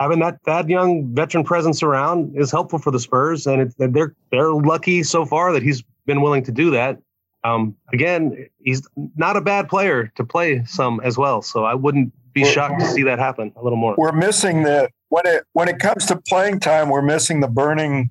having 0.00 0.18
that 0.20 0.38
that 0.44 0.68
young 0.68 1.14
veteran 1.14 1.44
presence 1.44 1.82
around 1.82 2.36
is 2.36 2.50
helpful 2.50 2.78
for 2.78 2.90
the 2.90 3.00
Spurs, 3.00 3.46
and 3.46 3.62
it's, 3.62 3.74
they're 3.78 4.14
they're 4.30 4.52
lucky 4.52 5.02
so 5.02 5.24
far 5.24 5.52
that 5.52 5.62
he's 5.62 5.82
been 6.06 6.20
willing 6.20 6.42
to 6.44 6.52
do 6.52 6.70
that. 6.70 6.98
Um, 7.44 7.76
again, 7.92 8.48
he's 8.58 8.86
not 9.16 9.36
a 9.36 9.40
bad 9.40 9.68
player 9.68 10.12
to 10.16 10.24
play 10.24 10.64
some 10.64 11.00
as 11.00 11.16
well. 11.16 11.42
So 11.42 11.64
I 11.64 11.74
wouldn't 11.74 12.12
be 12.32 12.44
shocked 12.44 12.80
to 12.80 12.86
see 12.86 13.02
that 13.04 13.18
happen 13.18 13.52
a 13.56 13.62
little 13.62 13.78
more. 13.78 13.94
We're 13.96 14.12
missing 14.12 14.64
the 14.64 14.90
when 15.08 15.26
it 15.26 15.44
when 15.52 15.68
it 15.68 15.78
comes 15.78 16.06
to 16.06 16.16
playing 16.28 16.60
time, 16.60 16.88
we're 16.88 17.02
missing 17.02 17.40
the 17.40 17.48
burning, 17.48 18.10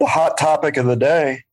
the 0.00 0.06
hot 0.06 0.36
topic 0.36 0.76
of 0.76 0.86
the 0.86 0.96
day. 0.96 1.44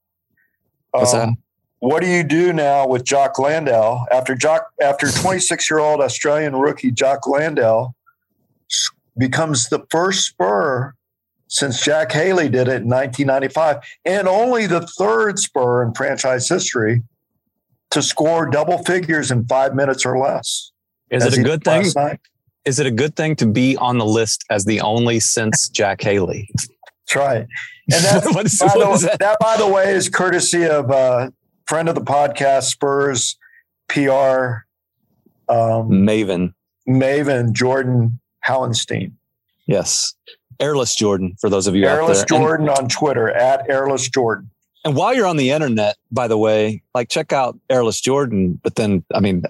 What's 0.91 1.13
um, 1.13 1.19
that? 1.19 1.37
What 1.79 2.01
do 2.01 2.07
you 2.07 2.23
do 2.23 2.53
now 2.53 2.87
with 2.87 3.03
Jock 3.03 3.39
Landale 3.39 4.05
after 4.11 4.35
Jock 4.35 4.67
after 4.81 5.11
26 5.11 5.69
year 5.69 5.79
old 5.79 6.01
Australian 6.01 6.55
rookie 6.55 6.91
Jock 6.91 7.27
Landale 7.27 7.95
becomes 9.17 9.69
the 9.69 9.85
first 9.89 10.27
Spur 10.27 10.93
since 11.47 11.83
Jack 11.83 12.13
Haley 12.13 12.47
did 12.47 12.67
it 12.69 12.81
in 12.81 12.89
1995, 12.89 13.77
and 14.05 14.27
only 14.27 14.67
the 14.67 14.87
third 14.97 15.37
Spur 15.37 15.83
in 15.83 15.93
franchise 15.93 16.47
history 16.47 17.03
to 17.89 18.01
score 18.01 18.49
double 18.49 18.77
figures 18.83 19.31
in 19.31 19.45
five 19.45 19.75
minutes 19.75 20.05
or 20.05 20.17
less. 20.17 20.71
Is 21.09 21.25
it 21.25 21.37
a 21.37 21.43
good 21.43 21.63
thing? 21.63 21.85
Is 22.63 22.79
it 22.79 22.85
a 22.85 22.91
good 22.91 23.15
thing 23.15 23.35
to 23.37 23.45
be 23.45 23.75
on 23.77 23.97
the 23.97 24.05
list 24.05 24.45
as 24.49 24.65
the 24.65 24.79
only 24.81 25.19
since 25.19 25.67
Jack 25.67 26.01
Haley? 26.01 26.49
That's 26.55 27.15
right. 27.15 27.47
And 27.93 28.05
that, 28.05 28.23
by 28.23 28.43
the, 28.43 28.99
that? 29.01 29.19
that? 29.19 29.37
by 29.41 29.57
the 29.57 29.67
way, 29.67 29.93
is 29.93 30.07
courtesy 30.07 30.65
of 30.65 30.91
a 30.91 31.33
friend 31.67 31.89
of 31.89 31.95
the 31.95 32.01
podcast, 32.01 32.69
Spurs 32.69 33.37
PR 33.89 34.63
um, 35.49 35.89
Maven. 35.89 36.53
Maven 36.87 37.51
Jordan 37.51 38.20
Howenstine. 38.47 39.13
Yes. 39.67 40.13
Airless 40.59 40.95
Jordan, 40.95 41.35
for 41.39 41.49
those 41.49 41.67
of 41.67 41.75
you 41.75 41.85
Airless 41.85 42.21
out 42.21 42.27
there. 42.27 42.39
Jordan 42.39 42.69
and, 42.69 42.77
on 42.77 42.89
Twitter, 42.89 43.29
at 43.31 43.69
Airless 43.69 44.09
Jordan. 44.09 44.49
And 44.83 44.95
while 44.95 45.13
you're 45.13 45.27
on 45.27 45.37
the 45.37 45.51
internet, 45.51 45.97
by 46.11 46.27
the 46.27 46.37
way, 46.37 46.81
like 46.95 47.09
check 47.09 47.31
out 47.31 47.57
Airless 47.69 48.01
Jordan. 48.01 48.59
But 48.63 48.75
then, 48.75 49.03
I 49.13 49.19
mean, 49.19 49.43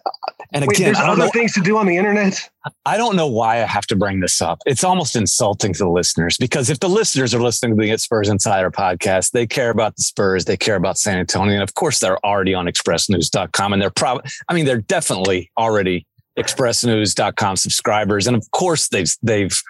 and 0.51 0.65
Wait, 0.65 0.77
again, 0.77 0.93
there's 0.93 0.99
other 0.99 1.23
know, 1.23 1.29
things 1.29 1.53
to 1.53 1.61
do 1.61 1.77
on 1.77 1.85
the 1.85 1.95
internet. 1.95 2.49
I 2.85 2.97
don't 2.97 3.15
know 3.15 3.27
why 3.27 3.63
I 3.63 3.65
have 3.65 3.87
to 3.87 3.95
bring 3.95 4.19
this 4.19 4.41
up. 4.41 4.59
It's 4.65 4.83
almost 4.83 5.15
insulting 5.15 5.71
to 5.73 5.79
the 5.79 5.89
listeners 5.89 6.37
because 6.37 6.69
if 6.69 6.81
the 6.81 6.89
listeners 6.89 7.33
are 7.33 7.41
listening 7.41 7.77
to 7.77 7.81
the 7.81 7.97
Spurs 7.97 8.27
Insider 8.27 8.69
podcast, 8.69 9.31
they 9.31 9.47
care 9.47 9.69
about 9.69 9.95
the 9.95 10.03
Spurs, 10.03 10.45
they 10.45 10.57
care 10.57 10.75
about 10.75 10.97
San 10.97 11.17
Antonio, 11.17 11.53
and 11.53 11.63
of 11.63 11.75
course, 11.75 12.01
they're 12.01 12.23
already 12.25 12.53
on 12.53 12.65
ExpressNews.com, 12.65 13.73
and 13.73 13.81
they're 13.81 13.89
probably, 13.89 14.29
I 14.49 14.53
mean, 14.53 14.65
they're 14.65 14.81
definitely 14.81 15.49
already 15.57 16.05
ExpressNews.com 16.37 17.57
subscribers, 17.57 18.27
and 18.27 18.35
of 18.35 18.49
course, 18.51 18.87
they've 18.89 19.13
they've 19.21 19.61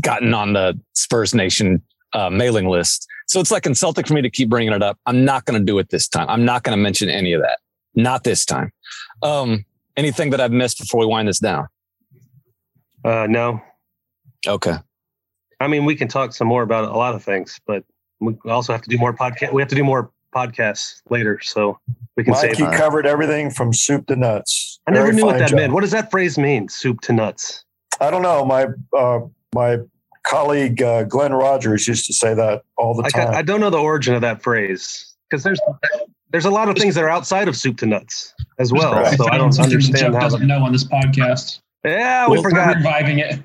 gotten 0.00 0.34
on 0.34 0.52
the 0.52 0.78
Spurs 0.94 1.34
Nation 1.34 1.82
uh, 2.12 2.30
mailing 2.30 2.68
list. 2.68 3.06
So 3.26 3.40
it's 3.40 3.50
like 3.50 3.66
insulting 3.66 4.04
for 4.04 4.14
me 4.14 4.22
to 4.22 4.30
keep 4.30 4.48
bringing 4.48 4.72
it 4.72 4.82
up. 4.82 4.98
I'm 5.06 5.24
not 5.24 5.44
going 5.44 5.58
to 5.58 5.64
do 5.64 5.78
it 5.78 5.90
this 5.90 6.08
time. 6.08 6.26
I'm 6.28 6.44
not 6.44 6.62
going 6.62 6.76
to 6.76 6.82
mention 6.82 7.08
any 7.08 7.32
of 7.32 7.42
that. 7.42 7.58
Not 7.94 8.24
this 8.24 8.44
time. 8.44 8.72
Um, 9.22 9.64
anything 9.96 10.30
that 10.30 10.40
I've 10.40 10.52
missed 10.52 10.78
before 10.78 11.00
we 11.00 11.06
wind 11.06 11.28
this 11.28 11.38
down? 11.38 11.66
Uh, 13.04 13.26
no. 13.28 13.60
Okay. 14.46 14.76
I 15.60 15.68
mean, 15.68 15.84
we 15.84 15.96
can 15.96 16.08
talk 16.08 16.34
some 16.34 16.46
more 16.46 16.62
about 16.62 16.84
a 16.84 16.96
lot 16.96 17.14
of 17.14 17.24
things, 17.24 17.58
but 17.66 17.84
we 18.20 18.36
also 18.46 18.72
have 18.72 18.82
to 18.82 18.90
do 18.90 18.98
more 18.98 19.12
podcast. 19.12 19.52
We 19.52 19.62
have 19.62 19.68
to 19.68 19.74
do 19.74 19.84
more 19.84 20.10
podcasts 20.36 21.00
later, 21.08 21.40
so 21.40 21.78
we 22.16 22.24
can 22.24 22.32
Mike, 22.32 22.58
you 22.58 22.66
covered 22.70 23.06
everything 23.06 23.50
from 23.50 23.72
soup 23.72 24.06
to 24.08 24.16
nuts. 24.16 24.80
I 24.86 24.90
never 24.90 25.06
Very 25.06 25.16
knew 25.16 25.26
what 25.26 25.38
that 25.38 25.50
job. 25.50 25.58
meant. 25.58 25.72
What 25.72 25.80
does 25.80 25.90
that 25.92 26.10
phrase 26.10 26.36
mean? 26.36 26.68
Soup 26.68 27.00
to 27.02 27.12
nuts. 27.12 27.64
I 28.00 28.10
don't 28.10 28.22
know. 28.22 28.44
My 28.44 28.66
uh, 28.96 29.20
my 29.54 29.78
colleague 30.24 30.82
uh, 30.82 31.04
Glenn 31.04 31.32
Rogers 31.32 31.88
used 31.88 32.06
to 32.06 32.12
say 32.12 32.34
that 32.34 32.62
all 32.76 32.94
the 32.94 33.04
time. 33.04 33.28
I, 33.28 33.38
I 33.38 33.42
don't 33.42 33.60
know 33.60 33.70
the 33.70 33.78
origin 33.78 34.14
of 34.14 34.20
that 34.20 34.42
phrase 34.42 35.14
because 35.30 35.42
there's 35.42 35.60
there's 36.30 36.44
a 36.44 36.50
lot 36.50 36.68
of 36.68 36.76
things 36.76 36.94
that 36.96 37.04
are 37.04 37.10
outside 37.10 37.48
of 37.48 37.56
soup 37.56 37.78
to 37.78 37.86
nuts 37.86 38.34
as 38.58 38.72
well. 38.72 38.92
Right. 38.92 39.16
So 39.16 39.30
I 39.30 39.38
don't 39.38 39.58
understand 39.58 39.98
Jeff 39.98 40.12
how 40.12 40.20
doesn't 40.20 40.46
know 40.46 40.62
on 40.62 40.72
this 40.72 40.84
podcast. 40.84 41.60
Yeah, 41.84 42.28
we 42.28 42.32
we'll 42.32 42.42
forgot 42.42 42.76
reviving 42.76 43.20
it. 43.20 43.40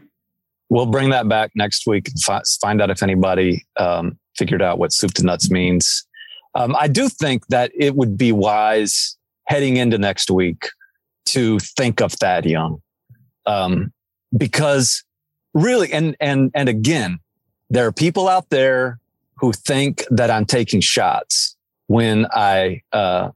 We'll 0.70 0.86
bring 0.86 1.10
that 1.10 1.28
back 1.28 1.52
next 1.56 1.86
week 1.86 2.10
and 2.10 2.46
find 2.62 2.82
out 2.82 2.90
if 2.90 3.04
anybody 3.04 3.66
um, 3.78 4.18
figured 4.38 4.62
out 4.62 4.80
what 4.80 4.94
soup 4.94 5.14
to 5.16 5.24
nuts 5.24 5.52
means. 5.52 6.08
Um, 6.56 6.76
I 6.78 6.88
do 6.88 7.10
think 7.10 7.48
that 7.48 7.72
it 7.78 7.96
would 7.96 8.18
be 8.18 8.32
wise 8.32 9.18
heading 9.46 9.78
into 9.78 9.98
next 9.98 10.30
week 10.30 10.70
to 11.26 11.60
think 11.60 12.02
of 12.02 12.14
Thad 12.14 12.46
Young, 12.46 12.82
um, 13.46 13.94
because 14.38 15.04
really, 15.54 15.92
and 15.94 16.16
and 16.20 16.52
and 16.54 16.68
again, 16.68 17.20
there 17.70 17.86
are 17.88 17.92
people 17.92 18.28
out 18.28 18.50
there 18.50 19.00
who 19.38 19.54
think 19.54 20.06
that 20.10 20.30
I'm 20.30 20.46
taking 20.46 20.82
shots 20.82 21.56
when 21.88 22.28
I 22.32 22.82
uh, 22.92 23.30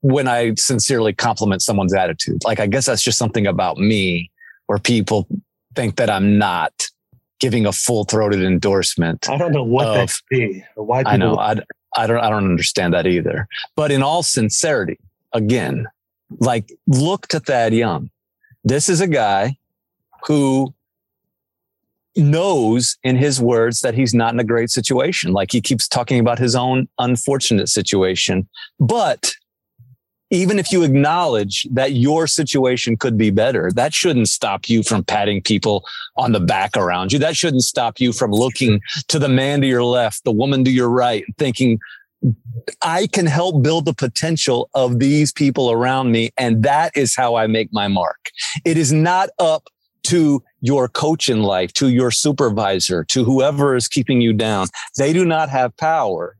when 0.00 0.28
I 0.28 0.54
sincerely 0.54 1.12
compliment 1.12 1.62
someone's 1.62 1.94
attitude. 1.94 2.44
Like 2.44 2.60
I 2.60 2.66
guess 2.66 2.86
that's 2.86 3.02
just 3.02 3.18
something 3.18 3.46
about 3.46 3.76
me 3.78 4.30
where 4.66 4.78
people 4.78 5.28
think 5.74 5.96
that 5.96 6.10
I'm 6.10 6.38
not 6.38 6.88
giving 7.38 7.66
a 7.66 7.72
full 7.72 8.04
throated 8.04 8.42
endorsement. 8.42 9.28
I 9.28 9.36
don't 9.36 9.52
know 9.52 9.62
what 9.62 9.86
of, 9.86 10.08
that 10.08 10.20
be 10.30 10.64
or 10.76 10.84
why. 10.84 11.02
I 11.04 11.16
know. 11.16 11.38
I, 11.38 11.56
I 11.96 12.06
don't. 12.06 12.18
I 12.18 12.28
don't 12.28 12.44
understand 12.44 12.94
that 12.94 13.06
either. 13.06 13.48
But 13.74 13.90
in 13.90 14.02
all 14.02 14.22
sincerity, 14.22 14.98
again, 15.32 15.86
like 16.38 16.72
look 16.86 17.26
to 17.28 17.40
Thad 17.40 17.72
Young. 17.72 18.10
This 18.64 18.88
is 18.88 19.00
a 19.00 19.06
guy 19.06 19.56
who 20.26 20.74
knows 22.16 22.96
in 23.04 23.16
his 23.16 23.40
words 23.40 23.80
that 23.80 23.94
he's 23.94 24.14
not 24.14 24.32
in 24.32 24.40
a 24.40 24.44
great 24.44 24.70
situation. 24.70 25.32
Like 25.32 25.52
he 25.52 25.60
keeps 25.60 25.86
talking 25.86 26.18
about 26.18 26.38
his 26.38 26.54
own 26.54 26.88
unfortunate 26.98 27.68
situation. 27.68 28.48
But 28.80 29.34
even 30.30 30.58
if 30.58 30.72
you 30.72 30.82
acknowledge 30.82 31.66
that 31.70 31.92
your 31.92 32.26
situation 32.26 32.96
could 32.96 33.16
be 33.16 33.30
better, 33.30 33.70
that 33.74 33.94
shouldn't 33.94 34.28
stop 34.28 34.68
you 34.68 34.82
from 34.82 35.04
patting 35.04 35.40
people 35.40 35.84
on 36.16 36.32
the 36.32 36.40
back 36.40 36.76
around 36.76 37.12
you. 37.12 37.18
That 37.18 37.36
shouldn't 37.36 37.62
stop 37.62 38.00
you 38.00 38.12
from 38.12 38.32
looking 38.32 38.80
to 39.08 39.18
the 39.18 39.28
man 39.28 39.60
to 39.60 39.66
your 39.66 39.84
left, 39.84 40.24
the 40.24 40.32
woman 40.32 40.64
to 40.64 40.70
your 40.70 40.90
right, 40.90 41.24
thinking, 41.38 41.78
I 42.82 43.06
can 43.06 43.26
help 43.26 43.62
build 43.62 43.84
the 43.84 43.94
potential 43.94 44.68
of 44.74 44.98
these 44.98 45.32
people 45.32 45.70
around 45.70 46.10
me. 46.10 46.30
And 46.36 46.62
that 46.64 46.96
is 46.96 47.14
how 47.14 47.36
I 47.36 47.46
make 47.46 47.72
my 47.72 47.86
mark. 47.86 48.30
It 48.64 48.76
is 48.76 48.92
not 48.92 49.28
up 49.38 49.68
to 50.04 50.42
your 50.60 50.88
coach 50.88 51.28
in 51.28 51.42
life, 51.42 51.72
to 51.74 51.88
your 51.88 52.10
supervisor, 52.10 53.04
to 53.04 53.24
whoever 53.24 53.76
is 53.76 53.86
keeping 53.86 54.20
you 54.20 54.32
down. 54.32 54.68
They 54.96 55.12
do 55.12 55.24
not 55.24 55.50
have 55.50 55.76
power 55.76 56.36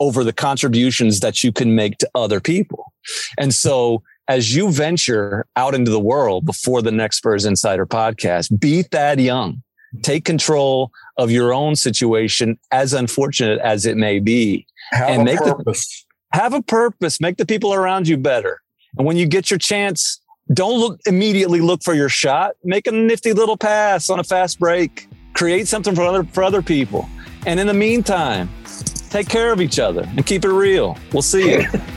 over 0.00 0.24
the 0.24 0.32
contributions 0.32 1.20
that 1.20 1.42
you 1.42 1.52
can 1.52 1.74
make 1.74 1.98
to 1.98 2.10
other 2.14 2.40
people. 2.40 2.92
And 3.38 3.54
so 3.54 4.02
as 4.28 4.54
you 4.54 4.70
venture 4.70 5.46
out 5.56 5.74
into 5.74 5.90
the 5.90 6.00
world 6.00 6.46
before 6.46 6.82
the 6.82 6.92
next 6.92 7.18
Spurs 7.18 7.44
Insider 7.44 7.86
podcast, 7.86 8.58
be 8.58 8.82
Thad 8.82 9.20
Young. 9.20 9.62
Take 10.02 10.24
control 10.24 10.90
of 11.18 11.30
your 11.30 11.54
own 11.54 11.76
situation, 11.76 12.58
as 12.72 12.92
unfortunate 12.92 13.60
as 13.60 13.86
it 13.86 13.96
may 13.96 14.18
be, 14.18 14.66
have 14.90 15.08
and 15.08 15.24
make 15.24 15.38
purpose. 15.38 16.04
the 16.32 16.38
have 16.38 16.52
a 16.52 16.62
purpose. 16.62 17.20
Make 17.20 17.36
the 17.36 17.46
people 17.46 17.72
around 17.72 18.08
you 18.08 18.16
better. 18.16 18.60
And 18.98 19.06
when 19.06 19.16
you 19.16 19.26
get 19.26 19.50
your 19.50 19.58
chance, 19.58 20.20
don't 20.52 20.80
look 20.80 21.00
immediately 21.06 21.60
look 21.60 21.84
for 21.84 21.94
your 21.94 22.08
shot. 22.08 22.54
Make 22.64 22.88
a 22.88 22.90
nifty 22.90 23.32
little 23.32 23.56
pass 23.56 24.10
on 24.10 24.18
a 24.18 24.24
fast 24.24 24.58
break. 24.58 25.06
Create 25.34 25.68
something 25.68 25.94
for 25.94 26.02
other 26.02 26.24
for 26.24 26.42
other 26.42 26.60
people. 26.60 27.08
And 27.46 27.60
in 27.60 27.66
the 27.68 27.74
meantime, 27.74 28.50
take 29.10 29.28
care 29.28 29.52
of 29.52 29.60
each 29.60 29.78
other 29.78 30.02
and 30.02 30.26
keep 30.26 30.44
it 30.44 30.50
real. 30.50 30.98
We'll 31.12 31.22
see 31.22 31.52
you. 31.52 31.66